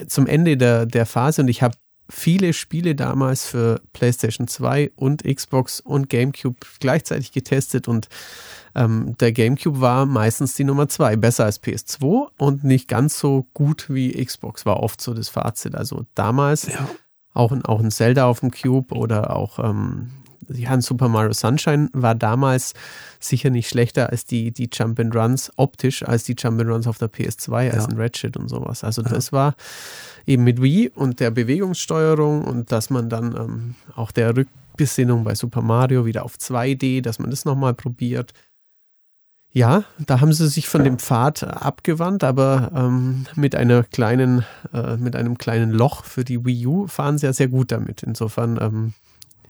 zum 0.07 0.27
Ende 0.27 0.57
der, 0.57 0.85
der 0.85 1.05
Phase 1.05 1.41
und 1.41 1.47
ich 1.47 1.61
habe 1.61 1.75
viele 2.09 2.53
Spiele 2.53 2.95
damals 2.95 3.47
für 3.47 3.81
PlayStation 3.93 4.47
2 4.47 4.91
und 4.95 5.23
Xbox 5.23 5.79
und 5.79 6.09
GameCube 6.09 6.57
gleichzeitig 6.79 7.31
getestet 7.31 7.87
und 7.87 8.09
ähm, 8.75 9.15
der 9.19 9.31
GameCube 9.31 9.81
war 9.81 10.05
meistens 10.05 10.55
die 10.55 10.65
Nummer 10.65 10.87
zwei, 10.87 11.15
besser 11.15 11.45
als 11.45 11.63
PS2 11.63 12.27
und 12.37 12.63
nicht 12.63 12.87
ganz 12.87 13.17
so 13.17 13.47
gut 13.53 13.87
wie 13.89 14.23
Xbox, 14.23 14.65
war 14.65 14.81
oft 14.81 15.01
so 15.01 15.13
das 15.13 15.29
Fazit. 15.29 15.75
Also 15.75 16.05
damals 16.13 16.67
ja. 16.67 16.87
auch, 17.33 17.51
ein, 17.51 17.63
auch 17.65 17.79
ein 17.79 17.91
Zelda 17.91 18.25
auf 18.25 18.41
dem 18.41 18.51
Cube 18.51 18.93
oder 18.93 19.35
auch 19.35 19.59
ähm, 19.59 20.11
ja, 20.49 20.71
ein 20.71 20.81
Super 20.81 21.09
Mario 21.09 21.33
Sunshine 21.33 21.89
war 21.93 22.15
damals 22.15 22.73
sicher 23.19 23.49
nicht 23.49 23.69
schlechter 23.69 24.09
als 24.09 24.25
die, 24.25 24.51
die 24.51 24.69
Jump 24.71 24.99
and 24.99 25.15
Runs 25.15 25.51
optisch, 25.55 26.03
als 26.03 26.23
die 26.23 26.35
Jump 26.37 26.61
and 26.61 26.69
Runs 26.69 26.87
auf 26.87 26.97
der 26.97 27.11
PS2, 27.11 27.71
als 27.71 27.83
ja. 27.83 27.89
ein 27.89 27.97
Ratchet 27.97 28.37
und 28.37 28.49
sowas. 28.49 28.83
Also 28.83 29.01
ja. 29.01 29.09
das 29.09 29.31
war 29.31 29.55
eben 30.25 30.43
mit 30.43 30.61
Wii 30.61 30.89
und 30.89 31.19
der 31.19 31.31
Bewegungssteuerung 31.31 32.43
und 32.43 32.71
dass 32.71 32.89
man 32.89 33.09
dann 33.09 33.35
ähm, 33.35 33.75
auch 33.95 34.11
der 34.11 34.35
Rückbesinnung 34.35 35.23
bei 35.23 35.35
Super 35.35 35.61
Mario 35.61 36.05
wieder 36.05 36.23
auf 36.25 36.35
2D, 36.35 37.01
dass 37.01 37.19
man 37.19 37.29
das 37.29 37.45
nochmal 37.45 37.73
probiert. 37.73 38.33
Ja, 39.55 39.85
da 40.05 40.19
haben 40.19 40.33
sie 40.33 40.49
sich 40.49 40.67
von 40.67 40.83
dem 40.83 40.99
Pfad 40.99 41.45
abgewandt, 41.45 42.25
aber 42.25 42.73
ähm, 42.75 43.25
mit 43.35 43.55
einer 43.55 43.83
kleinen, 43.83 44.43
äh, 44.73 44.97
mit 44.97 45.15
einem 45.15 45.37
kleinen 45.37 45.71
Loch 45.71 46.03
für 46.03 46.25
die 46.25 46.43
Wii 46.43 46.67
U 46.67 46.87
fahren 46.87 47.17
sie 47.17 47.25
ja 47.25 47.31
sehr 47.31 47.47
gut 47.47 47.71
damit. 47.71 48.03
Insofern, 48.03 48.59
ähm, 48.61 48.93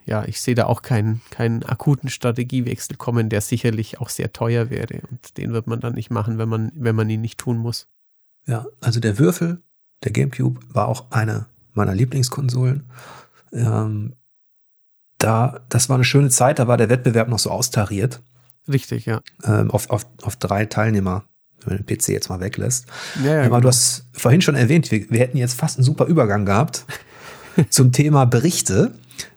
ja, 0.06 0.24
ich 0.26 0.40
sehe 0.40 0.56
da 0.56 0.66
auch 0.66 0.82
keinen, 0.82 1.22
keinen 1.32 1.64
akuten 1.64 2.10
Strategiewechsel 2.10 2.96
kommen, 2.96 3.30
der 3.30 3.42
sicherlich 3.42 4.00
auch 4.00 4.10
sehr 4.10 4.32
teuer 4.34 4.70
wäre. 4.70 5.02
Und 5.10 5.38
den 5.38 5.52
wird 5.52 5.68
man 5.68 5.80
dann 5.80 5.96
nicht 5.96 6.12
machen, 6.12 6.38
wenn 6.38 6.48
man, 6.48 6.72
wenn 6.76 6.96
man 6.96 7.10
ihn 7.10 7.22
nicht 7.22 7.40
tun 7.40 7.58
muss. 7.58 7.88
Ja, 8.46 8.66
also 8.82 9.00
der 9.00 9.18
Würfel, 9.18 9.62
der 10.04 10.12
GameCube, 10.12 10.60
war 10.70 10.88
auch 10.88 11.12
eine 11.12 11.48
meiner 11.74 11.96
Lieblingskonsolen. 11.96 12.86
Ähm, 13.52 14.14
da, 15.18 15.60
das 15.70 15.90
war 15.90 15.96
eine 15.96 16.04
schöne 16.04 16.30
Zeit, 16.30 16.60
da 16.60 16.68
war 16.68 16.78
der 16.78 16.90
Wettbewerb 16.90 17.28
noch 17.28 17.40
so 17.40 17.50
austariert. 17.50 18.22
Richtig, 18.68 19.06
ja. 19.06 19.22
Ähm, 19.44 19.72
auf, 19.72 19.90
auf, 19.90 20.06
auf 20.22 20.36
drei 20.36 20.66
Teilnehmer, 20.66 21.26
wenn 21.64 21.78
man 21.78 21.86
den 21.86 21.98
PC 21.98 22.10
jetzt 22.10 22.30
mal 22.30 22.40
weglässt. 22.40 22.86
Ja, 23.24 23.34
ja, 23.34 23.40
Aber 23.40 23.46
genau. 23.46 23.60
du 23.62 23.68
hast 23.70 24.06
vorhin 24.14 24.42
schon 24.42 24.56
erwähnt, 24.56 24.92
wir, 24.92 25.10
wir 25.10 25.20
hätten 25.20 25.38
jetzt 25.38 25.56
fast 25.56 25.78
einen 25.78 25.86
super 25.86 26.06
Übergang 26.06 26.46
gehabt 26.46 26.86
zum 27.70 27.92
Thema 27.92 28.26
Berichte, 28.26 28.94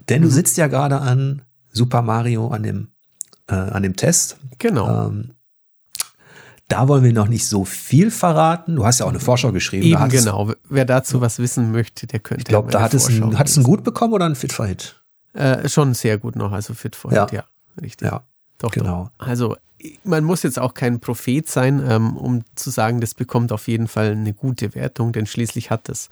denn 0.08 0.22
du 0.22 0.28
mhm. 0.28 0.32
sitzt 0.32 0.56
ja 0.56 0.66
gerade 0.66 1.00
an 1.00 1.42
Super 1.70 2.02
Mario, 2.02 2.48
an 2.48 2.62
dem, 2.62 2.88
äh, 3.48 3.54
an 3.54 3.82
dem 3.82 3.96
Test. 3.96 4.36
Genau. 4.58 5.08
Ähm, 5.08 5.34
da 6.68 6.86
wollen 6.86 7.02
wir 7.02 7.12
noch 7.12 7.28
nicht 7.28 7.46
so 7.46 7.64
viel 7.64 8.10
verraten. 8.10 8.76
Du 8.76 8.84
hast 8.84 9.00
ja 9.00 9.06
auch 9.06 9.10
eine 9.10 9.20
Vorschau 9.20 9.52
geschrieben. 9.52 9.84
Eben 9.84 10.08
genau. 10.10 10.52
Wer 10.68 10.84
dazu 10.84 11.20
was 11.20 11.38
wissen 11.38 11.72
möchte, 11.72 12.06
der 12.06 12.20
könnte. 12.20 12.42
Ich 12.42 12.44
glaube, 12.46 12.70
da 12.70 12.82
hat 12.82 12.92
es, 12.92 13.08
ein, 13.08 13.38
hat 13.38 13.48
es 13.48 13.56
einen 13.56 13.64
gut 13.64 13.84
bekommen 13.84 14.12
oder 14.12 14.26
ein 14.26 14.34
Fit 14.34 14.52
for 14.52 14.66
Hit? 14.66 15.02
Äh, 15.32 15.68
schon 15.68 15.94
sehr 15.94 16.18
gut 16.18 16.36
noch, 16.36 16.52
also 16.52 16.74
Fit 16.74 16.94
for 16.94 17.12
ja. 17.12 17.22
Hit, 17.22 17.32
ja. 17.32 17.44
Richtig. 17.80 18.08
Ja. 18.08 18.22
Doch, 18.58 18.72
genau. 18.72 19.10
Doch. 19.18 19.26
Also 19.26 19.56
man 20.02 20.24
muss 20.24 20.42
jetzt 20.42 20.58
auch 20.58 20.74
kein 20.74 21.00
Prophet 21.00 21.48
sein, 21.48 21.82
ähm, 21.88 22.16
um 22.16 22.42
zu 22.54 22.70
sagen, 22.70 23.00
das 23.00 23.14
bekommt 23.14 23.52
auf 23.52 23.68
jeden 23.68 23.88
Fall 23.88 24.12
eine 24.12 24.34
gute 24.34 24.74
Wertung, 24.74 25.12
denn 25.12 25.26
schließlich 25.26 25.70
hat 25.70 25.88
das 25.88 26.08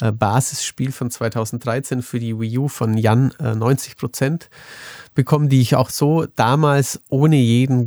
äh, 0.00 0.10
Basisspiel 0.10 0.92
von 0.92 1.10
2013 1.10 2.02
für 2.02 2.18
die 2.18 2.38
Wii 2.38 2.58
U 2.58 2.68
von 2.68 2.96
Jan 2.96 3.32
äh, 3.38 3.54
90 3.54 3.96
Prozent 3.96 4.50
bekommen, 5.14 5.48
die 5.48 5.60
ich 5.60 5.76
auch 5.76 5.90
so 5.90 6.26
damals 6.34 7.00
ohne 7.08 7.36
jeden 7.36 7.86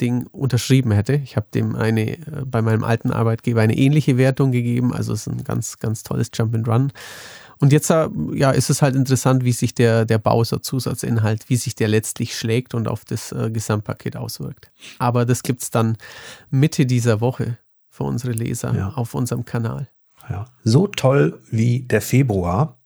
Ding 0.00 0.26
unterschrieben 0.32 0.92
hätte. 0.92 1.14
Ich 1.14 1.36
habe 1.36 1.46
dem 1.54 1.74
eine 1.74 2.18
äh, 2.18 2.20
bei 2.44 2.62
meinem 2.62 2.84
alten 2.84 3.10
Arbeitgeber 3.10 3.62
eine 3.62 3.76
ähnliche 3.76 4.18
Wertung 4.18 4.52
gegeben, 4.52 4.92
also 4.92 5.12
es 5.12 5.26
ist 5.26 5.32
ein 5.32 5.44
ganz, 5.44 5.78
ganz 5.78 6.02
tolles 6.02 6.30
Jump 6.34 6.54
and 6.54 6.68
Run. 6.68 6.92
Und 7.60 7.72
jetzt 7.72 7.90
äh, 7.90 8.08
ja, 8.32 8.50
ist 8.50 8.70
es 8.70 8.80
halt 8.80 8.96
interessant, 8.96 9.44
wie 9.44 9.52
sich 9.52 9.74
der, 9.74 10.06
der 10.06 10.18
Bowser-Zusatzinhalt, 10.18 11.48
wie 11.48 11.56
sich 11.56 11.74
der 11.74 11.88
letztlich 11.88 12.36
schlägt 12.36 12.74
und 12.74 12.88
auf 12.88 13.04
das 13.04 13.32
äh, 13.32 13.50
Gesamtpaket 13.50 14.16
auswirkt. 14.16 14.72
Aber 14.98 15.26
das 15.26 15.42
gibt 15.42 15.62
es 15.62 15.70
dann 15.70 15.96
Mitte 16.50 16.86
dieser 16.86 17.20
Woche 17.20 17.58
für 17.90 18.04
unsere 18.04 18.32
Leser 18.32 18.74
ja. 18.74 18.88
auf 18.94 19.14
unserem 19.14 19.44
Kanal. 19.44 19.88
Ja. 20.28 20.46
So 20.64 20.86
toll 20.86 21.38
wie 21.50 21.80
der 21.80 22.00
Februar, 22.00 22.78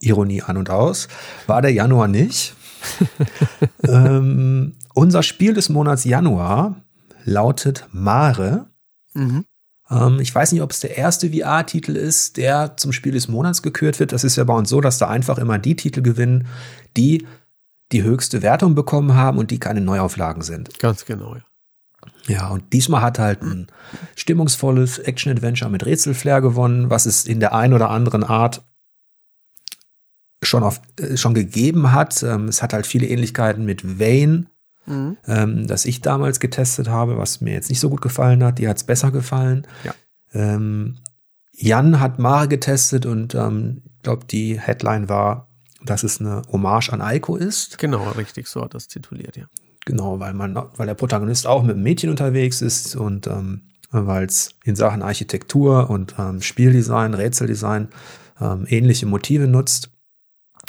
Ironie 0.00 0.42
an 0.42 0.56
und 0.56 0.70
aus, 0.70 1.08
war 1.46 1.60
der 1.60 1.72
Januar 1.72 2.08
nicht. 2.08 2.54
ähm, 3.82 4.76
unser 4.94 5.22
Spiel 5.22 5.52
des 5.52 5.68
Monats 5.68 6.04
Januar 6.04 6.76
lautet 7.24 7.86
Mare. 7.92 8.66
Mhm. 9.12 9.44
Ähm, 9.90 10.18
ich 10.20 10.34
weiß 10.34 10.52
nicht, 10.52 10.62
ob 10.62 10.70
es 10.70 10.80
der 10.80 10.96
erste 10.96 11.30
VR-Titel 11.30 11.96
ist, 11.96 12.36
der 12.36 12.76
zum 12.76 12.92
Spiel 12.92 13.12
des 13.12 13.28
Monats 13.28 13.62
gekürt 13.62 14.00
wird. 14.00 14.12
Das 14.12 14.24
ist 14.24 14.36
ja 14.36 14.44
bei 14.44 14.54
uns 14.54 14.68
so, 14.68 14.80
dass 14.80 14.98
da 14.98 15.08
einfach 15.08 15.38
immer 15.38 15.58
die 15.58 15.76
Titel 15.76 16.02
gewinnen, 16.02 16.46
die 16.96 17.26
die 17.92 18.02
höchste 18.02 18.42
Wertung 18.42 18.74
bekommen 18.74 19.14
haben 19.14 19.38
und 19.38 19.50
die 19.50 19.58
keine 19.58 19.80
Neuauflagen 19.80 20.42
sind. 20.42 20.78
Ganz 20.78 21.04
genau, 21.04 21.34
ja. 21.36 21.42
Ja, 22.26 22.48
und 22.48 22.72
diesmal 22.72 23.02
hat 23.02 23.18
halt 23.18 23.42
ein 23.42 23.66
stimmungsvolles 24.16 24.98
Action-Adventure 24.98 25.70
mit 25.70 25.84
Rätselflair 25.84 26.40
gewonnen, 26.40 26.90
was 26.90 27.06
es 27.06 27.26
in 27.26 27.40
der 27.40 27.54
einen 27.54 27.74
oder 27.74 27.90
anderen 27.90 28.24
Art 28.24 28.62
schon, 30.42 30.62
auf, 30.62 30.80
äh, 30.98 31.16
schon 31.16 31.34
gegeben 31.34 31.92
hat. 31.92 32.22
Ähm, 32.22 32.48
es 32.48 32.62
hat 32.62 32.72
halt 32.72 32.86
viele 32.86 33.06
Ähnlichkeiten 33.06 33.64
mit 33.64 33.98
Vane, 33.98 34.46
mhm. 34.86 35.16
ähm, 35.26 35.66
das 35.66 35.84
ich 35.84 36.00
damals 36.00 36.40
getestet 36.40 36.88
habe, 36.88 37.16
was 37.18 37.40
mir 37.40 37.52
jetzt 37.52 37.68
nicht 37.68 37.80
so 37.80 37.90
gut 37.90 38.02
gefallen 38.02 38.42
hat. 38.44 38.58
Die 38.58 38.68
hat 38.68 38.76
es 38.76 38.84
besser 38.84 39.10
gefallen. 39.10 39.66
Ja. 39.84 39.94
Ähm, 40.32 40.98
Jan 41.52 42.00
hat 42.00 42.18
Mare 42.18 42.48
getestet 42.48 43.06
und 43.06 43.34
ähm, 43.34 43.82
ich 43.96 44.02
glaube, 44.02 44.24
die 44.26 44.60
Headline 44.60 45.08
war, 45.08 45.48
dass 45.84 46.02
es 46.02 46.20
eine 46.20 46.42
Hommage 46.50 46.92
an 46.92 47.00
Aiko 47.00 47.36
ist. 47.36 47.78
Genau, 47.78 48.10
richtig, 48.12 48.48
so 48.48 48.62
hat 48.62 48.74
das 48.74 48.88
tituliert, 48.88 49.36
ja. 49.36 49.44
Genau, 49.86 50.18
weil 50.18 50.32
man, 50.32 50.54
weil 50.76 50.86
der 50.86 50.94
Protagonist 50.94 51.46
auch 51.46 51.62
mit 51.62 51.74
einem 51.74 51.82
Mädchen 51.82 52.10
unterwegs 52.10 52.62
ist 52.62 52.96
und 52.96 53.26
ähm, 53.26 53.68
weil 53.90 54.24
es 54.24 54.50
in 54.64 54.76
Sachen 54.76 55.02
Architektur 55.02 55.90
und 55.90 56.14
ähm, 56.18 56.40
Spieldesign, 56.40 57.14
Rätseldesign 57.14 57.88
ähm, 58.40 58.66
ähnliche 58.68 59.06
Motive 59.06 59.46
nutzt. 59.46 59.90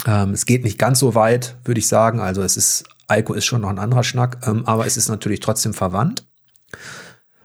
Ähm, 0.06 0.32
es 0.32 0.46
geht 0.46 0.64
nicht 0.64 0.78
ganz 0.78 1.00
so 1.00 1.16
weit, 1.16 1.56
würde 1.64 1.80
ich 1.80 1.88
sagen. 1.88 2.20
Also 2.20 2.44
es 2.44 2.58
ist 2.58 2.84
Ico 3.12 3.34
ist 3.34 3.46
schon 3.46 3.62
noch 3.62 3.70
ein 3.70 3.80
anderer 3.80 4.04
Schnack, 4.04 4.46
ähm, 4.48 4.66
aber 4.66 4.86
es 4.86 4.98
ist 4.98 5.10
natürlich 5.10 5.40
trotzdem 5.40 5.74
verwandt. 5.74 6.26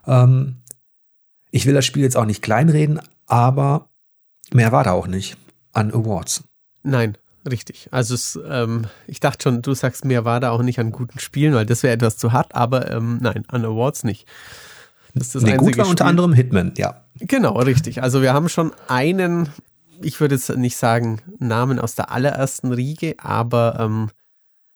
Ähm, 0.06 0.56
ich 1.50 1.66
will 1.66 1.74
das 1.74 1.84
Spiel 1.84 2.02
jetzt 2.02 2.16
auch 2.16 2.24
nicht 2.24 2.42
kleinreden, 2.42 3.00
aber 3.26 3.88
mehr 4.52 4.72
war 4.72 4.84
da 4.84 4.92
auch 4.92 5.06
nicht 5.06 5.36
an 5.72 5.92
Awards. 5.92 6.44
Nein, 6.82 7.18
richtig. 7.48 7.88
Also 7.90 8.14
es, 8.14 8.38
ähm, 8.48 8.86
ich 9.06 9.20
dachte 9.20 9.44
schon, 9.44 9.62
du 9.62 9.74
sagst, 9.74 10.04
mehr 10.04 10.24
war 10.24 10.40
da 10.40 10.50
auch 10.50 10.62
nicht 10.62 10.78
an 10.78 10.92
guten 10.92 11.18
Spielen, 11.18 11.54
weil 11.54 11.66
das 11.66 11.82
wäre 11.82 11.94
etwas 11.94 12.16
zu 12.16 12.32
hart, 12.32 12.54
aber 12.54 12.90
ähm, 12.90 13.18
nein, 13.20 13.44
an 13.48 13.64
Awards 13.64 14.04
nicht. 14.04 14.26
Das 15.14 15.28
ist 15.28 15.34
das 15.34 15.42
nee, 15.42 15.56
gut 15.56 15.76
war 15.76 15.84
Spiel. 15.84 15.90
unter 15.90 16.06
anderem 16.06 16.32
Hitman, 16.32 16.72
ja. 16.76 17.04
Genau, 17.16 17.58
richtig. 17.58 18.02
Also 18.02 18.22
wir 18.22 18.32
haben 18.32 18.48
schon 18.48 18.72
einen, 18.88 19.48
ich 20.00 20.20
würde 20.20 20.36
jetzt 20.36 20.48
nicht 20.56 20.76
sagen 20.76 21.20
Namen 21.38 21.78
aus 21.78 21.96
der 21.96 22.10
allerersten 22.12 22.72
Riege, 22.72 23.16
aber 23.18 23.78
ähm, 23.80 24.10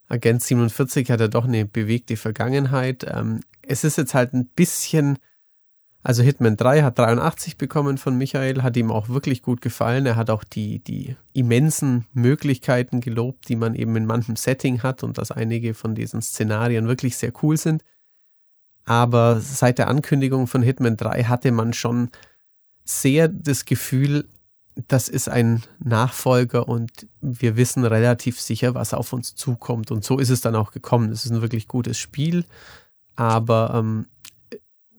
Agent 0.07 0.43
47 0.43 1.09
hat 1.09 1.19
ja 1.19 1.27
doch 1.27 1.45
eine 1.45 1.65
bewegte 1.65 2.17
Vergangenheit. 2.17 3.05
Ähm, 3.09 3.41
es 3.61 3.83
ist 3.83 3.97
jetzt 3.97 4.13
halt 4.13 4.33
ein 4.33 4.45
bisschen, 4.47 5.17
also 6.03 6.21
Hitman 6.21 6.57
3 6.57 6.83
hat 6.83 6.99
83 6.99 7.57
bekommen 7.57 7.97
von 7.97 8.17
Michael, 8.17 8.61
hat 8.61 8.77
ihm 8.77 8.91
auch 8.91 9.09
wirklich 9.09 9.41
gut 9.41 9.61
gefallen. 9.61 10.05
Er 10.05 10.15
hat 10.15 10.29
auch 10.29 10.43
die, 10.43 10.79
die 10.79 11.15
immensen 11.33 12.05
Möglichkeiten 12.13 13.01
gelobt, 13.01 13.49
die 13.49 13.55
man 13.55 13.73
eben 13.73 13.95
in 13.95 14.05
manchem 14.05 14.35
Setting 14.35 14.83
hat 14.83 15.03
und 15.03 15.17
dass 15.17 15.31
einige 15.31 15.73
von 15.73 15.95
diesen 15.95 16.21
Szenarien 16.21 16.87
wirklich 16.87 17.17
sehr 17.17 17.33
cool 17.41 17.57
sind. 17.57 17.83
Aber 18.85 19.39
seit 19.39 19.79
der 19.79 19.87
Ankündigung 19.87 20.45
von 20.45 20.61
Hitman 20.61 20.95
3 20.95 21.23
hatte 21.23 21.51
man 21.51 21.73
schon 21.73 22.11
sehr 22.83 23.27
das 23.27 23.65
Gefühl, 23.65 24.27
das 24.87 25.07
ist 25.07 25.29
ein 25.29 25.63
Nachfolger 25.79 26.67
und 26.67 27.07
wir 27.21 27.55
wissen 27.55 27.85
relativ 27.85 28.39
sicher, 28.39 28.75
was 28.75 28.93
auf 28.93 29.13
uns 29.13 29.35
zukommt. 29.35 29.91
Und 29.91 30.03
so 30.03 30.19
ist 30.19 30.29
es 30.29 30.41
dann 30.41 30.55
auch 30.55 30.71
gekommen. 30.71 31.11
Es 31.11 31.25
ist 31.25 31.31
ein 31.31 31.41
wirklich 31.41 31.67
gutes 31.67 31.97
Spiel, 31.97 32.45
aber 33.15 33.73
ähm, 33.75 34.07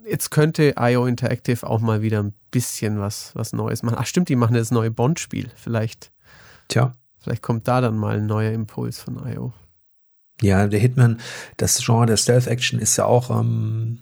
jetzt 0.09 0.31
könnte 0.31 0.75
IO 0.79 1.07
Interactive 1.07 1.67
auch 1.67 1.81
mal 1.81 2.01
wieder 2.01 2.23
ein 2.23 2.33
bisschen 2.51 2.99
was, 2.99 3.35
was 3.35 3.53
Neues 3.53 3.83
machen. 3.83 3.97
Ach 3.99 4.07
stimmt, 4.07 4.29
die 4.29 4.37
machen 4.37 4.57
jetzt 4.57 4.73
neue 4.73 4.91
Bond-Spiel. 4.91 5.51
Vielleicht, 5.57 6.11
Tja. 6.69 6.93
vielleicht 7.19 7.43
kommt 7.43 7.69
da 7.69 7.81
dann 7.81 7.99
mal 7.99 8.17
ein 8.17 8.27
neuer 8.27 8.53
Impuls 8.53 8.99
von 8.99 9.21
IO. 9.29 9.53
Ja, 10.41 10.67
der 10.67 10.81
Hitman, 10.81 11.21
das 11.57 11.85
Genre 11.85 12.07
der 12.07 12.17
Stealth-Action 12.17 12.79
ist 12.79 12.97
ja 12.97 13.05
auch 13.05 13.31
ähm, 13.31 13.99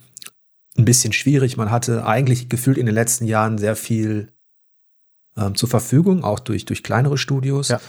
ein 0.76 0.84
bisschen 0.84 1.12
schwierig. 1.12 1.56
Man 1.56 1.70
hatte 1.70 2.06
eigentlich 2.06 2.48
gefühlt 2.48 2.78
in 2.78 2.86
den 2.86 2.94
letzten 2.94 3.24
Jahren 3.24 3.58
sehr 3.58 3.76
viel 3.76 4.33
ähm, 5.36 5.54
zur 5.54 5.68
Verfügung, 5.68 6.24
auch 6.24 6.38
durch, 6.38 6.64
durch 6.64 6.82
kleinere 6.82 7.18
Studios. 7.18 7.68
Ja. 7.68 7.80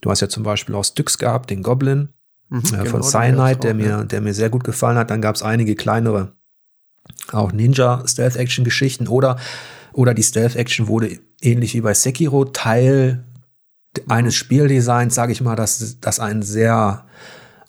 Du 0.00 0.10
hast 0.10 0.20
ja 0.20 0.28
zum 0.28 0.42
Beispiel 0.42 0.74
auch 0.74 0.84
Styx 0.84 1.18
gehabt, 1.18 1.50
den 1.50 1.62
Goblin 1.62 2.10
mhm, 2.48 2.58
äh, 2.58 2.84
von 2.84 3.00
genau, 3.00 3.02
Cyanide, 3.02 3.60
der, 3.60 3.74
mir, 3.74 4.04
der 4.04 4.20
mir 4.20 4.34
sehr 4.34 4.50
gut 4.50 4.64
gefallen 4.64 4.96
hat. 4.96 5.10
Dann 5.10 5.20
gab 5.20 5.34
es 5.36 5.42
einige 5.42 5.74
kleinere, 5.74 6.32
auch 7.32 7.52
Ninja 7.52 8.02
Stealth-Action-Geschichten 8.06 9.08
oder, 9.08 9.38
oder 9.92 10.14
die 10.14 10.22
Stealth-Action 10.22 10.88
wurde 10.88 11.18
ähnlich 11.40 11.74
wie 11.74 11.80
bei 11.80 11.94
Sekiro 11.94 12.44
Teil 12.44 13.24
eines 14.06 14.34
Spieldesigns, 14.34 15.14
sage 15.14 15.32
ich 15.32 15.40
mal, 15.40 15.56
das, 15.56 15.98
das 16.00 16.20
einen 16.20 16.42
sehr 16.42 17.04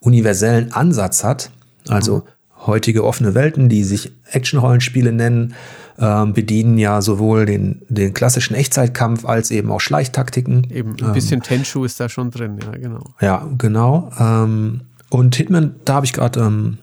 universellen 0.02 0.72
Ansatz 0.74 1.24
hat. 1.24 1.52
Also 1.88 2.18
mhm. 2.18 2.68
heutige 2.68 3.04
offene 3.04 3.36
Welten, 3.36 3.70
die 3.70 3.84
sich 3.84 4.12
Action-Rollenspiele 4.26 5.12
nennen, 5.12 5.56
ähm, 6.00 6.34
bedienen 6.34 6.78
ja 6.78 7.02
sowohl 7.02 7.46
den, 7.46 7.82
den 7.90 8.14
klassischen 8.14 8.56
Echtzeitkampf 8.56 9.26
als 9.26 9.52
eben 9.52 9.72
auch 9.72 9.82
Schleichtaktiken. 9.82 10.68
Eben 10.72 10.96
ein 11.02 11.14
bisschen 11.14 11.40
ähm, 11.40 11.44
Tenshu 11.44 11.84
ist 11.84 12.00
da 12.00 12.08
schon 12.08 12.32
drin, 12.32 12.60
ja, 12.64 12.72
genau. 12.72 13.04
Ja, 13.20 13.48
genau. 13.58 14.12
Ähm, 14.18 14.82
und 15.10 15.36
Hitman, 15.36 15.76
da 15.86 15.96
habe 15.96 16.06
ich 16.06 16.14
gerade, 16.14 16.40
ähm, 16.40 16.78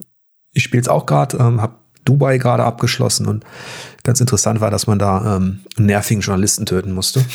ich 0.52 0.64
spiele 0.64 0.82
es 0.82 0.88
auch 0.88 1.06
gerade, 1.06 1.38
ähm, 1.38 1.62
habe 1.62 1.76
Dubai 2.04 2.38
gerade 2.38 2.64
abgeschlossen 2.64 3.26
und 3.26 3.44
ganz 4.04 4.20
interessant 4.20 4.60
war, 4.60 4.70
dass 4.70 4.86
man 4.86 4.98
da 4.98 5.36
ähm, 5.36 5.60
einen 5.76 5.86
nervigen 5.86 6.20
Journalisten 6.20 6.66
töten 6.66 6.92
musste. 6.92 7.24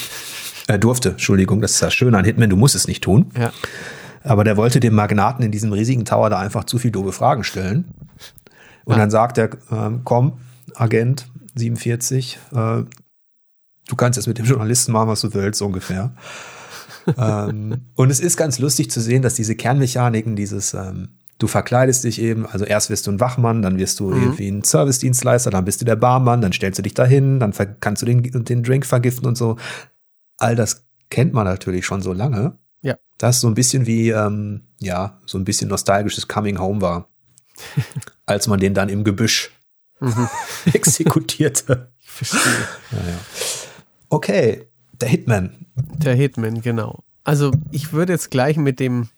Äh, 0.68 0.78
durfte, 0.78 1.10
Entschuldigung, 1.10 1.60
das 1.60 1.72
ist 1.72 1.82
ja 1.82 1.90
schön 1.90 2.14
an 2.14 2.24
Hitman, 2.24 2.52
du 2.52 2.56
musst 2.56 2.76
es 2.76 2.88
nicht 2.88 3.04
tun. 3.04 3.32
Ja. 3.36 3.52
Aber 4.24 4.44
der 4.44 4.58
wollte 4.58 4.80
dem 4.80 4.94
Magnaten 4.94 5.44
in 5.44 5.52
diesem 5.52 5.74
riesigen 5.74 6.06
Tower 6.06 6.30
da 6.30 6.38
einfach 6.38 6.66
zu 6.66 6.78
viel 6.78 6.92
doofe 6.92 7.12
Fragen 7.12 7.44
stellen. 7.44 7.86
Und 8.86 8.94
ja. 8.94 9.00
dann 9.00 9.10
sagt 9.10 9.40
er, 9.40 9.50
ähm, 9.72 10.02
komm, 10.04 10.34
Agent, 10.76 11.26
47. 11.56 12.39
Äh, 12.52 12.56
du 12.56 13.95
kannst 13.97 14.18
jetzt 14.18 14.28
mit 14.28 14.38
dem 14.38 14.45
Journalisten 14.45 14.91
machen, 14.91 15.10
was 15.10 15.22
du 15.22 15.34
willst, 15.34 15.60
so 15.60 15.66
ungefähr. 15.66 16.14
ähm, 17.18 17.82
und 17.95 18.10
es 18.10 18.20
ist 18.20 18.38
ganz 18.38 18.60
lustig 18.60 18.91
zu 18.91 19.02
sehen, 19.02 19.22
dass 19.22 19.36
diese 19.36 19.56
Kernmechaniken, 19.56 20.36
dieses, 20.36 20.74
ähm, 20.74 21.10
du 21.39 21.47
verkleidest 21.47 22.04
dich 22.04 22.22
eben, 22.22 22.45
also 22.45 22.66
erst 22.66 22.89
wirst 22.89 23.08
du 23.08 23.12
ein 23.12 23.20
Wachmann, 23.20 23.62
dann 23.62 23.78
wirst 23.78 23.99
du 23.99 24.12
mhm. 24.12 24.22
irgendwie 24.22 24.49
ein 24.49 24.64
Servicedienstleister, 24.64 25.49
dann 25.49 25.66
bist 25.66 25.82
du 25.82 25.86
der 25.86 25.95
Barmann, 25.95 26.41
dann 26.41 26.54
stellst 26.54 26.80
du 26.80 26.84
dich 26.84 26.93
dahin, 26.93 27.39
dann 27.39 27.54
kannst 27.80 28.02
du 28.02 28.06
den, 28.06 28.22
den 28.22 28.64
Drink 28.64 28.86
vergiften 28.86 29.28
und 29.28 29.38
so. 29.38 29.58
All 30.38 30.56
das 30.56 30.86
kennt 31.10 31.34
man 31.34 31.45
natürlich 31.45 31.86
schon 31.86 32.02
so 32.02 32.14
lange. 32.14 32.58
Ja. 32.82 32.97
Das 33.18 33.41
so 33.41 33.47
ein 33.47 33.56
bisschen 33.56 33.86
wie, 33.86 34.10
ähm, 34.10 34.62
ja, 34.80 35.20
so 35.26 35.38
ein 35.38 35.43
bisschen 35.43 35.70
nostalgisches 35.70 36.28
Coming 36.28 36.60
Home 36.60 36.82
war. 36.82 37.08
als 38.26 38.47
man 38.47 38.60
den 38.60 38.74
dann 38.74 38.89
im 38.89 39.04
Gebüsch 39.04 39.52
mhm. 40.02 40.30
exekutierte. 40.74 41.91
Ich 41.99 42.10
verstehe. 42.10 42.68
Naja. 42.91 43.18
Okay, 44.10 44.68
der 44.99 45.10
Hitman. 45.10 45.66
Der 45.76 46.16
Hitman, 46.16 46.62
genau. 46.62 47.04
Also 47.24 47.52
ich 47.72 47.93
würde 47.93 48.14
jetzt 48.14 48.32
gleich 48.32 48.58
mit 48.58 48.80
dem 48.80 49.10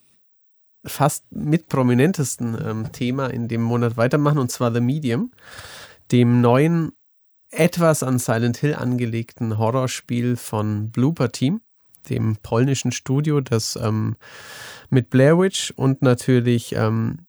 fast 0.85 1.23
mit 1.31 1.69
prominentesten 1.69 2.57
ähm, 2.63 2.91
Thema 2.91 3.27
in 3.27 3.47
dem 3.47 3.61
Monat 3.61 3.97
weitermachen, 3.97 4.37
und 4.37 4.51
zwar 4.51 4.73
The 4.73 4.81
Medium, 4.81 5.31
dem 6.11 6.41
neuen, 6.41 6.91
etwas 7.49 8.03
an 8.03 8.19
Silent 8.19 8.57
Hill 8.57 8.75
angelegten 8.75 9.57
Horrorspiel 9.57 10.35
von 10.35 10.89
Blooper 10.89 11.31
Team, 11.31 11.61
dem 12.09 12.35
polnischen 12.37 12.91
Studio, 12.91 13.41
das 13.41 13.77
ähm, 13.81 14.15
mit 14.89 15.09
Blair 15.09 15.39
Witch 15.39 15.71
und 15.75 16.01
natürlich 16.01 16.75
ähm, 16.75 17.19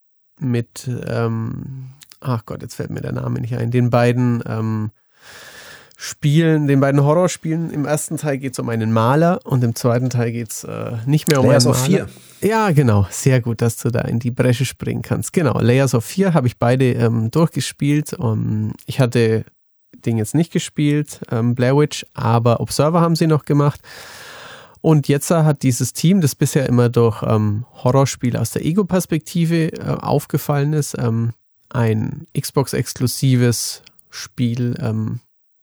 mit 0.40 0.88
ähm, 1.06 1.90
ach 2.24 2.44
Gott, 2.46 2.62
jetzt 2.62 2.74
fällt 2.74 2.90
mir 2.90 3.00
der 3.00 3.12
Name 3.12 3.40
nicht 3.40 3.56
ein, 3.56 3.70
den 3.70 3.90
beiden 3.90 4.42
ähm, 4.46 4.90
Spielen, 5.96 6.66
den 6.66 6.80
beiden 6.80 7.02
Horrorspielen. 7.04 7.70
Im 7.70 7.84
ersten 7.86 8.16
Teil 8.16 8.38
geht 8.38 8.54
es 8.54 8.58
um 8.58 8.68
einen 8.68 8.92
Maler 8.92 9.40
und 9.44 9.62
im 9.62 9.74
zweiten 9.74 10.10
Teil 10.10 10.32
geht 10.32 10.50
es 10.50 10.64
äh, 10.64 10.92
nicht 11.06 11.28
mehr 11.28 11.40
um 11.40 11.46
Layers 11.46 11.66
einen 11.66 11.76
Maler. 11.76 11.88
Layers 11.88 12.04
of 12.04 12.10
4. 12.40 12.48
Ja, 12.50 12.70
genau. 12.72 13.06
Sehr 13.10 13.40
gut, 13.40 13.62
dass 13.62 13.76
du 13.76 13.90
da 13.90 14.00
in 14.00 14.18
die 14.18 14.32
Bresche 14.32 14.64
springen 14.64 15.02
kannst. 15.02 15.32
Genau, 15.32 15.58
Layers 15.60 15.94
of 15.94 16.04
4 16.04 16.34
habe 16.34 16.48
ich 16.48 16.58
beide 16.58 16.92
ähm, 16.92 17.30
durchgespielt. 17.30 18.12
Um, 18.14 18.72
ich 18.86 18.98
hatte 18.98 19.44
den 20.04 20.18
jetzt 20.18 20.34
nicht 20.34 20.52
gespielt, 20.52 21.20
ähm, 21.30 21.54
Blair 21.54 21.76
Witch, 21.76 22.04
aber 22.12 22.60
Observer 22.60 23.00
haben 23.00 23.16
sie 23.16 23.26
noch 23.26 23.44
gemacht. 23.44 23.80
Und 24.80 25.08
jetzt 25.08 25.30
hat 25.30 25.62
dieses 25.62 25.94
Team, 25.94 26.20
das 26.20 26.34
bisher 26.34 26.68
immer 26.68 26.90
durch 26.90 27.22
ähm, 27.22 27.64
Horrorspiele 27.82 28.38
aus 28.38 28.50
der 28.50 28.66
Ego-Perspektive 28.66 29.72
äh, 29.72 29.80
aufgefallen 29.80 30.74
ist, 30.74 30.96
ähm, 30.98 31.32
ein 31.74 32.26
Xbox-exklusives 32.38 33.82
Spiel 34.10 34.76
ähm, 34.80 35.20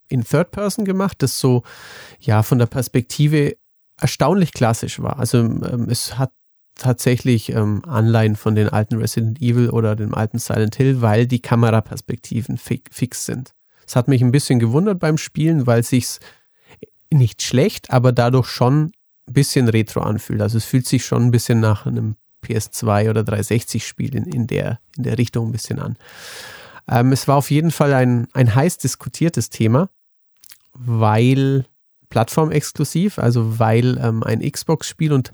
in 0.10 0.24
Third 0.24 0.52
Person 0.52 0.86
gemacht, 0.86 1.22
das 1.22 1.40
so 1.40 1.64
ja 2.20 2.44
von 2.44 2.60
der 2.60 2.66
Perspektive 2.66 3.56
erstaunlich 4.00 4.54
klassisch 4.54 5.02
war. 5.02 5.20
Also 5.20 5.40
ähm, 5.40 5.88
es 5.90 6.18
hat 6.18 6.32
tatsächlich 6.76 7.52
ähm, 7.52 7.84
Anleihen 7.86 8.36
von 8.36 8.56
den 8.56 8.70
alten 8.70 8.98
Resident 8.98 9.42
Evil 9.42 9.70
oder 9.70 9.96
dem 9.96 10.14
alten 10.14 10.40
Silent 10.40 10.76
Hill, 10.76 11.02
weil 11.02 11.28
die 11.28 11.42
Kameraperspektiven 11.42 12.58
fi 12.58 12.84
fix 12.92 13.26
sind. 13.26 13.54
Es 13.86 13.96
hat 13.96 14.08
mich 14.08 14.22
ein 14.22 14.32
bisschen 14.32 14.60
gewundert 14.60 15.00
beim 15.00 15.18
Spielen, 15.18 15.68
weil 15.68 15.84
sich's 15.84 16.20
nicht 17.12 17.42
schlecht, 17.42 17.92
aber 17.92 18.12
dadurch 18.12 18.48
schon 18.48 18.94
ein 19.28 19.34
bisschen 19.34 19.68
retro 19.70 20.02
anfühlt. 20.02 20.42
Also 20.42 20.58
es 20.58 20.66
fühlt 20.66 20.88
sich 20.88 21.06
schon 21.06 21.24
ein 21.24 21.32
bisschen 21.32 21.60
nach 21.60 21.86
einem 21.86 22.16
PS2 22.44 23.10
oder 23.10 23.24
360 23.24 23.86
Spiel 23.86 24.16
in, 24.16 24.26
in, 24.26 24.48
der, 24.48 24.80
in 24.98 25.04
der 25.04 25.18
Richtung 25.18 25.50
ein 25.50 25.52
bisschen 25.52 25.80
an. 25.80 25.98
Ähm, 26.90 27.12
es 27.12 27.28
war 27.28 27.38
auf 27.38 27.52
jeden 27.52 27.72
Fall 27.72 27.94
ein, 27.94 28.28
ein 28.34 28.54
heiß 28.54 28.78
diskutiertes 28.78 29.50
Thema, 29.50 29.90
weil 30.74 31.66
plattformexklusiv, 32.10 33.20
also 33.20 33.60
weil 33.60 33.98
ähm, 33.98 34.24
ein 34.24 34.42
Xbox-Spiel 34.42 35.14
und 35.14 35.32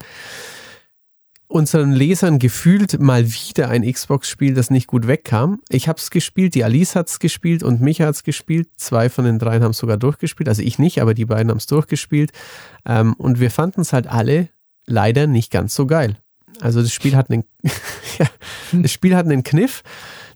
unseren 1.48 1.92
Lesern 1.92 2.38
gefühlt 2.38 3.00
mal 3.00 3.26
wieder 3.26 3.70
ein 3.70 3.90
Xbox-Spiel, 3.90 4.54
das 4.54 4.70
nicht 4.70 4.86
gut 4.86 5.06
wegkam. 5.06 5.60
Ich 5.70 5.88
habe 5.88 5.98
es 5.98 6.10
gespielt, 6.10 6.54
die 6.54 6.62
Alice 6.62 6.94
hat 6.94 7.08
es 7.08 7.18
gespielt 7.18 7.62
und 7.62 7.80
Micha 7.80 8.06
hat 8.06 8.16
es 8.16 8.22
gespielt. 8.22 8.68
Zwei 8.76 9.08
von 9.08 9.24
den 9.24 9.38
dreien 9.38 9.62
haben 9.62 9.70
es 9.70 9.78
sogar 9.78 9.96
durchgespielt. 9.96 10.48
Also 10.48 10.62
ich 10.62 10.78
nicht, 10.78 11.00
aber 11.00 11.14
die 11.14 11.24
beiden 11.24 11.50
haben 11.50 11.56
es 11.56 11.66
durchgespielt. 11.66 12.32
Ähm, 12.84 13.14
und 13.14 13.40
wir 13.40 13.50
fanden 13.50 13.80
es 13.80 13.94
halt 13.94 14.06
alle 14.06 14.50
leider 14.86 15.26
nicht 15.26 15.50
ganz 15.50 15.74
so 15.74 15.86
geil. 15.86 16.18
Also 16.60 16.82
das 16.82 16.92
Spiel 16.92 17.16
hat 17.16 17.30
einen, 17.30 17.44
ja, 18.18 18.26
das 18.72 18.90
Spiel 18.92 19.14
hat 19.16 19.26
einen 19.26 19.42
Kniff, 19.42 19.82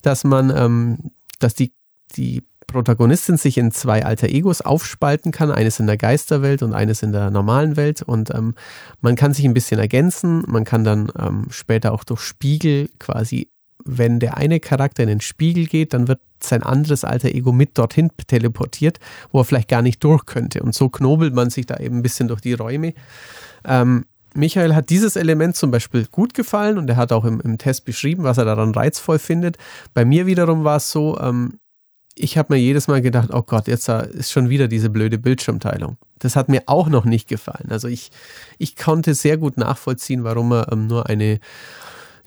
dass 0.03 0.25
man, 0.25 0.53
ähm, 0.55 1.13
dass 1.39 1.55
die, 1.55 1.73
die 2.17 2.45
Protagonistin 2.67 3.37
sich 3.37 3.59
in 3.59 3.71
zwei 3.71 4.05
alter 4.05 4.29
Egos 4.29 4.61
aufspalten 4.61 5.31
kann, 5.31 5.51
eines 5.51 5.79
in 5.79 5.87
der 5.87 5.97
Geisterwelt 5.97 6.63
und 6.63 6.73
eines 6.73 7.03
in 7.03 7.13
der 7.13 7.31
normalen 7.31 7.77
Welt. 7.77 8.03
Und 8.03 8.35
ähm, 8.35 8.55
man 9.01 9.15
kann 9.15 9.35
sich 9.35 9.45
ein 9.45 9.55
bisschen 9.55 9.79
ergänzen, 9.79 10.45
man 10.47 10.65
kann 10.65 10.85
dann 10.85 11.13
ähm, 11.19 11.47
später 11.51 11.93
auch 11.93 12.05
durch 12.05 12.21
Spiegel 12.21 12.89
quasi 12.99 13.49
wenn 13.85 14.21
der 14.21 14.37
eine 14.37 14.61
Charakter 14.61 15.03
in 15.03 15.09
den 15.09 15.21
Spiegel 15.21 15.67
geht, 15.67 15.95
dann 15.95 16.09
wird 16.09 16.21
sein 16.41 16.63
anderes 16.63 17.05
alter 17.05 17.29
Ego 17.29 17.53
mit 17.53 17.79
dorthin 17.79 18.11
teleportiert, 18.27 18.99
wo 19.31 19.41
er 19.41 19.45
vielleicht 19.45 19.69
gar 19.69 19.83
nicht 19.83 20.03
durch 20.03 20.27
könnte. 20.27 20.63
Und 20.63 20.75
so 20.75 20.89
knobelt 20.89 21.35
man 21.35 21.51
sich 21.51 21.67
da 21.67 21.77
eben 21.79 21.99
ein 21.99 22.03
bisschen 22.03 22.29
durch 22.29 22.41
die 22.41 22.55
Räume. 22.55 22.95
Ähm, 23.65 24.07
Michael 24.35 24.75
hat 24.75 24.91
dieses 24.91 25.17
Element 25.17 25.57
zum 25.57 25.71
Beispiel 25.71 26.07
gut 26.11 26.35
gefallen 26.35 26.79
und 26.79 26.89
er 26.89 26.97
hat 26.97 27.13
auch 27.13 27.25
im, 27.25 27.41
im 27.41 27.59
Test 27.59 27.85
beschrieben, 27.85 28.25
was 28.25 28.39
er 28.39 28.45
daran 28.45 28.75
reizvoll 28.75 29.19
findet. 29.19 29.59
Bei 29.95 30.05
mir 30.05 30.27
wiederum 30.27 30.65
war 30.65 30.77
es 30.77 30.91
so, 30.91 31.19
ähm, 31.21 31.59
ich 32.15 32.37
habe 32.37 32.55
mir 32.55 32.61
jedes 32.61 32.89
Mal 32.89 33.01
gedacht, 33.01 33.31
oh 33.33 33.43
Gott, 33.43 33.69
jetzt 33.69 33.89
ist 33.89 34.33
schon 34.33 34.49
wieder 34.49 34.69
diese 34.69 34.91
blöde 34.91 35.19
Bildschirmteilung. 35.19 35.97
Das 36.19 36.37
hat 36.37 36.49
mir 36.49 36.63
auch 36.67 36.89
noch 36.89 37.05
nicht 37.05 37.29
gefallen. 37.29 37.71
Also 37.71 37.89
ich, 37.89 38.11
ich 38.59 38.77
konnte 38.77 39.15
sehr 39.15 39.39
gut 39.39 39.57
nachvollziehen, 39.57 40.25
warum 40.25 40.53
er 40.53 40.71
ähm, 40.73 40.87
nur 40.87 41.09
eine 41.09 41.41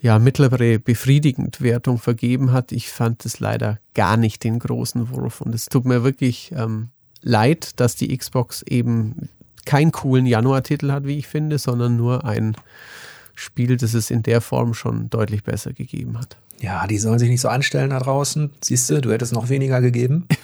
ja, 0.01 0.19
mittlere 0.19 0.79
befriedigend 0.79 1.61
Wertung 1.61 1.97
vergeben 1.97 2.51
hat. 2.51 2.71
Ich 2.71 2.89
fand 2.89 3.25
es 3.25 3.39
leider 3.39 3.79
gar 3.93 4.17
nicht 4.17 4.43
den 4.43 4.59
großen 4.59 5.09
Wurf 5.09 5.41
und 5.41 5.53
es 5.55 5.65
tut 5.65 5.85
mir 5.85 6.03
wirklich 6.03 6.51
ähm, 6.55 6.89
leid, 7.21 7.79
dass 7.79 7.95
die 7.95 8.15
Xbox 8.15 8.61
eben 8.63 9.29
keinen 9.65 9.91
coolen 9.91 10.25
Januar-Titel 10.25 10.91
hat, 10.91 11.05
wie 11.05 11.17
ich 11.17 11.27
finde, 11.27 11.57
sondern 11.57 11.97
nur 11.97 12.25
ein 12.25 12.55
Spiel, 13.35 13.77
das 13.77 13.93
es 13.93 14.09
in 14.11 14.23
der 14.23 14.41
Form 14.41 14.73
schon 14.73 15.09
deutlich 15.09 15.43
besser 15.43 15.73
gegeben 15.73 16.17
hat. 16.17 16.37
Ja, 16.59 16.87
die 16.87 16.97
sollen 16.97 17.19
sich 17.19 17.29
nicht 17.29 17.41
so 17.41 17.49
anstellen 17.49 17.89
da 17.89 17.99
draußen. 17.99 18.51
Siehst 18.61 18.89
du, 18.89 19.01
du 19.01 19.11
hättest 19.11 19.33
noch 19.33 19.49
weniger 19.49 19.81
gegeben. 19.81 20.27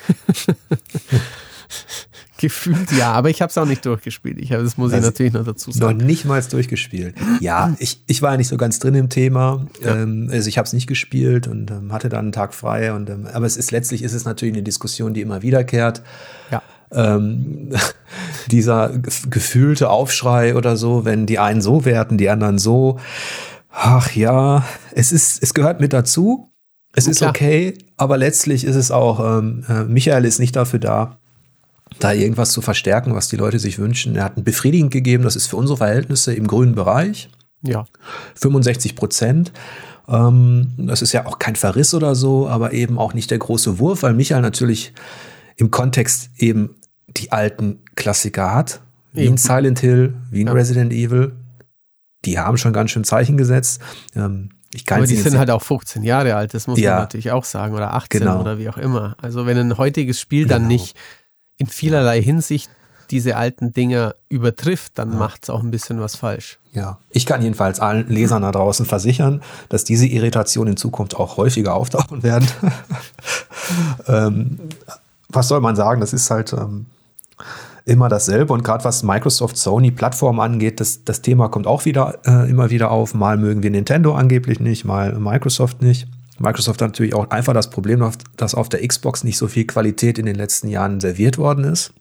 Gefühlt 2.37 2.91
ja, 2.93 3.11
aber 3.11 3.29
ich 3.29 3.41
habe 3.41 3.51
es 3.51 3.57
auch 3.57 3.67
nicht 3.67 3.85
durchgespielt. 3.85 4.39
Ich 4.39 4.51
hab, 4.51 4.61
das 4.61 4.75
muss 4.75 4.91
also 4.91 5.05
ich 5.05 5.11
natürlich 5.13 5.33
noch 5.33 5.45
dazu 5.45 5.71
sagen. 5.71 5.97
Noch 5.97 6.05
nicht 6.05 6.25
mal 6.25 6.41
durchgespielt. 6.41 7.15
Ja, 7.39 7.75
ich, 7.77 8.01
ich 8.07 8.23
war 8.23 8.31
ja 8.31 8.37
nicht 8.37 8.47
so 8.47 8.57
ganz 8.57 8.79
drin 8.79 8.95
im 8.95 9.09
Thema. 9.09 9.67
Ja. 9.83 9.95
Ähm, 9.95 10.27
also 10.31 10.49
ich 10.49 10.57
habe 10.57 10.65
es 10.65 10.73
nicht 10.73 10.87
gespielt 10.87 11.47
und 11.47 11.69
ähm, 11.69 11.93
hatte 11.93 12.09
dann 12.09 12.25
einen 12.25 12.31
Tag 12.31 12.55
frei. 12.55 12.93
Und, 12.93 13.11
ähm, 13.11 13.27
aber 13.31 13.45
es 13.45 13.57
ist 13.57 13.71
letztlich 13.71 14.01
ist 14.01 14.13
es 14.13 14.25
natürlich 14.25 14.55
eine 14.55 14.63
Diskussion, 14.63 15.13
die 15.13 15.21
immer 15.21 15.43
wiederkehrt. 15.43 16.01
Ja. 16.49 16.63
Ähm, 16.91 17.69
dieser 18.47 18.89
gefühlte 19.29 19.89
Aufschrei 19.89 20.55
oder 20.55 20.75
so, 20.75 21.05
wenn 21.05 21.25
die 21.25 21.39
einen 21.39 21.61
so 21.61 21.85
werten, 21.85 22.17
die 22.17 22.29
anderen 22.29 22.57
so. 22.57 22.99
Ach 23.71 24.11
ja, 24.13 24.65
es 24.93 25.11
ist, 25.11 25.41
es 25.41 25.53
gehört 25.53 25.79
mit 25.79 25.93
dazu. 25.93 26.51
Es 26.93 27.07
ist 27.07 27.21
okay, 27.21 27.73
aber 27.95 28.17
letztlich 28.17 28.65
ist 28.65 28.75
es 28.75 28.91
auch, 28.91 29.37
ähm, 29.39 29.63
äh, 29.69 29.83
Michael 29.85 30.25
ist 30.25 30.39
nicht 30.39 30.57
dafür 30.57 30.79
da, 30.79 31.17
da 31.99 32.11
irgendwas 32.11 32.51
zu 32.51 32.61
verstärken, 32.61 33.15
was 33.15 33.29
die 33.29 33.37
Leute 33.37 33.59
sich 33.59 33.79
wünschen. 33.79 34.15
Er 34.15 34.25
hat 34.25 34.37
ein 34.37 34.43
befriedigend 34.43 34.91
gegeben, 34.91 35.23
das 35.23 35.37
ist 35.37 35.47
für 35.47 35.55
unsere 35.55 35.77
Verhältnisse 35.77 36.33
im 36.33 36.47
grünen 36.47 36.75
Bereich. 36.75 37.29
Ja. 37.61 37.85
65 38.35 38.95
Prozent. 38.95 39.53
Ähm, 40.09 40.71
das 40.77 41.01
ist 41.01 41.13
ja 41.13 41.25
auch 41.25 41.39
kein 41.39 41.55
Verriss 41.55 41.93
oder 41.93 42.15
so, 42.15 42.47
aber 42.49 42.73
eben 42.73 42.97
auch 42.97 43.13
nicht 43.13 43.31
der 43.31 43.37
große 43.37 43.79
Wurf, 43.79 44.03
weil 44.03 44.13
Michael 44.13 44.41
natürlich 44.41 44.93
im 45.55 45.71
Kontext 45.71 46.29
eben 46.37 46.75
die 47.17 47.31
alten 47.31 47.79
Klassiker 47.95 48.53
hat, 48.53 48.81
wie 49.13 49.25
in 49.25 49.37
Silent 49.37 49.79
Hill, 49.79 50.13
wie 50.29 50.41
in 50.41 50.47
ja. 50.47 50.53
Resident 50.53 50.93
Evil. 50.93 51.33
Die 52.25 52.39
haben 52.39 52.57
schon 52.57 52.73
ganz 52.73 52.91
schön 52.91 53.03
Zeichen 53.03 53.37
gesetzt. 53.37 53.81
Ähm, 54.15 54.49
ich 54.73 54.85
kann 54.85 54.99
Aber 54.99 55.07
die 55.07 55.15
sind 55.15 55.37
halt 55.37 55.49
auch 55.49 55.61
15 55.61 56.03
Jahre 56.03 56.35
alt, 56.35 56.53
das 56.53 56.67
muss 56.67 56.79
ja. 56.79 56.91
man 56.91 56.99
natürlich 57.01 57.31
auch 57.31 57.43
sagen, 57.43 57.75
oder 57.75 57.93
18 57.93 58.21
genau. 58.21 58.39
oder 58.39 58.57
wie 58.57 58.69
auch 58.69 58.77
immer. 58.77 59.17
Also 59.21 59.45
wenn 59.45 59.57
ein 59.57 59.77
heutiges 59.77 60.19
Spiel 60.19 60.47
dann 60.47 60.63
genau. 60.63 60.73
nicht 60.73 60.95
in 61.57 61.67
vielerlei 61.67 62.21
Hinsicht 62.21 62.69
diese 63.09 63.35
alten 63.35 63.73
Dinge 63.73 64.15
übertrifft, 64.29 64.97
dann 64.97 65.11
ja. 65.11 65.19
macht 65.19 65.43
es 65.43 65.49
auch 65.49 65.61
ein 65.61 65.71
bisschen 65.71 65.99
was 65.99 66.15
falsch. 66.15 66.59
Ja, 66.71 66.99
ich 67.09 67.25
kann 67.25 67.41
jedenfalls 67.41 67.81
allen 67.81 68.07
Lesern 68.07 68.43
da 68.43 68.51
draußen 68.53 68.85
versichern, 68.85 69.41
dass 69.67 69.83
diese 69.83 70.07
Irritationen 70.07 70.73
in 70.73 70.77
Zukunft 70.77 71.17
auch 71.17 71.35
häufiger 71.35 71.75
auftauchen 71.75 72.23
werden. 72.23 72.47
ähm, 74.07 74.59
was 75.27 75.49
soll 75.49 75.59
man 75.59 75.75
sagen? 75.75 75.99
Das 75.99 76.13
ist 76.13 76.31
halt 76.31 76.53
ähm, 76.53 76.85
immer 77.85 78.09
dasselbe. 78.09 78.53
Und 78.53 78.63
gerade 78.63 78.83
was 78.83 79.03
Microsoft, 79.03 79.57
Sony, 79.57 79.91
Plattform 79.91 80.39
angeht, 80.39 80.79
das, 80.79 81.03
das 81.03 81.21
Thema 81.21 81.49
kommt 81.49 81.67
auch 81.67 81.85
wieder 81.85 82.19
äh, 82.25 82.49
immer 82.49 82.69
wieder 82.69 82.91
auf. 82.91 83.13
Mal 83.13 83.37
mögen 83.37 83.63
wir 83.63 83.71
Nintendo 83.71 84.13
angeblich 84.15 84.59
nicht, 84.59 84.85
mal 84.85 85.17
Microsoft 85.19 85.81
nicht. 85.81 86.07
Microsoft 86.39 86.81
hat 86.81 86.89
natürlich 86.89 87.13
auch 87.13 87.29
einfach 87.29 87.53
das 87.53 87.69
Problem, 87.69 88.07
dass 88.37 88.55
auf 88.55 88.69
der 88.69 88.85
Xbox 88.85 89.23
nicht 89.23 89.37
so 89.37 89.47
viel 89.47 89.65
Qualität 89.65 90.17
in 90.17 90.25
den 90.25 90.35
letzten 90.35 90.67
Jahren 90.67 90.99
serviert 90.99 91.37
worden 91.37 91.65
ist. 91.65 91.93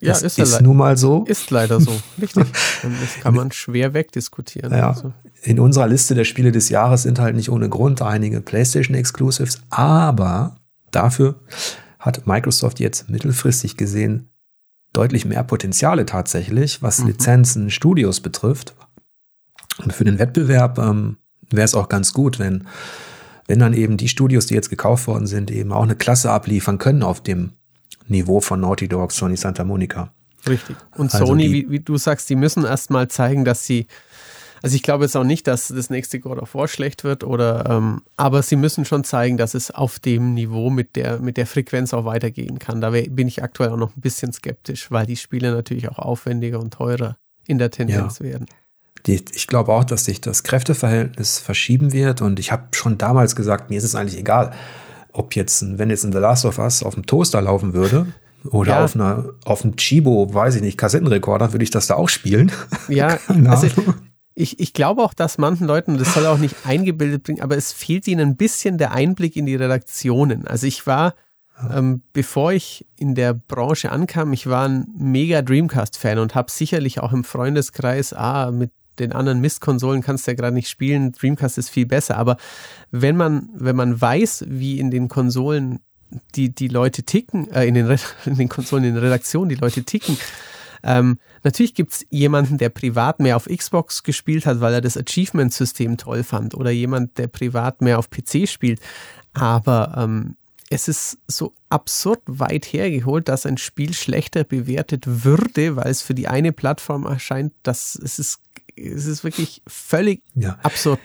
Ja, 0.00 0.12
das 0.12 0.22
ist, 0.22 0.38
ist 0.38 0.60
nun 0.60 0.76
mal 0.76 0.96
so. 0.96 1.24
Ist 1.24 1.50
leider 1.50 1.80
so, 1.80 1.90
richtig. 2.22 2.46
Das 2.82 3.20
kann 3.20 3.34
man 3.34 3.50
schwer 3.50 3.94
wegdiskutieren. 3.94 4.72
Ja, 4.72 4.90
also. 4.90 5.12
In 5.42 5.58
unserer 5.58 5.88
Liste 5.88 6.14
der 6.14 6.24
Spiele 6.24 6.52
des 6.52 6.68
Jahres 6.68 7.02
sind 7.02 7.18
halt 7.18 7.34
nicht 7.34 7.50
ohne 7.50 7.68
Grund 7.68 8.02
einige 8.02 8.40
PlayStation 8.40 8.96
Exclusives, 8.96 9.60
aber 9.70 10.56
dafür 10.90 11.36
hat 11.98 12.26
Microsoft 12.26 12.78
jetzt 12.78 13.08
mittelfristig 13.08 13.76
gesehen 13.76 14.28
deutlich 14.92 15.24
mehr 15.24 15.44
Potenziale 15.44 16.06
tatsächlich, 16.06 16.82
was 16.82 17.00
mhm. 17.00 17.08
Lizenzen, 17.08 17.70
Studios 17.70 18.20
betrifft. 18.20 18.74
Und 19.82 19.92
für 19.92 20.04
den 20.04 20.18
Wettbewerb 20.18 20.78
ähm, 20.78 21.16
wäre 21.50 21.64
es 21.64 21.74
auch 21.74 21.88
ganz 21.88 22.12
gut, 22.12 22.38
wenn, 22.38 22.66
wenn 23.46 23.58
dann 23.58 23.74
eben 23.74 23.96
die 23.96 24.08
Studios, 24.08 24.46
die 24.46 24.54
jetzt 24.54 24.70
gekauft 24.70 25.06
worden 25.06 25.26
sind, 25.26 25.50
eben 25.50 25.72
auch 25.72 25.82
eine 25.82 25.96
Klasse 25.96 26.30
abliefern 26.30 26.78
können 26.78 27.02
auf 27.02 27.22
dem 27.22 27.52
Niveau 28.08 28.40
von 28.40 28.60
Naughty 28.60 28.88
Dogs, 28.88 29.16
Sony 29.16 29.36
Santa 29.36 29.64
Monica. 29.64 30.12
Richtig. 30.48 30.76
Und 30.96 31.12
also 31.12 31.26
Sony, 31.26 31.52
wie, 31.52 31.70
wie, 31.70 31.80
du 31.80 31.96
sagst, 31.96 32.30
die 32.30 32.36
müssen 32.36 32.64
erst 32.64 32.90
mal 32.90 33.08
zeigen, 33.08 33.44
dass 33.44 33.66
sie 33.66 33.86
also 34.62 34.76
ich 34.76 34.82
glaube 34.82 35.04
jetzt 35.04 35.16
auch 35.16 35.24
nicht, 35.24 35.46
dass 35.46 35.68
das 35.68 35.90
nächste 35.90 36.20
God 36.20 36.38
of 36.38 36.54
War 36.54 36.68
schlecht 36.68 37.04
wird 37.04 37.24
oder 37.24 37.68
ähm, 37.68 38.02
aber 38.16 38.42
sie 38.42 38.56
müssen 38.56 38.84
schon 38.84 39.04
zeigen, 39.04 39.36
dass 39.36 39.54
es 39.54 39.70
auf 39.70 39.98
dem 39.98 40.34
Niveau 40.34 40.70
mit 40.70 40.96
der, 40.96 41.20
mit 41.20 41.36
der 41.36 41.46
Frequenz 41.46 41.94
auch 41.94 42.04
weitergehen 42.04 42.58
kann. 42.58 42.80
Da 42.80 42.90
bin 42.90 43.28
ich 43.28 43.42
aktuell 43.42 43.70
auch 43.70 43.76
noch 43.76 43.96
ein 43.96 44.00
bisschen 44.00 44.32
skeptisch, 44.32 44.90
weil 44.90 45.06
die 45.06 45.16
Spiele 45.16 45.52
natürlich 45.52 45.88
auch 45.88 45.98
aufwendiger 45.98 46.60
und 46.60 46.74
teurer 46.74 47.16
in 47.46 47.58
der 47.58 47.70
Tendenz 47.70 48.18
ja. 48.18 48.26
werden. 48.26 48.46
Die, 49.06 49.24
ich 49.32 49.46
glaube 49.46 49.72
auch, 49.72 49.84
dass 49.84 50.04
sich 50.04 50.20
das 50.20 50.42
Kräfteverhältnis 50.42 51.38
verschieben 51.38 51.92
wird 51.92 52.20
und 52.20 52.40
ich 52.40 52.52
habe 52.52 52.64
schon 52.72 52.98
damals 52.98 53.36
gesagt, 53.36 53.70
mir 53.70 53.78
ist 53.78 53.84
es 53.84 53.94
eigentlich 53.94 54.18
egal, 54.18 54.52
ob 55.12 55.34
jetzt, 55.34 55.78
wenn 55.78 55.90
jetzt 55.90 56.04
ein 56.04 56.12
The 56.12 56.18
Last 56.18 56.44
of 56.44 56.58
Us 56.58 56.82
auf 56.82 56.94
dem 56.94 57.06
Toaster 57.06 57.40
laufen 57.40 57.74
würde, 57.74 58.06
oder 58.44 58.72
ja. 58.72 58.84
auf 58.84 58.94
einer, 58.94 59.24
auf 59.44 59.64
einem 59.64 59.76
Chibo, 59.76 60.32
weiß 60.32 60.56
ich 60.56 60.62
nicht, 60.62 60.78
Kassettenrekorder, 60.78 61.52
würde 61.52 61.64
ich 61.64 61.70
das 61.70 61.86
da 61.86 61.94
auch 61.94 62.08
spielen. 62.08 62.52
Ja, 62.88 63.18
also 63.46 63.68
ich, 64.38 64.60
ich 64.60 64.72
glaube 64.72 65.02
auch, 65.02 65.14
dass 65.14 65.36
manchen 65.36 65.66
Leuten, 65.66 65.98
das 65.98 66.14
soll 66.14 66.26
auch 66.26 66.38
nicht 66.38 66.54
eingebildet 66.64 67.24
bringen, 67.24 67.42
aber 67.42 67.56
es 67.56 67.72
fehlt 67.72 68.06
ihnen 68.06 68.30
ein 68.30 68.36
bisschen 68.36 68.78
der 68.78 68.92
Einblick 68.92 69.36
in 69.36 69.46
die 69.46 69.56
Redaktionen. 69.56 70.46
Also 70.46 70.66
ich 70.66 70.86
war, 70.86 71.14
ähm, 71.72 72.02
bevor 72.12 72.52
ich 72.52 72.86
in 72.96 73.16
der 73.16 73.34
Branche 73.34 73.90
ankam, 73.90 74.32
ich 74.32 74.46
war 74.48 74.68
ein 74.68 74.86
mega 74.96 75.42
Dreamcast-Fan 75.42 76.20
und 76.20 76.36
habe 76.36 76.52
sicherlich 76.52 77.00
auch 77.00 77.12
im 77.12 77.24
Freundeskreis, 77.24 78.12
ah, 78.12 78.52
mit 78.52 78.70
den 79.00 79.12
anderen 79.12 79.40
Mistkonsolen 79.40 80.02
kannst 80.02 80.26
du 80.26 80.32
ja 80.32 80.36
gerade 80.36 80.54
nicht 80.54 80.68
spielen, 80.68 81.12
Dreamcast 81.12 81.58
ist 81.58 81.70
viel 81.70 81.86
besser. 81.86 82.16
Aber 82.16 82.36
wenn 82.92 83.16
man, 83.16 83.48
wenn 83.54 83.76
man 83.76 84.00
weiß, 84.00 84.44
wie 84.48 84.78
in 84.78 84.90
den 84.92 85.08
Konsolen 85.08 85.80
die, 86.36 86.54
die 86.54 86.68
Leute 86.68 87.02
ticken, 87.02 87.50
äh, 87.50 87.66
in, 87.66 87.74
den, 87.74 87.86
in 88.24 88.36
den 88.36 88.48
Konsolen, 88.48 88.84
in 88.84 88.94
den 88.94 89.02
Redaktionen 89.02 89.48
die 89.48 89.56
Leute 89.56 89.82
ticken, 89.82 90.16
ähm, 90.82 91.18
natürlich 91.42 91.74
gibt 91.74 91.92
es 91.92 92.06
jemanden, 92.10 92.58
der 92.58 92.68
privat 92.68 93.20
mehr 93.20 93.36
auf 93.36 93.46
Xbox 93.46 94.02
gespielt 94.02 94.46
hat, 94.46 94.60
weil 94.60 94.74
er 94.74 94.80
das 94.80 94.96
Achievement-System 94.96 95.96
toll 95.96 96.24
fand, 96.24 96.54
oder 96.54 96.70
jemand, 96.70 97.18
der 97.18 97.28
privat 97.28 97.80
mehr 97.82 97.98
auf 97.98 98.10
PC 98.10 98.48
spielt. 98.48 98.80
Aber 99.34 99.94
ähm, 99.96 100.36
es 100.70 100.88
ist 100.88 101.18
so 101.26 101.52
absurd 101.68 102.20
weit 102.26 102.66
hergeholt, 102.66 103.28
dass 103.28 103.46
ein 103.46 103.58
Spiel 103.58 103.94
schlechter 103.94 104.44
bewertet 104.44 105.04
würde, 105.06 105.76
weil 105.76 105.88
es 105.88 106.02
für 106.02 106.14
die 106.14 106.28
eine 106.28 106.52
Plattform 106.52 107.06
erscheint, 107.06 107.52
dass 107.62 107.94
es 107.94 108.18
ist, 108.18 108.40
es 108.76 109.06
ist 109.06 109.24
wirklich 109.24 109.62
völlig 109.66 110.22
ja. 110.34 110.58
absurd. 110.62 111.00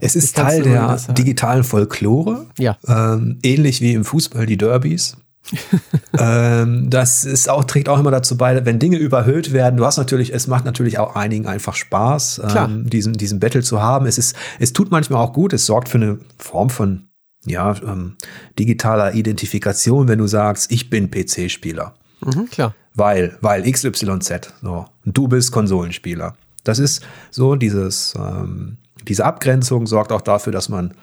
Es 0.00 0.14
ist 0.14 0.36
Teil 0.36 0.62
der 0.62 0.96
digitalen 1.14 1.64
Folklore, 1.64 2.46
ja. 2.58 2.76
ähm, 2.86 3.38
ähnlich 3.42 3.80
wie 3.80 3.94
im 3.94 4.04
Fußball 4.04 4.46
die 4.46 4.58
Derbys. 4.58 5.16
ähm, 6.18 6.90
das 6.90 7.24
ist 7.24 7.48
auch, 7.48 7.64
trägt 7.64 7.88
auch 7.88 7.98
immer 7.98 8.10
dazu 8.10 8.36
bei, 8.36 8.64
wenn 8.64 8.78
Dinge 8.78 8.98
überhöht 8.98 9.52
werden. 9.52 9.76
Du 9.76 9.84
hast 9.84 9.96
natürlich, 9.96 10.32
es 10.34 10.46
macht 10.46 10.64
natürlich 10.64 10.98
auch 10.98 11.14
einigen 11.14 11.46
einfach 11.46 11.74
Spaß, 11.74 12.42
ähm, 12.56 12.88
diesen, 12.88 13.14
diesen 13.14 13.40
Battle 13.40 13.62
zu 13.62 13.80
haben. 13.82 14.06
Es 14.06 14.18
ist, 14.18 14.36
es 14.58 14.72
tut 14.72 14.90
manchmal 14.90 15.22
auch 15.22 15.32
gut. 15.32 15.52
Es 15.52 15.66
sorgt 15.66 15.88
für 15.88 15.98
eine 15.98 16.18
Form 16.38 16.70
von, 16.70 17.08
ja, 17.44 17.74
ähm, 17.82 18.16
digitaler 18.58 19.14
Identifikation, 19.14 20.08
wenn 20.08 20.18
du 20.18 20.26
sagst, 20.26 20.70
ich 20.72 20.90
bin 20.90 21.10
PC-Spieler. 21.10 21.94
Mhm, 22.24 22.48
klar. 22.50 22.74
Weil, 22.94 23.36
weil 23.40 23.70
XYZ, 23.70 24.54
so. 24.62 24.86
Du 25.04 25.28
bist 25.28 25.52
Konsolenspieler. 25.52 26.34
Das 26.64 26.78
ist 26.78 27.06
so 27.30 27.54
dieses, 27.54 28.14
ähm, 28.18 28.78
diese 29.06 29.24
Abgrenzung 29.24 29.86
sorgt 29.86 30.12
auch 30.12 30.22
dafür, 30.22 30.52
dass 30.52 30.68
man 30.68 30.94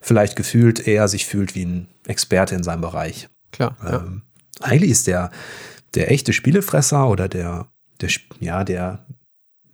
vielleicht 0.00 0.36
gefühlt 0.36 0.86
eher 0.86 1.06
sich 1.08 1.26
fühlt 1.26 1.54
wie 1.54 1.64
ein 1.64 1.88
Experte 2.06 2.54
in 2.54 2.62
seinem 2.62 2.80
Bereich. 2.80 3.28
Klar. 3.54 3.76
Ähm, 3.86 4.22
ja. 4.60 4.66
Eigentlich 4.66 4.90
ist 4.90 5.06
der, 5.06 5.30
der 5.94 6.10
echte 6.10 6.32
Spielefresser 6.32 7.08
oder 7.08 7.28
der, 7.28 7.68
der, 8.00 8.10
ja, 8.40 8.64
der 8.64 9.06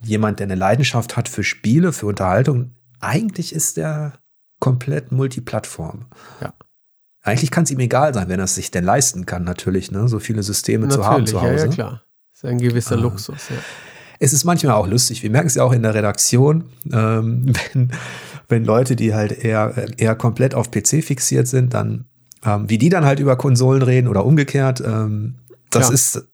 jemand, 0.03 0.39
der 0.39 0.47
eine 0.47 0.55
Leidenschaft 0.55 1.17
hat 1.17 1.27
für 1.27 1.43
Spiele, 1.43 1.93
für 1.93 2.05
Unterhaltung, 2.07 2.75
eigentlich 2.99 3.53
ist 3.53 3.77
der 3.77 4.13
komplett 4.59 5.11
Multiplattform. 5.11 6.05
Ja. 6.41 6.53
Eigentlich 7.23 7.51
kann 7.51 7.63
es 7.63 7.71
ihm 7.71 7.79
egal 7.79 8.13
sein, 8.13 8.29
wenn 8.29 8.39
er 8.39 8.45
es 8.45 8.55
sich 8.55 8.71
denn 8.71 8.83
leisten 8.83 9.25
kann, 9.25 9.43
natürlich, 9.43 9.91
ne? 9.91 10.07
so 10.07 10.19
viele 10.19 10.43
Systeme 10.43 10.87
natürlich, 10.87 11.05
zu 11.05 11.11
haben 11.11 11.27
zu 11.27 11.41
Hause. 11.41 11.55
Ja, 11.55 11.65
ja, 11.65 11.67
klar. 11.67 12.01
Ist 12.33 12.45
ein 12.45 12.57
gewisser 12.57 12.95
ah. 12.95 12.99
Luxus, 12.99 13.49
ja. 13.49 13.57
Es 14.19 14.33
ist 14.33 14.43
manchmal 14.43 14.75
auch 14.75 14.87
lustig. 14.87 15.23
Wir 15.23 15.31
merken 15.31 15.47
es 15.47 15.55
ja 15.55 15.63
auch 15.63 15.71
in 15.71 15.81
der 15.81 15.95
Redaktion, 15.95 16.65
ähm, 16.91 17.53
wenn, 17.73 17.91
wenn 18.47 18.65
Leute, 18.65 18.95
die 18.95 19.15
halt 19.15 19.31
eher, 19.31 19.87
eher 19.97 20.15
komplett 20.15 20.53
auf 20.53 20.69
PC 20.69 21.03
fixiert 21.03 21.47
sind, 21.47 21.73
dann, 21.73 22.05
ähm, 22.45 22.69
wie 22.69 22.77
die 22.77 22.89
dann 22.89 23.05
halt 23.05 23.19
über 23.19 23.35
Konsolen 23.35 23.81
reden 23.81 24.07
oder 24.07 24.25
umgekehrt, 24.25 24.81
ähm, 24.81 25.35
das 25.69 25.87
ja. 25.87 25.93
ist 25.93 26.27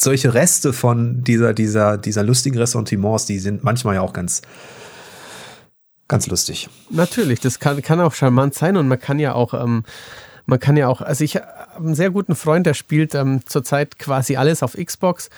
solche 0.00 0.34
Reste 0.34 0.72
von 0.72 1.24
dieser, 1.24 1.54
dieser, 1.54 1.98
dieser 1.98 2.22
lustigen 2.22 2.58
Ressentiments, 2.58 3.26
die 3.26 3.38
sind 3.38 3.64
manchmal 3.64 3.96
ja 3.96 4.00
auch 4.00 4.12
ganz, 4.12 4.42
ganz 6.06 6.26
lustig. 6.26 6.68
Natürlich, 6.90 7.40
das 7.40 7.58
kann, 7.58 7.82
kann 7.82 8.00
auch 8.00 8.14
charmant 8.14 8.54
sein 8.54 8.76
und 8.76 8.88
man 8.88 9.00
kann 9.00 9.18
ja 9.18 9.34
auch, 9.34 9.54
ähm, 9.54 9.84
man 10.46 10.60
kann 10.60 10.76
ja 10.76 10.88
auch, 10.88 11.02
also 11.02 11.24
ich 11.24 11.36
habe 11.36 11.46
einen 11.76 11.94
sehr 11.94 12.10
guten 12.10 12.34
Freund, 12.34 12.66
der 12.66 12.74
spielt 12.74 13.14
ähm, 13.14 13.40
zurzeit 13.46 13.98
quasi 13.98 14.36
alles 14.36 14.62
auf 14.62 14.74
Xbox. 14.74 15.30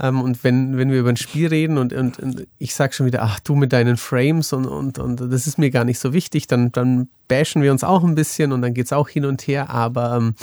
Ähm, 0.00 0.20
und 0.20 0.42
wenn, 0.44 0.76
wenn 0.76 0.90
wir 0.90 1.00
über 1.00 1.10
ein 1.10 1.16
Spiel 1.16 1.48
reden 1.48 1.78
und, 1.78 1.92
und, 1.92 2.18
und 2.18 2.46
ich 2.58 2.74
sag 2.74 2.94
schon 2.94 3.06
wieder, 3.06 3.22
ach 3.22 3.40
du 3.40 3.54
mit 3.54 3.72
deinen 3.72 3.96
Frames 3.96 4.52
und, 4.52 4.66
und, 4.66 4.98
und 4.98 5.20
das 5.20 5.46
ist 5.46 5.58
mir 5.58 5.70
gar 5.70 5.84
nicht 5.84 5.98
so 5.98 6.12
wichtig, 6.12 6.46
dann, 6.46 6.72
dann 6.72 7.08
bashen 7.28 7.62
wir 7.62 7.70
uns 7.70 7.84
auch 7.84 8.02
ein 8.02 8.14
bisschen 8.14 8.52
und 8.52 8.62
dann 8.62 8.74
geht's 8.74 8.92
auch 8.92 9.08
hin 9.08 9.24
und 9.24 9.46
her, 9.46 9.70
aber 9.70 10.16
ähm, 10.16 10.34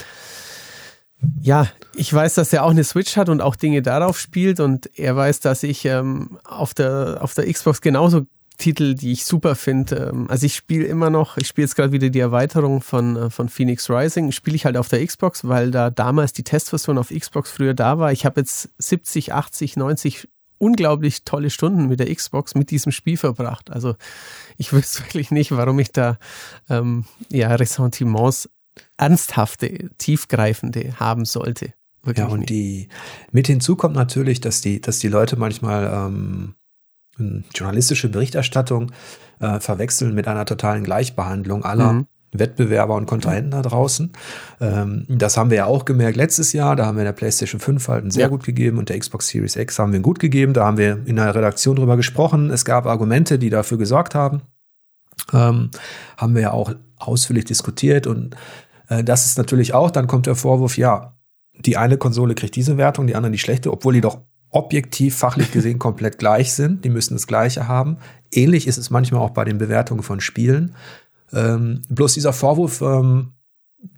ja, 1.41 1.67
ich 1.95 2.11
weiß, 2.13 2.35
dass 2.35 2.53
er 2.53 2.63
auch 2.63 2.71
eine 2.71 2.83
Switch 2.83 3.17
hat 3.17 3.29
und 3.29 3.41
auch 3.41 3.55
Dinge 3.55 3.81
darauf 3.81 4.19
spielt 4.19 4.59
und 4.59 4.89
er 4.97 5.15
weiß, 5.15 5.39
dass 5.41 5.63
ich 5.63 5.85
ähm, 5.85 6.39
auf, 6.43 6.73
der, 6.73 7.19
auf 7.21 7.33
der 7.33 7.51
Xbox 7.51 7.81
genauso 7.81 8.25
Titel, 8.61 8.93
die 8.93 9.11
ich 9.11 9.25
super 9.25 9.55
finde. 9.55 10.11
Ähm, 10.13 10.29
also 10.29 10.45
ich 10.45 10.55
spiele 10.55 10.85
immer 10.85 11.09
noch, 11.09 11.37
ich 11.37 11.47
spiele 11.47 11.65
jetzt 11.65 11.75
gerade 11.75 11.91
wieder 11.91 12.09
die 12.09 12.19
Erweiterung 12.19 12.81
von, 12.81 13.15
äh, 13.17 13.29
von 13.29 13.49
Phoenix 13.49 13.89
Rising, 13.89 14.31
spiele 14.31 14.55
ich 14.55 14.65
halt 14.65 14.77
auf 14.77 14.87
der 14.87 15.05
Xbox, 15.05 15.47
weil 15.47 15.71
da 15.71 15.89
damals 15.89 16.31
die 16.33 16.43
Testversion 16.43 16.97
auf 16.97 17.09
Xbox 17.09 17.51
früher 17.51 17.73
da 17.73 17.99
war. 17.99 18.11
Ich 18.11 18.25
habe 18.25 18.39
jetzt 18.39 18.69
70, 18.77 19.33
80, 19.33 19.75
90 19.75 20.29
unglaublich 20.59 21.23
tolle 21.23 21.49
Stunden 21.49 21.87
mit 21.87 21.99
der 21.99 22.13
Xbox 22.13 22.53
mit 22.53 22.69
diesem 22.69 22.91
Spiel 22.91 23.17
verbracht. 23.17 23.71
Also 23.71 23.95
ich 24.57 24.71
wüsste 24.71 24.99
wirklich 25.03 25.31
nicht, 25.31 25.51
warum 25.51 25.79
ich 25.79 25.91
da 25.91 26.19
ähm, 26.69 27.05
ja 27.29 27.53
Ressentiments 27.55 28.47
ernsthafte, 28.95 29.89
tiefgreifende 29.97 30.99
haben 30.99 31.25
sollte. 31.25 31.73
Wirklich 32.03 32.25
ja, 32.25 32.31
und 32.31 32.41
nicht. 32.41 32.49
die 32.49 32.89
mit 33.31 33.47
hinzu 33.47 33.75
kommt 33.75 33.95
natürlich, 33.95 34.39
dass 34.39 34.61
die, 34.61 34.81
dass 34.81 34.99
die 34.99 35.07
Leute 35.07 35.35
manchmal 35.35 35.91
ähm, 35.91 36.55
journalistische 37.53 38.09
Berichterstattung 38.09 38.91
äh, 39.39 39.59
verwechseln 39.59 40.15
mit 40.15 40.27
einer 40.27 40.45
totalen 40.45 40.83
Gleichbehandlung 40.83 41.63
aller 41.63 41.93
mhm. 41.93 42.07
Wettbewerber 42.33 42.95
und 42.95 43.07
Kontrahenten 43.07 43.51
da 43.51 43.61
draußen. 43.61 44.11
Ähm, 44.61 45.05
das 45.09 45.35
haben 45.35 45.49
wir 45.49 45.57
ja 45.57 45.65
auch 45.65 45.83
gemerkt 45.83 46.15
letztes 46.15 46.53
Jahr. 46.53 46.75
Da 46.75 46.85
haben 46.85 46.97
wir 46.97 47.03
der 47.03 47.11
PlayStation 47.11 47.59
5 47.59 47.87
halt 47.87 48.01
einen 48.01 48.11
sehr 48.11 48.23
ja. 48.23 48.27
gut 48.29 48.43
gegeben 48.43 48.77
und 48.77 48.89
der 48.89 48.97
Xbox 48.97 49.27
Series 49.27 49.55
X 49.55 49.77
haben 49.79 49.91
wir 49.91 49.97
einen 49.97 50.03
gut 50.03 50.19
gegeben. 50.19 50.53
Da 50.53 50.65
haben 50.65 50.77
wir 50.77 51.01
in 51.05 51.17
der 51.17 51.35
Redaktion 51.35 51.75
drüber 51.75 51.97
gesprochen. 51.97 52.49
Es 52.49 52.63
gab 52.63 52.85
Argumente, 52.85 53.37
die 53.37 53.49
dafür 53.49 53.77
gesorgt 53.77 54.15
haben. 54.15 54.43
Ähm, 55.33 55.71
haben 56.17 56.35
wir 56.35 56.41
ja 56.41 56.51
auch 56.51 56.73
ausführlich 56.97 57.45
diskutiert 57.45 58.07
und 58.07 58.35
äh, 58.87 59.03
das 59.03 59.25
ist 59.25 59.37
natürlich 59.37 59.73
auch, 59.73 59.91
dann 59.91 60.07
kommt 60.07 60.25
der 60.25 60.35
Vorwurf, 60.35 60.77
ja, 60.77 61.17
die 61.53 61.77
eine 61.77 61.97
Konsole 61.97 62.33
kriegt 62.35 62.55
diese 62.55 62.77
Wertung, 62.77 63.07
die 63.07 63.15
andere 63.15 63.31
die 63.31 63.39
schlechte, 63.39 63.71
obwohl 63.71 63.93
die 63.93 64.01
doch 64.01 64.21
objektiv, 64.51 65.15
fachlich 65.15 65.51
gesehen 65.51 65.79
komplett 65.79 66.19
gleich 66.19 66.53
sind. 66.53 66.85
Die 66.85 66.89
müssen 66.89 67.15
das 67.15 67.27
Gleiche 67.27 67.67
haben. 67.67 67.97
Ähnlich 68.31 68.67
ist 68.67 68.77
es 68.77 68.89
manchmal 68.89 69.21
auch 69.21 69.31
bei 69.31 69.45
den 69.45 69.57
Bewertungen 69.57 70.03
von 70.03 70.19
Spielen. 70.19 70.75
Ähm, 71.33 71.81
bloß 71.89 72.13
dieser 72.13 72.33
Vorwurf, 72.33 72.81
ähm, 72.81 73.31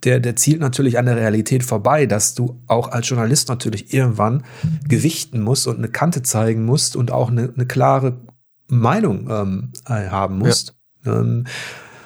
der, 0.04 0.20
der 0.20 0.36
zielt 0.36 0.60
natürlich 0.60 0.98
an 0.98 1.06
der 1.06 1.16
Realität 1.16 1.62
vorbei, 1.62 2.06
dass 2.06 2.34
du 2.34 2.62
auch 2.66 2.88
als 2.88 3.08
Journalist 3.08 3.48
natürlich 3.48 3.92
irgendwann 3.92 4.44
gewichten 4.88 5.42
musst 5.42 5.66
und 5.66 5.76
eine 5.76 5.88
Kante 5.88 6.22
zeigen 6.22 6.64
musst 6.64 6.96
und 6.96 7.10
auch 7.10 7.30
eine, 7.30 7.52
eine 7.54 7.66
klare 7.66 8.20
Meinung 8.68 9.28
ähm, 9.28 9.72
haben 9.86 10.38
musst. 10.38 10.74
Ja. 11.04 11.20
Ähm, 11.20 11.44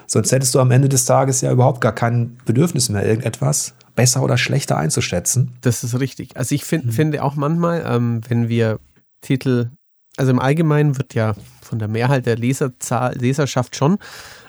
sonst 0.07 0.33
hättest 0.33 0.55
du 0.55 0.61
am 0.61 0.73
Ende 0.73 0.89
des 0.89 1.05
Tages 1.05 1.41
ja 1.41 1.53
überhaupt 1.53 1.81
gar 1.81 1.95
kein 1.95 2.37
Bedürfnis 2.47 2.89
mehr, 2.89 3.07
irgendetwas 3.07 3.75
besser 3.99 4.23
oder 4.23 4.39
schlechter 4.39 4.77
einzuschätzen. 4.77 5.57
Das 5.61 5.83
ist 5.83 5.99
richtig. 5.99 6.37
Also 6.37 6.55
ich 6.55 6.63
find, 6.63 6.87
mhm. 6.87 6.93
finde 6.93 7.25
auch 7.25 7.35
manchmal, 7.35 7.83
ähm, 7.85 8.21
wenn 8.29 8.49
wir 8.49 8.79
Titel, 9.23 9.71
also 10.17 10.31
im 10.31 10.39
Allgemeinen 10.39 10.97
wird 10.97 11.15
ja 11.15 11.35
von 11.63 11.81
der 11.81 11.89
Mehrheit 11.89 12.25
der 12.25 12.37
Leserzahl, 12.37 13.17
Leserschaft 13.17 13.75
schon, 13.75 13.99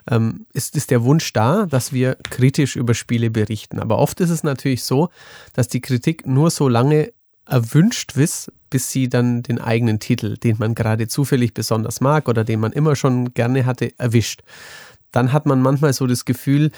ähm, 0.08 0.46
ist, 0.54 0.76
ist 0.76 0.92
der 0.92 1.04
Wunsch 1.04 1.34
da, 1.34 1.66
dass 1.66 1.92
wir 1.92 2.16
kritisch 2.30 2.76
über 2.76 2.94
Spiele 2.94 3.32
berichten. 3.32 3.80
Aber 3.80 3.98
oft 3.98 4.20
ist 4.22 4.30
es 4.30 4.44
natürlich 4.44 4.84
so, 4.84 5.10
dass 5.54 5.68
die 5.68 5.82
Kritik 5.82 6.28
nur 6.28 6.52
so 6.52 6.70
lange 6.70 7.12
erwünscht 7.48 8.16
ist, 8.18 8.52
bis 8.70 8.92
sie 8.92 9.10
dann 9.10 9.42
den 9.42 9.60
eigenen 9.60 10.00
Titel, 10.00 10.38
den 10.38 10.58
man 10.60 10.76
gerade 10.76 11.08
zufällig 11.08 11.56
besonders 11.56 12.02
mag 12.02 12.30
oder 12.30 12.44
den 12.44 12.60
man 12.60 12.72
immer 12.72 12.96
schon 12.96 13.34
gerne 13.34 13.66
hatte, 13.66 13.98
erwischt. 13.98 14.44
Dann 15.12 15.34
hat 15.34 15.48
man 15.48 15.60
manchmal 15.60 15.94
so 15.94 16.06
das 16.06 16.24
Gefühl, 16.24 16.70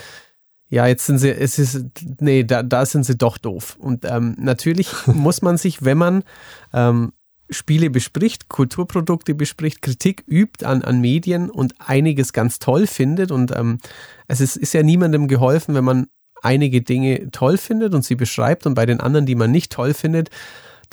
ja, 0.72 0.88
jetzt 0.88 1.06
sind 1.06 1.18
sie, 1.18 1.30
es 1.30 1.60
ist, 1.60 1.86
nee, 2.22 2.46
da, 2.46 2.64
da 2.64 2.86
sind 2.86 3.04
sie 3.04 3.18
doch 3.18 3.38
doof. 3.38 3.76
Und 3.78 4.06
ähm, 4.06 4.36
natürlich 4.40 4.90
muss 5.06 5.42
man 5.42 5.58
sich, 5.58 5.84
wenn 5.84 5.98
man 5.98 6.24
ähm, 6.74 7.12
Spiele 7.50 7.90
bespricht, 7.90 8.48
Kulturprodukte 8.48 9.36
bespricht, 9.36 9.82
Kritik 9.82 10.24
übt 10.28 10.66
an, 10.66 10.82
an 10.82 11.02
Medien 11.02 11.50
und 11.50 11.76
einiges 11.80 12.32
ganz 12.32 12.60
toll 12.60 12.88
findet. 12.88 13.32
Und 13.32 13.54
ähm, 13.54 13.80
es 14.30 14.40
ist, 14.40 14.56
ist 14.56 14.74
ja 14.74 14.82
niemandem 14.82 15.28
geholfen, 15.28 15.76
wenn 15.76 15.84
man 15.84 16.08
einige 16.42 16.82
Dinge 16.82 17.30
toll 17.32 17.58
findet 17.58 17.94
und 17.94 18.06
sie 18.06 18.16
beschreibt 18.16 18.66
und 18.66 18.74
bei 18.74 18.86
den 18.86 19.02
anderen, 19.02 19.26
die 19.26 19.36
man 19.36 19.52
nicht 19.52 19.74
toll 19.74 19.94
findet, 19.94 20.30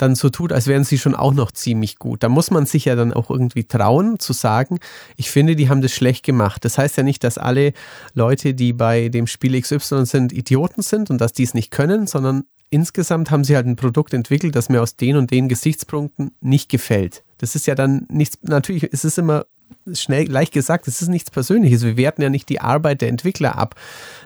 dann 0.01 0.15
so 0.15 0.29
tut, 0.29 0.51
als 0.51 0.67
wären 0.67 0.83
sie 0.83 0.97
schon 0.97 1.13
auch 1.13 1.33
noch 1.33 1.51
ziemlich 1.51 1.99
gut. 1.99 2.23
Da 2.23 2.29
muss 2.29 2.51
man 2.51 2.65
sich 2.65 2.85
ja 2.85 2.95
dann 2.95 3.13
auch 3.13 3.29
irgendwie 3.29 3.65
trauen 3.65 4.17
zu 4.17 4.33
sagen, 4.33 4.79
ich 5.17 5.29
finde, 5.29 5.55
die 5.55 5.69
haben 5.69 5.81
das 5.81 5.91
schlecht 5.91 6.25
gemacht. 6.25 6.65
Das 6.65 6.77
heißt 6.77 6.97
ja 6.97 7.03
nicht, 7.03 7.23
dass 7.23 7.37
alle 7.37 7.73
Leute, 8.13 8.53
die 8.53 8.73
bei 8.73 9.09
dem 9.09 9.27
Spiel 9.27 9.59
XY 9.59 10.05
sind, 10.05 10.33
Idioten 10.33 10.81
sind 10.81 11.09
und 11.09 11.19
dass 11.19 11.33
die 11.33 11.43
es 11.43 11.53
nicht 11.53 11.71
können, 11.71 12.07
sondern 12.07 12.45
insgesamt 12.69 13.31
haben 13.31 13.43
sie 13.43 13.55
halt 13.55 13.67
ein 13.67 13.75
Produkt 13.75 14.13
entwickelt, 14.13 14.55
das 14.55 14.69
mir 14.69 14.81
aus 14.81 14.95
den 14.95 15.17
und 15.17 15.31
den 15.31 15.49
Gesichtspunkten 15.49 16.31
nicht 16.41 16.69
gefällt. 16.69 17.23
Das 17.37 17.55
ist 17.55 17.67
ja 17.67 17.75
dann 17.75 18.05
nichts, 18.09 18.37
natürlich 18.41 18.83
ist 18.83 19.05
es 19.05 19.17
immer 19.17 19.45
schnell 19.93 20.29
leicht 20.29 20.53
gesagt, 20.53 20.87
es 20.87 21.01
ist 21.01 21.07
nichts 21.07 21.31
Persönliches. 21.31 21.83
Wir 21.83 21.97
werten 21.97 22.21
ja 22.21 22.29
nicht 22.29 22.49
die 22.49 22.61
Arbeit 22.61 23.01
der 23.01 23.09
Entwickler 23.09 23.57
ab. 23.57 23.75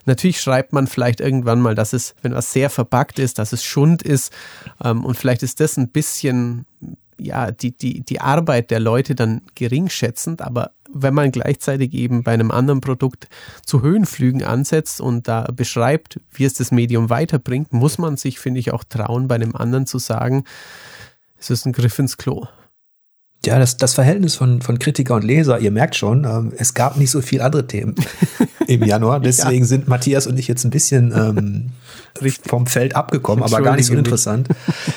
Natürlich 0.05 0.41
schreibt 0.41 0.73
man 0.73 0.87
vielleicht 0.87 1.21
irgendwann 1.21 1.61
mal, 1.61 1.75
dass 1.75 1.93
es, 1.93 2.15
wenn 2.21 2.33
was 2.33 2.51
sehr 2.51 2.69
verpackt 2.69 3.19
ist, 3.19 3.39
dass 3.39 3.53
es 3.53 3.63
Schund 3.63 4.01
ist. 4.01 4.33
Ähm, 4.83 5.05
und 5.05 5.15
vielleicht 5.15 5.43
ist 5.43 5.59
das 5.59 5.77
ein 5.77 5.89
bisschen, 5.89 6.65
ja, 7.17 7.51
die, 7.51 7.71
die, 7.71 8.01
die 8.01 8.21
Arbeit 8.21 8.71
der 8.71 8.79
Leute 8.79 9.15
dann 9.15 9.41
geringschätzend, 9.55 10.41
aber 10.41 10.71
wenn 10.93 11.13
man 11.13 11.31
gleichzeitig 11.31 11.93
eben 11.93 12.23
bei 12.23 12.33
einem 12.33 12.51
anderen 12.51 12.79
Produkt 12.79 13.27
zu 13.65 13.81
Höhenflügen 13.81 14.43
ansetzt 14.43 15.01
und 15.01 15.27
da 15.27 15.47
beschreibt, 15.51 16.19
wie 16.31 16.45
es 16.45 16.53
das 16.53 16.71
Medium 16.71 17.09
weiterbringt, 17.09 17.73
muss 17.73 17.97
man 17.97 18.15
sich, 18.15 18.39
finde 18.39 18.59
ich, 18.59 18.71
auch 18.71 18.83
trauen, 18.83 19.27
bei 19.27 19.35
einem 19.35 19.55
anderen 19.55 19.87
zu 19.87 19.97
sagen, 19.97 20.43
es 21.39 21.49
ist 21.49 21.65
ein 21.65 21.73
Griff 21.73 21.97
ins 21.97 22.17
Klo. 22.17 22.47
Ja, 23.45 23.59
das, 23.59 23.75
das 23.75 23.93
Verhältnis 23.93 24.35
von, 24.35 24.61
von 24.61 24.79
Kritiker 24.79 25.15
und 25.15 25.23
Leser, 25.23 25.59
ihr 25.59 25.71
merkt 25.71 25.95
schon, 25.95 26.23
ähm, 26.23 26.53
es 26.57 26.73
gab 26.73 26.97
nicht 26.97 27.11
so 27.11 27.21
viel 27.21 27.41
andere 27.41 27.67
Themen 27.67 27.95
im 28.67 28.83
Januar. 28.83 29.19
Deswegen 29.19 29.63
ja. 29.63 29.67
sind 29.67 29.87
Matthias 29.87 30.27
und 30.27 30.39
ich 30.39 30.47
jetzt 30.47 30.63
ein 30.63 30.69
bisschen 30.69 31.11
ähm, 31.11 31.71
vom 32.45 32.67
Feld 32.67 32.95
abgekommen, 32.95 33.43
aber 33.43 33.61
gar 33.61 33.75
nicht 33.75 33.87
so 33.87 33.95
interessant. 33.95 34.47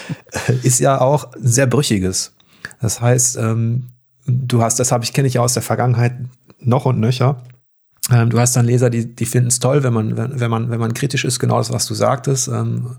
Ist 0.62 0.78
ja 0.78 1.00
auch 1.00 1.32
sehr 1.40 1.66
brüchiges. 1.66 2.34
Das 2.80 3.00
heißt, 3.00 3.36
ähm, 3.38 3.88
du 4.26 4.62
hast, 4.62 4.78
das 4.78 4.92
habe 4.92 5.02
ich, 5.02 5.12
kenne 5.12 5.26
ich 5.26 5.34
ja 5.34 5.40
aus 5.40 5.54
der 5.54 5.62
Vergangenheit 5.62 6.14
noch 6.60 6.84
und 6.84 7.00
nöcher. 7.00 7.42
Ähm, 8.12 8.30
du 8.30 8.38
hast 8.38 8.54
dann 8.54 8.66
Leser, 8.66 8.90
die, 8.90 9.14
die 9.14 9.26
finden 9.26 9.48
es 9.48 9.58
toll, 9.58 9.82
wenn 9.82 9.92
man, 9.92 10.16
wenn, 10.16 10.38
wenn 10.38 10.50
man, 10.50 10.70
wenn 10.70 10.78
man 10.78 10.94
kritisch 10.94 11.24
ist, 11.24 11.40
genau 11.40 11.58
das, 11.58 11.72
was 11.72 11.86
du 11.86 11.94
sagtest. 11.94 12.48
Ähm, 12.48 12.96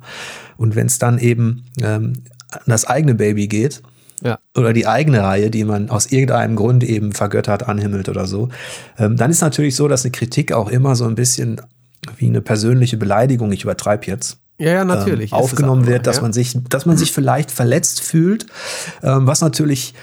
und 0.58 0.76
wenn 0.76 0.88
es 0.88 1.00
dann 1.00 1.20
eben 1.20 1.66
ähm, 1.82 2.14
an 2.52 2.62
das 2.66 2.86
eigene 2.86 3.16
Baby 3.16 3.48
geht, 3.48 3.82
ja. 4.24 4.39
oder 4.55 4.74
die 4.74 4.88
eigene 4.88 5.24
Reihe, 5.24 5.49
die 5.49 5.63
man 5.63 5.89
aus 5.89 6.07
irgendeinem 6.07 6.55
Grund 6.55 6.84
eben 6.84 7.11
vergöttert, 7.11 7.68
anhimmelt 7.68 8.09
oder 8.09 8.26
so, 8.26 8.49
ähm, 8.97 9.18
dann 9.18 9.32
ist 9.32 9.41
natürlich 9.41 9.76
so, 9.76 9.88
dass 9.88 10.03
eine 10.03 10.11
Kritik 10.11 10.51
auch 10.51 10.70
immer 10.70 10.95
so 10.95 11.05
ein 11.05 11.15
bisschen 11.15 11.61
wie 12.18 12.28
eine 12.28 12.41
persönliche 12.41 12.97
Beleidigung, 12.97 13.51
ich 13.51 13.63
übertreibe 13.63 14.07
jetzt, 14.07 14.38
ja, 14.59 14.72
ja, 14.72 14.86
natürlich. 14.86 15.32
Ähm, 15.34 15.38
aufgenommen 15.38 15.86
wird, 15.86 16.07
dass 16.07 16.18
ja. 16.18 16.22
man 16.24 16.34
sich, 16.34 16.57
dass 16.70 16.86
man 16.86 16.97
sich 16.97 17.11
vielleicht 17.11 17.51
verletzt 17.51 18.01
fühlt, 18.01 18.47
ähm, 19.03 19.28
was 19.28 19.41
natürlich 19.41 19.93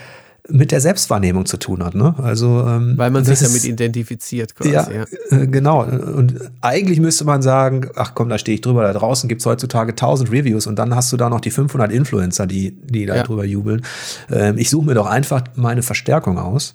mit 0.49 0.73
der 0.73 0.81
Selbstwahrnehmung 0.81 1.47
zu 1.47 1.57
tun 1.57 1.83
hat. 1.83 1.95
Ne? 1.95 2.15
Also, 2.19 2.67
ähm, 2.67 2.99
Weil 2.99 3.11
man 3.11 3.25
sich 3.25 3.39
damit 3.39 3.65
identifiziert 3.65 4.55
quasi. 4.55 4.71
Ja, 4.71 4.89
ja. 4.91 5.05
Äh, 5.31 5.47
genau. 5.47 5.83
Und 5.83 6.39
eigentlich 6.61 7.01
müsste 7.01 7.25
man 7.25 7.41
sagen, 7.41 7.89
ach 7.97 8.15
komm, 8.15 8.29
da 8.29 8.37
stehe 8.37 8.57
ich 8.57 8.61
drüber, 8.61 8.83
da 8.83 8.93
draußen 8.93 9.29
gibt's 9.29 9.47
heutzutage 9.47 9.93
1000 9.93 10.31
Reviews 10.31 10.67
und 10.67 10.79
dann 10.79 10.95
hast 10.95 11.11
du 11.13 11.17
da 11.17 11.31
noch 11.31 11.41
die 11.41 11.51
500 11.51 11.91
Influencer, 11.91 12.47
die, 12.47 12.73
die 12.73 13.07
da 13.07 13.17
ja. 13.17 13.23
drüber 13.23 13.47
jubeln. 13.47 13.83
Ähm, 14.31 14.59
ich 14.59 14.69
suche 14.69 14.85
mir 14.85 14.95
doch 14.95 15.07
einfach 15.07 15.45
meine 15.55 15.83
Verstärkung 15.83 16.39
aus. 16.39 16.75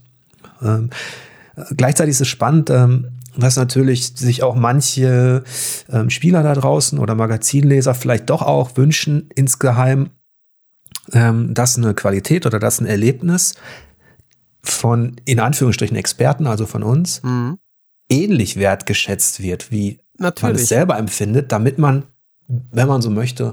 Ähm, 0.63 0.89
gleichzeitig 1.78 2.11
ist 2.11 2.22
es 2.22 2.28
spannend, 2.28 2.72
ähm, 2.72 3.09
was 3.36 3.55
natürlich 3.55 4.13
sich 4.15 4.41
auch 4.41 4.55
manche 4.55 5.43
ähm, 5.91 6.09
Spieler 6.09 6.41
da 6.41 6.55
draußen 6.55 6.97
oder 6.97 7.13
Magazinleser 7.13 7.93
vielleicht 7.93 8.32
doch 8.32 8.41
auch 8.41 8.78
wünschen, 8.78 9.30
insgeheim, 9.36 10.09
ähm, 11.14 11.53
dass 11.53 11.78
eine 11.78 11.93
Qualität 11.93 12.45
oder 12.45 12.60
dass 12.60 12.80
ein 12.80 12.86
Erlebnis 12.86 13.55
von, 14.62 15.16
in 15.26 15.39
Anführungsstrichen, 15.39 15.97
Experten, 15.97 16.47
also 16.47 16.66
von 16.66 16.84
uns, 16.84 17.24
mhm. 17.24 17.57
ähnlich 18.10 18.57
wertgeschätzt 18.57 19.41
wird, 19.41 19.72
wie 19.72 19.99
Natürlich. 20.18 20.41
man 20.41 20.55
es 20.55 20.68
selber 20.68 20.97
empfindet, 20.97 21.51
damit 21.51 21.78
man, 21.78 22.03
wenn 22.47 22.88
man 22.88 23.01
so 23.01 23.10
möchte, 23.10 23.51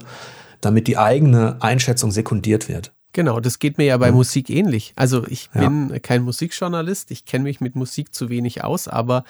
damit 0.61 0.89
die 0.89 0.99
eigene 0.99 1.57
Einschätzung 1.61 2.11
sekundiert 2.11 2.69
wird. 2.69 2.93
Genau, 3.13 3.41
das 3.41 3.59
geht 3.59 3.79
mir 3.79 3.85
ja 3.85 3.97
bei 3.97 4.09
ja. 4.09 4.13
Musik 4.13 4.51
ähnlich. 4.51 4.93
Also 4.97 5.27
ich 5.27 5.49
bin 5.51 5.89
ja. 5.91 5.99
kein 6.01 6.23
Musikjournalist, 6.23 7.11
ich 7.11 7.25
kenne 7.25 7.45
mich 7.45 7.61
mit 7.61 7.75
Musik 7.75 8.15
zu 8.15 8.29
wenig 8.29 8.63
aus, 8.63 8.89
aber 8.89 9.25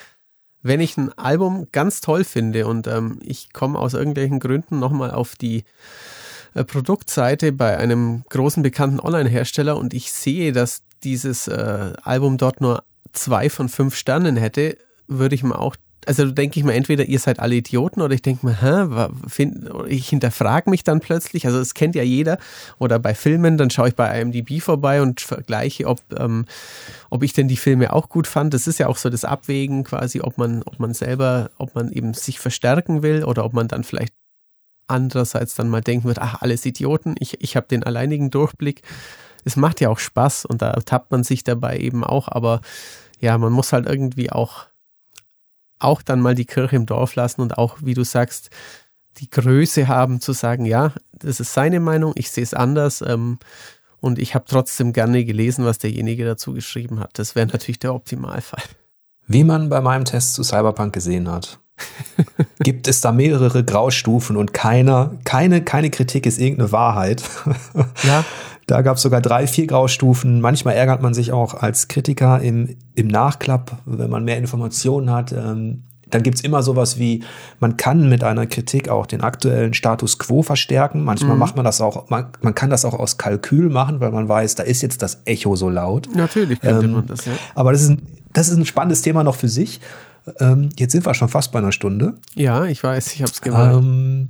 wenn 0.63 0.81
ich 0.81 0.97
ein 0.97 1.17
Album 1.17 1.69
ganz 1.71 2.01
toll 2.01 2.25
finde 2.25 2.67
und 2.67 2.89
ähm, 2.89 3.21
ich 3.23 3.53
komme 3.53 3.79
aus 3.79 3.95
irgendwelchen 3.95 4.41
Gründen 4.41 4.81
nochmal 4.81 5.13
auf 5.13 5.37
die 5.37 5.63
Produktseite 6.65 7.53
bei 7.53 7.77
einem 7.77 8.25
großen 8.29 8.63
bekannten 8.63 9.01
Online-Hersteller 9.01 9.77
und 9.77 9.95
ich 9.95 10.13
sehe, 10.13 10.53
dass 10.53 10.83
dieses 11.03 11.49
äh, 11.49 11.93
Album 12.03 12.39
dort 12.39 12.61
nur 12.61 12.85
zwei 13.13 13.51
von 13.51 13.69
fünf 13.69 13.95
Sternen 13.95 14.37
hätte, 14.37 14.77
würde 15.07 15.35
ich 15.35 15.43
mir 15.43 15.59
auch 15.59 15.77
also 16.07 16.31
denke 16.31 16.59
ich 16.59 16.65
mir 16.65 16.75
entweder, 16.75 17.05
ihr 17.05 17.19
seid 17.19 17.41
alle 17.41 17.57
Idioten 17.57 18.01
oder 18.01 18.15
ich 18.15 18.23
denke 18.23 18.47
mir, 18.47 18.63
hä, 18.63 19.09
find, 19.27 19.69
ich 19.89 20.09
hinterfrage 20.09 20.71
mich 20.71 20.85
dann 20.85 21.01
plötzlich, 21.01 21.47
also 21.47 21.59
das 21.59 21.75
kennt 21.75 21.97
ja 21.97 22.03
jeder, 22.03 22.39
oder 22.79 22.99
bei 22.99 23.15
Filmen, 23.15 23.59
dann 23.59 23.71
schaue 23.71 23.89
ich 23.89 23.97
bei 23.97 24.21
IMDb 24.21 24.63
vorbei 24.63 25.03
und 25.03 25.21
vergleiche, 25.21 25.87
ob, 25.87 26.01
ähm, 26.17 26.47
ob 27.11 27.23
ich 27.25 27.33
denn 27.33 27.49
die 27.49 27.57
Filme 27.57 27.93
auch 27.93 28.09
gut 28.09 28.27
fand. 28.27 28.55
Das 28.55 28.69
ist 28.69 28.79
ja 28.79 28.87
auch 28.87 28.97
so 28.97 29.11
das 29.11 29.25
Abwägen 29.25 29.85
quasi, 29.85 30.21
ob 30.21 30.39
man, 30.39 30.63
ob 30.63 30.79
man 30.79 30.95
selber, 30.95 31.51
ob 31.59 31.75
man 31.75 31.91
eben 31.91 32.15
sich 32.15 32.39
verstärken 32.39 33.03
will 33.03 33.25
oder 33.25 33.45
ob 33.45 33.53
man 33.53 33.67
dann 33.67 33.83
vielleicht 33.83 34.15
andererseits 34.87 35.55
dann 35.55 35.69
mal 35.69 35.81
denken 35.81 36.09
wird, 36.09 36.19
ach, 36.19 36.41
alles 36.41 36.65
Idioten, 36.65 37.15
ich, 37.19 37.41
ich 37.43 37.57
habe 37.57 37.67
den 37.67 37.83
alleinigen 37.83 38.31
Durchblick. 38.31 38.83
Es 39.45 39.57
macht 39.57 39.81
ja 39.81 39.91
auch 39.91 39.99
Spaß 39.99 40.45
und 40.45 40.63
da 40.63 40.73
tappt 40.73 41.11
man 41.11 41.25
sich 41.25 41.45
dabei 41.45 41.79
eben 41.79 42.05
auch, 42.05 42.29
aber 42.29 42.61
ja, 43.21 43.39
man 43.39 43.53
muss 43.53 43.73
halt 43.73 43.87
irgendwie 43.87 44.31
auch 44.31 44.67
auch 45.79 46.03
dann 46.03 46.21
mal 46.21 46.35
die 46.35 46.47
Kirche 46.47 46.77
im 46.77 46.87
Dorf 46.87 47.17
lassen 47.17 47.43
und 47.43 47.59
auch, 47.59 47.77
wie 47.83 47.95
du 47.95 48.05
sagst, 48.05 48.51
die 49.19 49.31
Größe 49.31 49.89
haben 49.89 50.21
zu 50.21 50.33
sagen, 50.33 50.67
ja, 50.67 50.93
das 51.13 51.41
ist 51.41 51.55
seine 51.55 51.81
Meinung, 51.81 52.13
ich 52.17 52.31
sehe 52.31 52.45
es 52.45 52.55
anders 52.55 53.03
ähm, 53.03 53.39
und 54.01 54.19
ich 54.19 54.35
habe 54.35 54.45
trotzdem 54.49 54.93
gerne 54.93 55.25
gelesen, 55.25 55.65
was 55.65 55.79
derjenige 55.79 56.25
dazu 56.25 56.53
geschrieben 56.53 57.01
hat. 57.01 57.19
Das 57.19 57.35
wäre 57.35 57.47
natürlich 57.47 57.79
der 57.79 57.95
Optimalfall. 57.95 58.63
Wie 59.27 59.45
man 59.45 59.69
bei 59.69 59.81
meinem 59.81 60.05
Test 60.05 60.35
zu 60.35 60.43
Cyberpunk 60.43 60.93
gesehen 60.93 61.31
hat, 61.31 61.59
gibt 62.61 62.89
es 62.89 63.01
da 63.01 63.13
mehrere 63.13 63.65
Graustufen 63.65 64.37
und 64.37 64.53
keiner, 64.53 65.13
keine, 65.25 65.63
keine 65.63 65.91
Kritik 65.91 66.27
ist 66.27 66.41
irgendeine 66.41 66.73
Wahrheit. 66.73 67.23
Ja. 68.05 68.25
Da 68.69 68.83
gab 68.83 68.97
es 68.97 69.03
sogar 69.03 69.21
drei, 69.21 69.47
vier 69.47 69.69
Graustufen. 69.69 70.41
Manchmal 70.41 70.75
ärgert 70.75 71.01
man 71.01 71.15
sich 71.15 71.31
auch 71.31 71.55
als 71.55 71.87
Kritiker 71.87 72.41
im, 72.41 72.77
im 72.97 73.07
Nachklapp, 73.07 73.79
wenn 73.87 74.11
man 74.11 74.25
mehr 74.25 74.39
Informationen 74.39 75.09
hat. 75.09 75.31
Ähm, 75.31 75.85
dann 76.09 76.23
gibt's 76.23 76.41
immer 76.41 76.63
sowas 76.63 76.99
wie, 76.99 77.25
man 77.59 77.77
kann 77.77 78.09
mit 78.09 78.23
einer 78.23 78.47
Kritik 78.47 78.89
auch 78.89 79.07
den 79.07 79.23
aktuellen 79.23 79.75
Status 79.75 80.19
quo 80.19 80.43
verstärken. 80.43 81.05
Manchmal 81.05 81.35
mhm. 81.35 81.41
macht 81.41 81.57
man 81.57 81.65
das 81.65 81.81
auch, 81.81 82.11
man, 82.11 82.27
man 82.43 82.55
kann 82.55 82.71
das 82.71 82.85
auch 82.85 82.95
aus 82.95 83.19
Kalkül 83.19 83.71
machen, 83.71 84.01
weil 84.01 84.13
man 84.13 84.29
weiß, 84.29 84.55
da 84.55 84.63
ist 84.63 84.83
jetzt 84.83 85.03
das 85.03 85.23
Echo 85.25 85.57
so 85.57 85.69
laut. 85.69 86.09
Natürlich 86.15 86.61
könnte 86.61 86.87
ähm, 86.87 86.93
man 86.93 87.07
das, 87.07 87.25
ja. 87.25 87.33
Aber 87.55 87.73
das 87.73 87.83
ist, 87.83 87.91
ein, 87.91 88.03
das 88.33 88.49
ist 88.49 88.57
ein 88.57 88.67
spannendes 88.67 89.03
Thema 89.03 89.25
noch 89.25 89.35
für 89.35 89.49
sich. 89.49 89.81
Ähm, 90.39 90.71
jetzt 90.77 90.93
sind 90.93 91.07
wir 91.07 91.15
schon 91.15 91.29
fast 91.29 91.53
bei 91.53 91.59
einer 91.59 91.73
Stunde. 91.73 92.15
Ja, 92.35 92.65
ich 92.65 92.83
weiß, 92.83 93.13
ich 93.15 93.23
habe 93.23 93.31
es 93.31 93.41
gemerkt. 93.41 93.77
Ähm, 93.77 94.29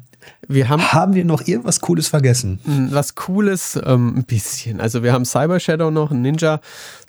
wir 0.49 0.69
haben, 0.69 0.93
haben 0.93 1.15
wir 1.15 1.25
noch 1.25 1.47
irgendwas 1.47 1.81
Cooles 1.81 2.09
vergessen? 2.09 2.61
Was 2.91 3.15
Cooles, 3.15 3.79
ähm, 3.85 4.17
ein 4.17 4.25
bisschen. 4.25 4.81
Also 4.81 5.03
wir 5.03 5.13
haben 5.13 5.25
Cyber 5.25 5.61
Shadow 5.61 5.91
noch, 5.91 6.11
ein 6.11 6.23
Ninja 6.23 6.61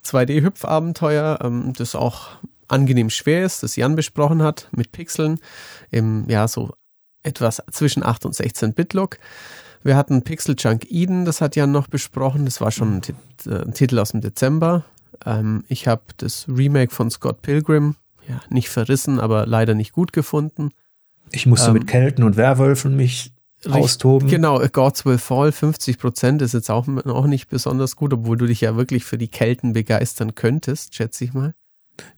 2D-Hüpfabenteuer, 0.05 1.39
ähm, 1.41 1.73
das 1.75 1.95
auch 1.95 2.29
angenehm 2.67 3.09
schwer 3.09 3.45
ist, 3.45 3.63
das 3.63 3.75
Jan 3.75 3.95
besprochen 3.95 4.43
hat, 4.43 4.67
mit 4.71 4.91
Pixeln 4.91 5.39
im, 5.89 6.29
ja, 6.29 6.47
so 6.47 6.73
etwas 7.23 7.61
zwischen 7.71 8.03
8 8.03 8.25
und 8.25 8.35
16 8.35 8.73
Bit-Look. 8.73 9.17
Wir 9.83 9.95
hatten 9.95 10.23
Pixel 10.23 10.55
Junk 10.57 10.85
Eden, 10.89 11.25
das 11.25 11.41
hat 11.41 11.55
Jan 11.55 11.71
noch 11.71 11.87
besprochen, 11.87 12.45
das 12.45 12.61
war 12.61 12.71
schon 12.71 12.97
ein, 12.97 13.01
äh, 13.45 13.61
ein 13.63 13.73
Titel 13.73 13.99
aus 13.99 14.11
dem 14.11 14.21
Dezember. 14.21 14.83
Ähm, 15.25 15.63
ich 15.67 15.87
habe 15.87 16.03
das 16.17 16.45
Remake 16.47 16.93
von 16.93 17.09
Scott 17.09 17.41
Pilgrim, 17.41 17.95
ja, 18.27 18.41
nicht 18.49 18.69
verrissen, 18.69 19.19
aber 19.19 19.45
leider 19.45 19.73
nicht 19.73 19.93
gut 19.93 20.13
gefunden. 20.13 20.71
Ich 21.31 21.45
musste 21.45 21.67
ähm, 21.67 21.73
mit 21.73 21.87
Kelten 21.87 22.23
und 22.23 22.37
Werwölfen 22.37 22.95
mich 22.95 23.33
austoben. 23.69 24.29
Genau, 24.29 24.59
Gods 24.71 25.05
Will 25.05 25.17
Fall, 25.17 25.51
50 25.51 25.97
Prozent 25.97 26.41
ist 26.41 26.53
jetzt 26.53 26.69
auch, 26.69 26.87
auch 26.87 27.25
nicht 27.25 27.49
besonders 27.49 27.95
gut, 27.95 28.13
obwohl 28.13 28.37
du 28.37 28.45
dich 28.45 28.61
ja 28.61 28.75
wirklich 28.75 29.03
für 29.03 29.17
die 29.17 29.27
Kelten 29.27 29.73
begeistern 29.73 30.35
könntest, 30.35 30.95
schätze 30.95 31.23
ich 31.23 31.33
mal. 31.33 31.53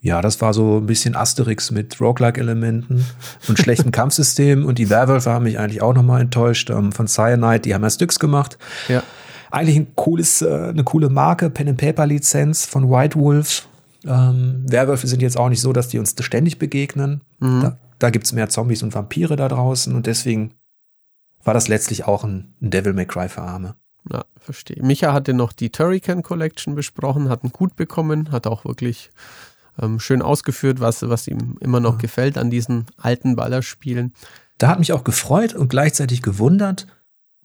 Ja, 0.01 0.21
das 0.21 0.41
war 0.41 0.53
so 0.53 0.77
ein 0.77 0.87
bisschen 0.87 1.15
Asterix 1.15 1.71
mit 1.71 2.01
Roguelike-Elementen 2.01 3.05
und 3.47 3.59
schlechtem 3.59 3.91
Kampfsystem. 3.93 4.65
Und 4.65 4.77
die 4.77 4.89
Werwölfe 4.89 5.31
haben 5.31 5.43
mich 5.43 5.57
eigentlich 5.57 5.81
auch 5.81 5.93
nochmal 5.93 6.19
enttäuscht. 6.19 6.69
Ähm, 6.69 6.91
von 6.91 7.07
Cyanide, 7.07 7.61
die 7.61 7.73
haben 7.73 7.83
ja 7.83 7.89
Styx 7.89 8.19
gemacht. 8.19 8.57
Ja. 8.89 9.03
Eigentlich 9.51 9.77
ein 9.77 9.95
cooles, 9.95 10.41
äh, 10.41 10.69
eine 10.69 10.83
coole 10.83 11.09
Marke, 11.09 11.49
Pen-and-Paper-Lizenz 11.49 12.65
von 12.65 12.89
White 12.89 13.17
Wolf. 13.17 13.68
Ähm, 14.05 14.65
Werwölfe 14.67 15.07
sind 15.07 15.21
jetzt 15.21 15.37
auch 15.37 15.49
nicht 15.49 15.61
so, 15.61 15.73
dass 15.73 15.89
die 15.89 15.99
uns 15.99 16.15
ständig 16.19 16.59
begegnen. 16.59 17.21
Mhm. 17.39 17.61
Da 17.61 17.77
da 17.99 18.09
gibt's 18.09 18.31
mehr 18.31 18.49
Zombies 18.49 18.81
und 18.81 18.95
Vampire 18.95 19.35
da 19.35 19.47
draußen 19.47 19.93
und 19.93 20.07
deswegen 20.07 20.53
war 21.43 21.53
das 21.53 21.67
letztlich 21.67 22.05
auch 22.05 22.23
ein, 22.23 22.53
ein 22.61 22.71
Devil 22.71 22.93
May 22.93 23.05
Cry 23.05 23.29
für 23.29 23.41
Arme. 23.41 23.75
Ja, 24.11 24.23
verstehe. 24.37 24.81
Micha 24.81 25.13
hatte 25.13 25.33
noch 25.33 25.51
die 25.53 25.69
Turrican 25.69 26.23
Collection 26.23 26.75
besprochen, 26.75 27.29
hat 27.29 27.43
einen 27.43 27.51
gut 27.51 27.75
bekommen, 27.75 28.31
hat 28.31 28.47
auch 28.47 28.65
wirklich 28.65 29.11
ähm, 29.79 29.99
schön 29.99 30.21
ausgeführt, 30.21 30.79
was, 30.79 31.07
was 31.07 31.27
ihm 31.27 31.57
immer 31.59 31.79
noch 31.79 31.93
ja. 31.93 31.99
gefällt 31.99 32.37
an 32.37 32.49
diesen 32.49 32.85
alten 32.97 33.35
Ballerspielen. 33.35 34.13
Da 34.57 34.69
hat 34.69 34.79
mich 34.79 34.93
auch 34.93 35.03
gefreut 35.03 35.53
und 35.53 35.69
gleichzeitig 35.69 36.21
gewundert, 36.21 36.87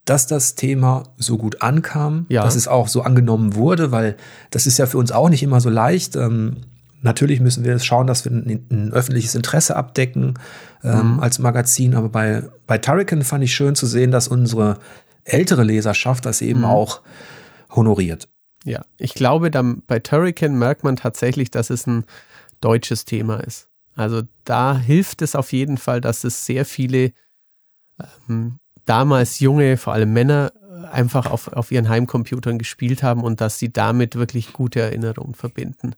dass 0.05 0.27
das 0.27 0.55
Thema 0.55 1.05
so 1.17 1.39
gut 1.39 1.63
ankam, 1.63 2.27
ja. 2.29 2.43
dass 2.43 2.57
es 2.57 2.69
auch 2.69 2.89
so 2.89 3.03
angenommen 3.03 3.55
wurde, 3.55 3.91
weil 3.91 4.17
das 4.51 4.67
ist 4.67 4.79
ja 4.79 4.87
für 4.87 4.99
uns 4.99 5.13
auch 5.13 5.29
nicht 5.29 5.43
immer 5.43 5.61
so 5.61 5.71
leicht. 5.71 6.17
Ähm, 6.17 6.57
Natürlich 7.05 7.39
müssen 7.41 7.65
wir 7.65 7.79
schauen, 7.81 8.07
dass 8.07 8.25
wir 8.25 8.33
ein, 8.33 8.67
ein 8.71 8.93
öffentliches 8.95 9.35
Interesse 9.35 9.77
abdecken 9.77 10.39
ähm, 10.83 11.17
mhm. 11.17 11.21
als 11.21 11.39
Magazin. 11.39 11.95
Aber 11.95 12.09
bei, 12.09 12.45
bei 12.67 12.79
Turrican 12.79 13.23
fand 13.23 13.45
ich 13.45 13.55
schön 13.55 13.75
zu 13.75 13.85
sehen, 13.85 14.11
dass 14.11 14.27
unsere 14.27 14.79
ältere 15.25 15.65
Leserschaft 15.65 16.25
das 16.25 16.41
eben 16.41 16.61
mhm. 16.61 16.65
auch 16.65 17.03
honoriert. 17.69 18.31
Ja, 18.65 18.87
ich 18.97 19.13
glaube, 19.13 19.51
dann 19.51 19.83
bei 19.87 19.99
Turrican 19.99 20.59
merkt 20.59 20.83
man 20.83 20.97
tatsächlich, 20.97 21.51
dass 21.51 21.69
es 21.69 21.87
ein 21.87 22.05
deutsches 22.63 23.05
Thema 23.05 23.37
ist. 23.37 23.69
Also 23.95 24.23
da 24.45 24.79
hilft 24.79 25.21
es 25.21 25.37
auf 25.37 25.53
jeden 25.53 25.77
Fall, 25.77 26.01
dass 26.01 26.25
es 26.25 26.47
sehr 26.47 26.65
viele 26.65 27.13
ähm, 28.31 28.61
damals 28.85 29.41
junge, 29.41 29.77
vor 29.77 29.93
allem 29.93 30.13
Männer, 30.13 30.53
einfach 30.93 31.31
auf, 31.31 31.49
auf 31.49 31.73
ihren 31.73 31.89
Heimcomputern 31.89 32.59
gespielt 32.59 33.03
haben 33.03 33.23
und 33.23 33.41
dass 33.41 33.59
sie 33.59 33.73
damit 33.73 34.17
wirklich 34.17 34.53
gute 34.53 34.81
Erinnerungen 34.81 35.35
verbinden 35.35 35.95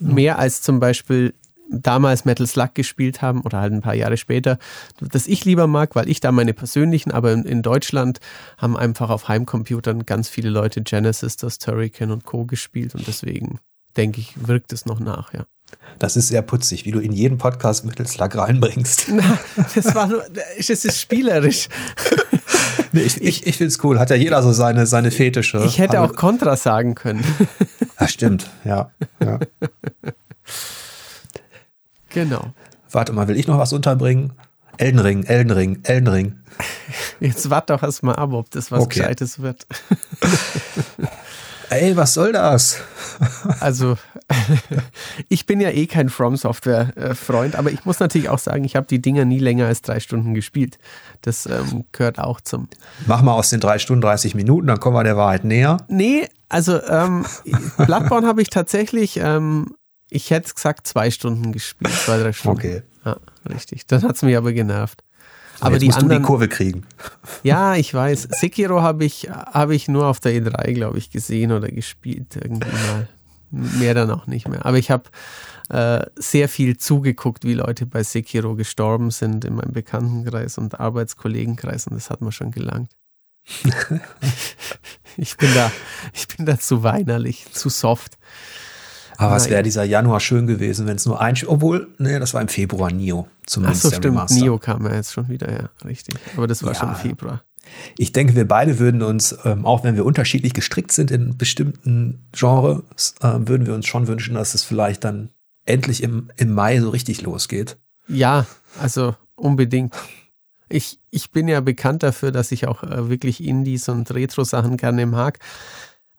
mehr 0.00 0.38
als 0.38 0.62
zum 0.62 0.80
Beispiel 0.80 1.34
damals 1.70 2.24
Metal 2.24 2.46
Slug 2.46 2.74
gespielt 2.74 3.20
haben 3.20 3.42
oder 3.42 3.60
halt 3.60 3.72
ein 3.72 3.82
paar 3.82 3.94
Jahre 3.94 4.16
später, 4.16 4.58
das 5.00 5.26
ich 5.26 5.44
lieber 5.44 5.66
mag, 5.66 5.94
weil 5.94 6.08
ich 6.08 6.20
da 6.20 6.32
meine 6.32 6.54
persönlichen, 6.54 7.10
aber 7.10 7.32
in, 7.32 7.44
in 7.44 7.62
Deutschland 7.62 8.20
haben 8.56 8.76
einfach 8.76 9.10
auf 9.10 9.28
Heimcomputern 9.28 10.06
ganz 10.06 10.30
viele 10.30 10.48
Leute 10.48 10.82
Genesis, 10.82 11.36
das 11.36 11.58
Turrican 11.58 12.10
und 12.10 12.24
Co. 12.24 12.46
gespielt 12.46 12.94
und 12.94 13.06
deswegen 13.06 13.58
denke 13.98 14.20
ich, 14.20 14.48
wirkt 14.48 14.72
es 14.72 14.86
noch 14.86 14.98
nach, 14.98 15.34
ja. 15.34 15.44
Das 15.98 16.16
ist 16.16 16.28
sehr 16.28 16.42
putzig, 16.42 16.84
wie 16.84 16.92
du 16.92 17.00
in 17.00 17.12
jeden 17.12 17.38
Podcast 17.38 17.84
Slug 18.06 18.36
reinbringst. 18.36 19.06
Na, 19.12 19.38
das 19.74 19.94
war 19.94 20.06
nur, 20.06 20.24
das 20.56 20.68
ist 20.68 21.00
spielerisch. 21.00 21.68
nee, 22.92 23.00
ich 23.00 23.20
ich, 23.20 23.46
ich 23.46 23.56
finde 23.56 23.72
es 23.72 23.82
cool. 23.82 23.98
Hat 23.98 24.10
ja 24.10 24.16
jeder 24.16 24.42
so 24.42 24.52
seine, 24.52 24.86
seine 24.86 25.10
Fetische. 25.10 25.62
Ich 25.66 25.78
hätte 25.78 26.00
auch 26.00 26.14
Contra 26.14 26.56
sagen 26.56 26.94
können. 26.94 27.24
Ja, 27.98 28.06
stimmt, 28.06 28.48
ja. 28.64 28.90
ja. 29.20 29.40
Genau. 32.10 32.52
Warte 32.90 33.12
mal, 33.12 33.28
will 33.28 33.36
ich 33.36 33.46
noch 33.46 33.58
was 33.58 33.72
unterbringen? 33.72 34.32
Eldenring, 34.78 35.24
Eldenring, 35.24 35.80
Eldenring. 35.82 36.38
Jetzt 37.20 37.50
warte 37.50 37.74
doch 37.74 37.82
erstmal 37.82 38.16
ab, 38.16 38.32
ob 38.32 38.50
das 38.50 38.70
was 38.70 38.82
okay. 38.82 39.00
Gescheites 39.00 39.40
wird. 39.40 39.66
Ey, 41.70 41.96
was 41.96 42.14
soll 42.14 42.32
das? 42.32 42.78
also, 43.60 43.98
ich 45.28 45.46
bin 45.46 45.60
ja 45.60 45.70
eh 45.70 45.86
kein 45.86 46.08
From 46.08 46.36
Software-Freund, 46.36 47.56
aber 47.56 47.70
ich 47.70 47.84
muss 47.84 47.98
natürlich 47.98 48.28
auch 48.28 48.38
sagen, 48.38 48.64
ich 48.64 48.76
habe 48.76 48.86
die 48.86 49.00
Dinger 49.00 49.24
nie 49.24 49.38
länger 49.38 49.66
als 49.66 49.82
drei 49.82 50.00
Stunden 50.00 50.34
gespielt. 50.34 50.78
Das 51.22 51.46
ähm, 51.46 51.84
gehört 51.92 52.18
auch 52.18 52.40
zum. 52.40 52.68
Mach 53.06 53.22
mal 53.22 53.32
aus 53.32 53.50
den 53.50 53.60
drei 53.60 53.78
Stunden 53.78 54.02
30 54.02 54.34
Minuten, 54.34 54.66
dann 54.66 54.80
kommen 54.80 54.96
wir 54.96 55.04
der 55.04 55.16
Wahrheit 55.16 55.44
näher. 55.44 55.78
Nee, 55.88 56.28
also 56.48 56.82
ähm, 56.82 57.24
Bloodborne 57.78 58.26
habe 58.26 58.42
ich 58.42 58.50
tatsächlich 58.50 59.18
ähm, 59.18 59.74
Ich 60.10 60.30
hätte 60.30 60.52
gesagt 60.52 60.86
zwei 60.86 61.10
Stunden 61.10 61.52
gespielt, 61.52 61.92
zwei, 61.92 62.18
drei 62.18 62.32
Stunden. 62.32 62.58
Okay. 62.58 62.82
Ja, 63.04 63.16
richtig. 63.48 63.86
Dann 63.86 64.02
hat 64.02 64.16
es 64.16 64.22
mich 64.22 64.36
aber 64.36 64.52
genervt. 64.52 65.02
Aber 65.60 65.72
Jetzt 65.72 65.82
die 65.82 65.86
musst 65.86 65.98
anderen, 65.98 66.22
du 66.22 66.24
die 66.24 66.26
Kurve 66.26 66.48
kriegen. 66.48 66.86
Ja, 67.42 67.74
ich 67.74 67.92
weiß. 67.92 68.28
Sekiro 68.30 68.80
habe 68.80 69.04
ich, 69.04 69.28
hab 69.28 69.70
ich 69.70 69.88
nur 69.88 70.06
auf 70.06 70.20
der 70.20 70.32
E3, 70.32 70.72
glaube 70.72 70.98
ich, 70.98 71.10
gesehen 71.10 71.50
oder 71.50 71.68
gespielt 71.68 72.36
irgendwie 72.36 72.70
mal. 72.70 73.08
Mehr 73.50 73.94
dann 73.94 74.10
auch 74.10 74.26
nicht 74.26 74.48
mehr. 74.48 74.66
Aber 74.66 74.78
ich 74.78 74.90
habe 74.90 75.04
äh, 75.68 76.04
sehr 76.16 76.48
viel 76.48 76.76
zugeguckt, 76.76 77.44
wie 77.44 77.54
Leute 77.54 77.86
bei 77.86 78.02
Sekiro 78.02 78.54
gestorben 78.54 79.10
sind 79.10 79.44
in 79.44 79.54
meinem 79.54 79.72
Bekanntenkreis 79.72 80.58
und 80.58 80.78
Arbeitskollegenkreis 80.78 81.86
und 81.86 81.96
das 81.96 82.10
hat 82.10 82.20
mir 82.20 82.32
schon 82.32 82.50
gelangt. 82.50 82.90
ich 85.16 85.36
bin 85.36 85.54
da, 85.54 85.72
ich 86.12 86.28
bin 86.28 86.44
da 86.46 86.58
zu 86.58 86.82
weinerlich, 86.82 87.46
zu 87.52 87.68
soft. 87.68 88.18
Aber 89.16 89.34
was 89.34 89.50
wäre 89.50 89.64
dieser 89.64 89.82
Januar 89.82 90.20
schön 90.20 90.46
gewesen, 90.46 90.86
wenn 90.86 90.96
es 90.96 91.04
nur 91.04 91.20
ein, 91.20 91.36
obwohl, 91.46 91.88
nee, 91.98 92.20
das 92.20 92.34
war 92.34 92.40
im 92.40 92.48
Februar 92.48 92.92
Nio 92.92 93.26
zumindest. 93.46 93.86
Ach 93.86 93.90
so, 93.90 93.96
stimmt, 93.96 94.04
Remaster. 94.04 94.40
Nio 94.40 94.58
kam 94.58 94.86
ja 94.86 94.94
jetzt 94.94 95.12
schon 95.12 95.28
wieder, 95.28 95.50
ja, 95.50 95.70
richtig. 95.84 96.14
Aber 96.36 96.46
das 96.46 96.62
war 96.62 96.72
ja. 96.72 96.78
schon 96.78 96.90
im 96.90 96.94
Februar. 96.94 97.42
Ich 97.96 98.12
denke, 98.12 98.34
wir 98.34 98.46
beide 98.46 98.78
würden 98.78 99.02
uns, 99.02 99.36
ähm, 99.44 99.64
auch 99.66 99.84
wenn 99.84 99.96
wir 99.96 100.04
unterschiedlich 100.04 100.54
gestrickt 100.54 100.92
sind 100.92 101.10
in 101.10 101.36
bestimmten 101.36 102.26
Genres, 102.32 103.14
äh, 103.20 103.48
würden 103.48 103.66
wir 103.66 103.74
uns 103.74 103.86
schon 103.86 104.06
wünschen, 104.06 104.34
dass 104.34 104.54
es 104.54 104.64
vielleicht 104.64 105.04
dann 105.04 105.30
endlich 105.64 106.02
im, 106.02 106.30
im 106.36 106.52
Mai 106.52 106.80
so 106.80 106.90
richtig 106.90 107.22
losgeht. 107.22 107.76
Ja, 108.08 108.46
also 108.80 109.14
unbedingt. 109.36 109.94
Ich, 110.68 110.98
ich 111.10 111.30
bin 111.30 111.48
ja 111.48 111.60
bekannt 111.60 112.02
dafür, 112.02 112.30
dass 112.30 112.52
ich 112.52 112.66
auch 112.66 112.82
äh, 112.82 113.08
wirklich 113.08 113.42
Indies 113.42 113.88
und 113.88 114.10
Retro-Sachen 114.10 114.76
gerne 114.76 115.06
mag. 115.06 115.38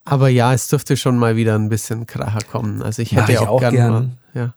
Aber 0.06 0.30
ja, 0.30 0.54
es 0.54 0.68
dürfte 0.68 0.98
schon 0.98 1.18
mal 1.18 1.36
wieder 1.36 1.56
ein 1.56 1.70
bisschen 1.70 2.08
Kracher 2.08 2.40
kommen. 2.50 2.82
Also 2.82 3.02
ich 3.02 3.16
hätte 3.16 3.32
ich 3.32 3.40
auch, 3.40 3.48
auch 3.48 3.60
gern, 3.60 3.74
gern. 3.74 3.92
Mal, 3.92 4.10
ja. 4.34 4.56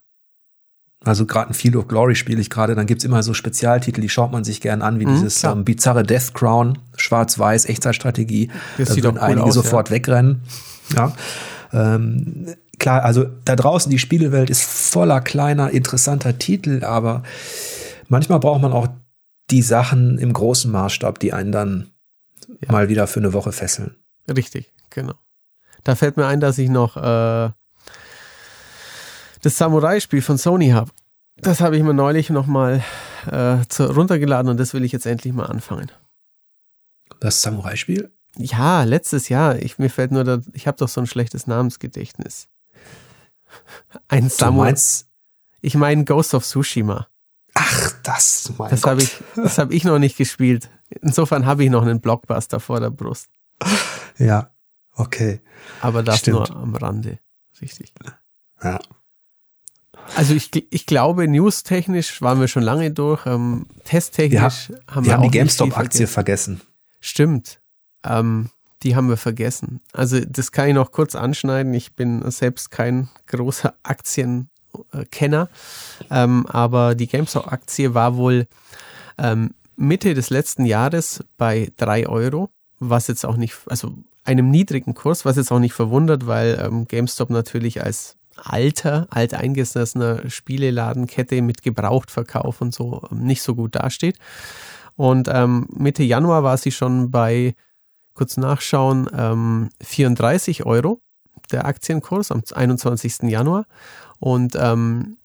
Also 1.04 1.26
gerade 1.26 1.50
ein 1.50 1.54
Field 1.54 1.74
of 1.76 1.88
Glory 1.88 2.14
spiele 2.14 2.40
ich 2.40 2.48
gerade, 2.48 2.74
dann 2.74 2.86
gibt's 2.86 3.04
immer 3.04 3.22
so 3.22 3.34
Spezialtitel, 3.34 4.00
die 4.00 4.08
schaut 4.08 4.30
man 4.30 4.44
sich 4.44 4.60
gern 4.60 4.82
an, 4.82 5.00
wie 5.00 5.06
mhm, 5.06 5.14
dieses 5.14 5.42
ähm, 5.42 5.64
bizarre 5.64 6.04
Death 6.04 6.32
Crown, 6.32 6.78
schwarz-weiß, 6.96 7.66
Echtzeitstrategie. 7.66 8.50
Das 8.78 8.90
da 8.90 8.96
würden 8.96 9.16
cool 9.16 9.22
einige 9.22 9.42
aus, 9.44 9.54
sofort 9.54 9.88
ja. 9.88 9.96
wegrennen. 9.96 10.42
Ja. 10.94 11.12
Ähm, 11.72 12.54
klar, 12.78 13.04
also 13.04 13.26
da 13.44 13.56
draußen 13.56 13.90
die 13.90 13.98
Spielewelt 13.98 14.48
ist 14.48 14.62
voller 14.62 15.20
kleiner, 15.20 15.70
interessanter 15.70 16.38
Titel, 16.38 16.84
aber 16.84 17.24
manchmal 18.08 18.38
braucht 18.38 18.62
man 18.62 18.72
auch 18.72 18.88
die 19.50 19.62
Sachen 19.62 20.18
im 20.18 20.32
großen 20.32 20.70
Maßstab, 20.70 21.18
die 21.18 21.32
einen 21.32 21.50
dann 21.50 21.90
ja. 22.60 22.70
mal 22.70 22.88
wieder 22.88 23.08
für 23.08 23.20
eine 23.20 23.32
Woche 23.32 23.50
fesseln. 23.50 23.96
Richtig, 24.28 24.72
genau. 24.90 25.14
Da 25.82 25.96
fällt 25.96 26.16
mir 26.16 26.26
ein, 26.26 26.38
dass 26.38 26.58
ich 26.58 26.70
noch 26.70 26.96
äh, 26.96 27.50
das 29.42 29.58
Samurai-Spiel 29.58 30.22
von 30.22 30.38
Sony 30.38 30.70
habe. 30.70 30.90
Das 31.36 31.60
habe 31.60 31.76
ich 31.76 31.82
mir 31.82 31.94
neulich 31.94 32.30
nochmal 32.30 32.82
äh, 33.26 33.58
runtergeladen 33.82 34.50
und 34.50 34.58
das 34.58 34.74
will 34.74 34.84
ich 34.84 34.92
jetzt 34.92 35.06
endlich 35.06 35.32
mal 35.32 35.46
anfangen. 35.46 35.90
Das 37.20 37.42
Samurai-Spiel? 37.42 38.10
Ja, 38.36 38.84
letztes 38.84 39.28
Jahr. 39.28 39.56
Ich, 39.56 39.78
mir 39.78 39.90
fällt 39.90 40.12
nur, 40.12 40.24
da, 40.24 40.40
ich 40.52 40.66
habe 40.66 40.78
doch 40.78 40.88
so 40.88 41.00
ein 41.00 41.06
schlechtes 41.06 41.46
Namensgedächtnis. 41.46 42.48
Ein 44.08 44.30
Samurai. 44.30 44.74
Ich 45.60 45.74
meine 45.74 46.04
Ghost 46.04 46.34
of 46.34 46.44
Tsushima. 46.44 47.06
Ach, 47.54 47.92
das, 48.02 48.50
mein 48.56 48.70
Das 48.70 48.84
habe 48.84 49.02
ich, 49.02 49.22
das 49.36 49.58
hab 49.58 49.70
ich 49.70 49.84
noch 49.84 49.98
nicht 49.98 50.16
gespielt. 50.16 50.70
Insofern 51.02 51.46
habe 51.46 51.64
ich 51.64 51.70
noch 51.70 51.82
einen 51.82 52.00
Blockbuster 52.00 52.60
vor 52.60 52.80
der 52.80 52.90
Brust. 52.90 53.28
Ja, 54.18 54.50
okay. 54.94 55.40
Aber 55.80 56.02
das 56.02 56.20
Stimmt. 56.20 56.50
nur 56.50 56.56
am 56.56 56.74
Rande. 56.74 57.18
Richtig. 57.60 57.92
Ja. 58.62 58.80
Also 60.16 60.34
ich, 60.34 60.50
ich 60.70 60.86
glaube, 60.86 61.26
newstechnisch 61.26 62.20
waren 62.20 62.40
wir 62.40 62.48
schon 62.48 62.62
lange 62.62 62.90
durch. 62.90 63.26
Ähm, 63.26 63.66
testtechnisch 63.84 64.68
ja, 64.68 64.76
haben 64.88 65.04
wir, 65.04 65.10
wir 65.10 65.14
haben 65.14 65.22
die 65.22 65.30
GameStop-Aktie 65.30 66.06
vergessen. 66.06 66.60
Stimmt. 67.00 67.60
Ähm, 68.04 68.50
die 68.82 68.96
haben 68.96 69.08
wir 69.08 69.16
vergessen. 69.16 69.80
Also 69.92 70.20
das 70.20 70.52
kann 70.52 70.68
ich 70.68 70.74
noch 70.74 70.92
kurz 70.92 71.14
anschneiden. 71.14 71.72
Ich 71.74 71.94
bin 71.94 72.28
selbst 72.30 72.70
kein 72.70 73.08
großer 73.26 73.74
Aktienkenner, 73.82 75.48
ähm, 76.10 76.46
aber 76.46 76.94
die 76.94 77.06
GameStop-Aktie 77.06 77.94
war 77.94 78.16
wohl 78.16 78.46
ähm, 79.18 79.54
Mitte 79.76 80.14
des 80.14 80.30
letzten 80.30 80.66
Jahres 80.66 81.24
bei 81.36 81.70
drei 81.76 82.06
Euro, 82.06 82.50
was 82.78 83.06
jetzt 83.06 83.24
auch 83.24 83.36
nicht, 83.36 83.56
also 83.66 83.94
einem 84.24 84.50
niedrigen 84.50 84.94
Kurs, 84.94 85.24
was 85.24 85.36
jetzt 85.36 85.50
auch 85.52 85.58
nicht 85.58 85.74
verwundert, 85.74 86.26
weil 86.26 86.60
ähm, 86.64 86.86
GameStop 86.86 87.30
natürlich 87.30 87.82
als 87.82 88.16
alter, 88.36 89.06
alteingesessener 89.10 90.28
Spieleladenkette 90.30 91.42
mit 91.42 91.62
Gebrauchtverkauf 91.62 92.60
und 92.60 92.74
so 92.74 93.02
ähm, 93.10 93.24
nicht 93.24 93.42
so 93.42 93.54
gut 93.54 93.74
dasteht. 93.74 94.18
Und 94.96 95.28
ähm, 95.32 95.66
Mitte 95.74 96.02
Januar 96.02 96.42
war 96.42 96.56
sie 96.56 96.70
schon 96.70 97.10
bei, 97.10 97.54
kurz 98.14 98.36
nachschauen, 98.36 99.08
ähm, 99.16 99.70
34 99.82 100.66
Euro 100.66 101.00
der 101.50 101.66
Aktienkurs 101.66 102.30
am 102.30 102.42
21. 102.52 103.22
Januar. 103.22 103.66
Und 104.18 104.54
ähm, 104.56 105.16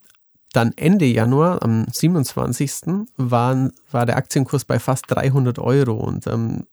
dann 0.52 0.72
Ende 0.76 1.04
Januar, 1.04 1.62
am 1.62 1.86
27. 1.92 3.06
Waren, 3.16 3.72
war 3.90 4.06
der 4.06 4.16
Aktienkurs 4.16 4.64
bei 4.64 4.78
fast 4.78 5.04
300 5.08 5.58
Euro. 5.58 5.94
Und 5.94 6.26
ähm, 6.26 6.66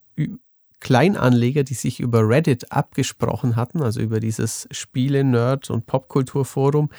Kleinanleger, 0.79 1.63
die 1.63 1.73
sich 1.73 1.99
über 1.99 2.27
Reddit 2.27 2.71
abgesprochen 2.71 3.55
hatten, 3.55 3.81
also 3.81 4.01
über 4.01 4.19
dieses 4.19 4.67
Spiele-Nerd- 4.71 5.69
und 5.69 5.85
Popkulturforum, 5.85 6.89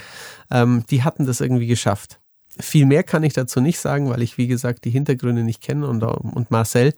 ähm, 0.51 0.85
die 0.91 1.03
hatten 1.03 1.27
das 1.27 1.41
irgendwie 1.41 1.67
geschafft. 1.67 2.21
Viel 2.59 2.87
mehr 2.87 3.03
kann 3.03 3.23
ich 3.23 3.35
dazu 3.35 3.61
nicht 3.61 3.79
sagen, 3.79 4.09
weil 4.09 4.23
ich, 4.23 4.39
wie 4.39 4.47
gesagt, 4.47 4.85
die 4.85 4.91
Hintergründe 4.91 5.45
nicht 5.45 5.61
kenne 5.61 5.87
und, 5.87 6.03
und 6.03 6.51
Marcel, 6.51 6.95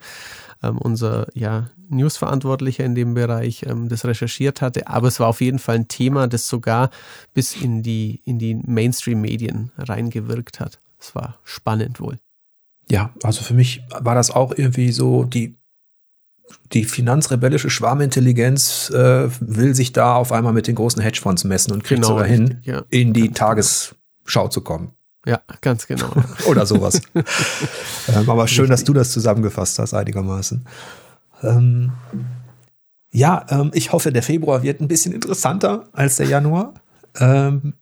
ähm, 0.63 0.77
unser 0.77 1.27
ja, 1.33 1.69
Newsverantwortlicher 1.89 2.85
in 2.85 2.95
dem 2.95 3.13
Bereich, 3.13 3.63
ähm, 3.63 3.89
das 3.89 4.05
recherchiert 4.05 4.61
hatte. 4.61 4.87
Aber 4.87 5.09
es 5.09 5.19
war 5.19 5.27
auf 5.27 5.41
jeden 5.41 5.59
Fall 5.59 5.75
ein 5.75 5.87
Thema, 5.89 6.27
das 6.27 6.47
sogar 6.47 6.91
bis 7.33 7.55
in 7.55 7.83
die, 7.83 8.21
in 8.23 8.39
die 8.39 8.55
Mainstream-Medien 8.55 9.71
reingewirkt 9.77 10.59
hat. 10.59 10.79
Es 10.99 11.13
war 11.13 11.39
spannend 11.43 11.99
wohl. 11.99 12.19
Ja, 12.89 13.13
also 13.23 13.43
für 13.43 13.53
mich 13.53 13.83
war 13.99 14.15
das 14.15 14.31
auch 14.31 14.53
irgendwie 14.55 14.91
so 14.91 15.23
die 15.23 15.58
die 16.73 16.85
finanzrebellische 16.85 17.69
Schwarmintelligenz 17.69 18.89
äh, 18.91 19.29
will 19.39 19.73
sich 19.73 19.91
da 19.91 20.15
auf 20.15 20.31
einmal 20.31 20.53
mit 20.53 20.67
den 20.67 20.75
großen 20.75 21.01
Hedgefonds 21.01 21.43
messen 21.43 21.73
und 21.73 21.83
kriegt 21.83 22.01
genau, 22.01 22.09
sogar 22.13 22.25
hin, 22.25 22.59
ja. 22.63 22.83
in 22.89 23.13
die 23.13 23.31
Tagesschau 23.31 24.47
zu 24.49 24.61
kommen. 24.61 24.91
Ja, 25.25 25.41
ganz 25.61 25.87
genau. 25.87 26.11
Oder 26.47 26.65
sowas. 26.65 27.01
ähm, 27.13 28.29
aber 28.29 28.47
schön, 28.47 28.69
dass 28.69 28.83
du 28.83 28.93
das 28.93 29.11
zusammengefasst 29.11 29.79
hast, 29.79 29.93
einigermaßen. 29.93 30.65
Ähm, 31.43 31.91
ja, 33.11 33.45
ähm, 33.49 33.71
ich 33.73 33.91
hoffe, 33.91 34.11
der 34.11 34.23
Februar 34.23 34.63
wird 34.63 34.81
ein 34.81 34.87
bisschen 34.87 35.13
interessanter 35.13 35.89
als 35.91 36.17
der 36.17 36.27
Januar. 36.27 36.75
Ähm, 37.19 37.73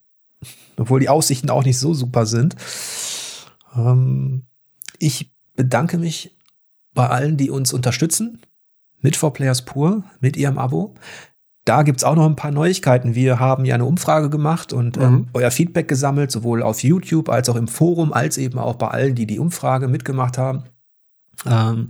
obwohl 0.77 0.99
die 0.99 1.09
Aussichten 1.09 1.49
auch 1.49 1.63
nicht 1.63 1.79
so 1.79 1.93
super 1.93 2.25
sind. 2.25 2.55
Ähm, 3.75 4.43
ich 4.99 5.31
bedanke 5.55 5.97
mich 5.97 6.35
bei 6.93 7.07
allen, 7.07 7.37
die 7.37 7.49
uns 7.49 7.73
unterstützen 7.73 8.41
mit 9.01 9.15
4Players 9.15 9.65
Pur, 9.65 10.03
mit 10.19 10.37
ihrem 10.37 10.57
Abo. 10.57 10.95
Da 11.65 11.83
gibt's 11.83 12.05
auch 12.05 12.15
noch 12.15 12.25
ein 12.25 12.37
paar 12.37 12.51
Neuigkeiten. 12.51 13.13
Wir 13.13 13.39
haben 13.39 13.65
ja 13.65 13.75
eine 13.75 13.85
Umfrage 13.85 14.29
gemacht 14.29 14.71
und 14.71 14.95
ähm, 14.97 15.11
mhm. 15.11 15.27
euer 15.33 15.51
Feedback 15.51 15.87
gesammelt, 15.87 16.31
sowohl 16.31 16.63
auf 16.63 16.81
YouTube 16.81 17.29
als 17.29 17.49
auch 17.49 17.57
im 17.57 17.67
Forum, 17.67 18.13
als 18.13 18.37
eben 18.37 18.57
auch 18.57 18.75
bei 18.75 18.87
allen, 18.87 19.15
die 19.15 19.27
die 19.27 19.39
Umfrage 19.39 19.89
mitgemacht 19.89 20.37
haben. 20.37 20.63
Ähm, 21.45 21.89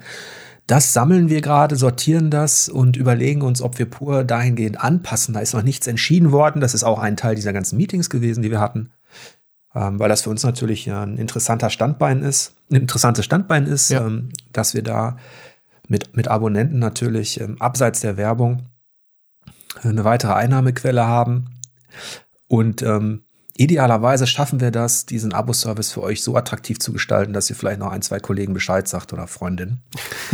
das 0.68 0.92
sammeln 0.92 1.30
wir 1.30 1.42
gerade, 1.42 1.78
sortieren 1.78 2.30
das 2.30 2.68
und 2.68 2.98
überlegen 2.98 3.42
uns, 3.42 3.62
ob 3.62 3.80
wir 3.80 3.86
pur 3.86 4.26
dahingehend 4.26 4.84
anpassen. 4.84 5.34
Da 5.34 5.40
ist 5.40 5.54
noch 5.54 5.64
nichts 5.64 5.88
entschieden 5.88 6.34
worden. 6.34 6.60
Das 6.60 6.74
ist 6.74 6.84
auch 6.84 7.00
ein 7.00 7.16
Teil 7.16 7.36
dieser 7.36 7.54
ganzen 7.54 7.78
Meetings 7.78 8.10
gewesen, 8.10 8.42
die 8.42 8.52
wir 8.52 8.60
hatten, 8.60 8.90
ähm, 9.74 9.98
weil 9.98 10.10
das 10.10 10.24
für 10.24 10.30
uns 10.30 10.44
natürlich 10.44 10.92
ein 10.92 11.18
interessanter 11.18 11.70
Standbein 11.70 12.22
ist, 12.22 12.56
ein 12.70 12.82
interessantes 12.82 13.24
Standbein 13.24 13.66
ist, 13.66 13.92
ja. 13.92 14.06
ähm, 14.06 14.30
dass 14.52 14.74
wir 14.74 14.84
da 14.84 15.18
mit, 15.88 16.16
mit 16.16 16.28
Abonnenten 16.28 16.80
natürlich 16.80 17.40
ähm, 17.40 17.62
abseits 17.62 18.02
der 18.02 18.18
Werbung 18.18 18.68
eine 19.82 20.04
weitere 20.04 20.34
Einnahmequelle 20.34 21.06
haben. 21.06 21.50
Und 22.48 22.82
ähm, 22.82 23.24
idealerweise 23.56 24.28
schaffen 24.28 24.60
wir 24.60 24.72
das, 24.72 25.06
diesen 25.06 25.34
Abo-Service 25.34 25.92
für 25.92 26.02
euch 26.02 26.24
so 26.24 26.36
attraktiv 26.36 26.80
zu 26.80 26.94
gestalten, 26.94 27.34
dass 27.34 27.50
ihr 27.50 27.56
vielleicht 27.56 27.80
noch 27.80 27.92
ein, 27.92 28.02
zwei 28.02 28.20
Kollegen 28.20 28.54
Bescheid 28.54 28.88
sagt 28.88 29.14
oder 29.14 29.28
Freundinnen. 29.28 29.82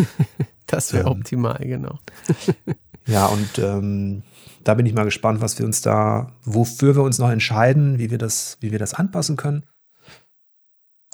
das 0.68 0.94
wäre 0.94 1.10
ähm, 1.10 1.20
optimal, 1.20 1.60
genau. 1.60 2.00
ja, 3.06 3.26
und 3.28 3.60
ähm, 3.60 4.24
da 4.64 4.76
bin 4.76 4.86
ich 4.86 4.94
mal 4.94 5.06
gespannt, 5.06 5.42
was 5.42 5.58
wir 5.60 5.66
uns 5.66 5.82
da, 5.82 6.32
wofür 6.44 6.96
wir 6.96 7.04
uns 7.04 7.18
noch 7.20 7.30
entscheiden, 7.30 8.00
wie 8.00 8.12
wir 8.12 8.18
das, 8.18 8.58
wie 8.60 8.72
wir 8.72 8.80
das 8.80 8.94
anpassen 8.94 9.36
können. 9.36 9.66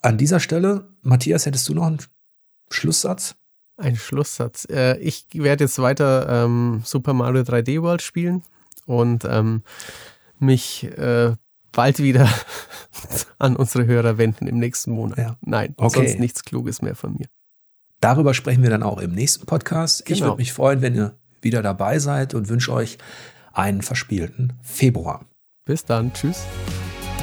An 0.01 0.17
dieser 0.17 0.39
Stelle, 0.39 0.87
Matthias, 1.01 1.45
hättest 1.45 1.67
du 1.67 1.73
noch 1.73 1.87
einen 1.87 1.99
Schlusssatz? 2.69 3.35
Ein 3.79 3.95
Schlusssatz. 3.95 4.67
Äh, 4.69 4.97
ich 4.99 5.25
werde 5.33 5.63
jetzt 5.63 5.79
weiter 5.79 6.45
ähm, 6.45 6.81
Super 6.85 7.13
Mario 7.13 7.41
3D 7.43 7.81
World 7.81 8.01
spielen 8.01 8.43
und 8.85 9.25
ähm, 9.25 9.63
mich 10.37 10.83
äh, 10.97 11.35
bald 11.71 11.99
wieder 11.99 12.27
an 13.39 13.55
unsere 13.55 13.85
Hörer 13.85 14.17
wenden 14.17 14.47
im 14.47 14.57
nächsten 14.59 14.91
Monat. 14.91 15.17
Ja. 15.17 15.37
Nein, 15.41 15.73
Okay. 15.77 15.99
sonst 16.07 16.19
nichts 16.19 16.43
Kluges 16.43 16.81
mehr 16.81 16.95
von 16.95 17.13
mir. 17.13 17.27
Darüber 18.01 18.33
sprechen 18.33 18.63
wir 18.63 18.69
dann 18.69 18.83
auch 18.83 18.97
im 18.99 19.11
nächsten 19.13 19.45
Podcast. 19.45 20.01
Ich 20.01 20.19
Genau. 20.19 20.31
würde 20.31 20.37
mich 20.37 20.53
freuen, 20.53 20.81
wenn 20.81 20.95
ihr 20.95 21.15
wieder 21.41 21.61
dabei 21.61 21.99
seid 21.99 22.33
und 22.33 22.49
wünsche 22.49 22.73
euch 22.73 22.97
einen 23.53 23.81
verspielten 23.81 24.53
Februar. 24.61 25.25
Bis 25.65 25.85
dann. 25.85 26.11
Tschüss. 26.13 26.43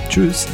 Tschüss. 0.09 0.47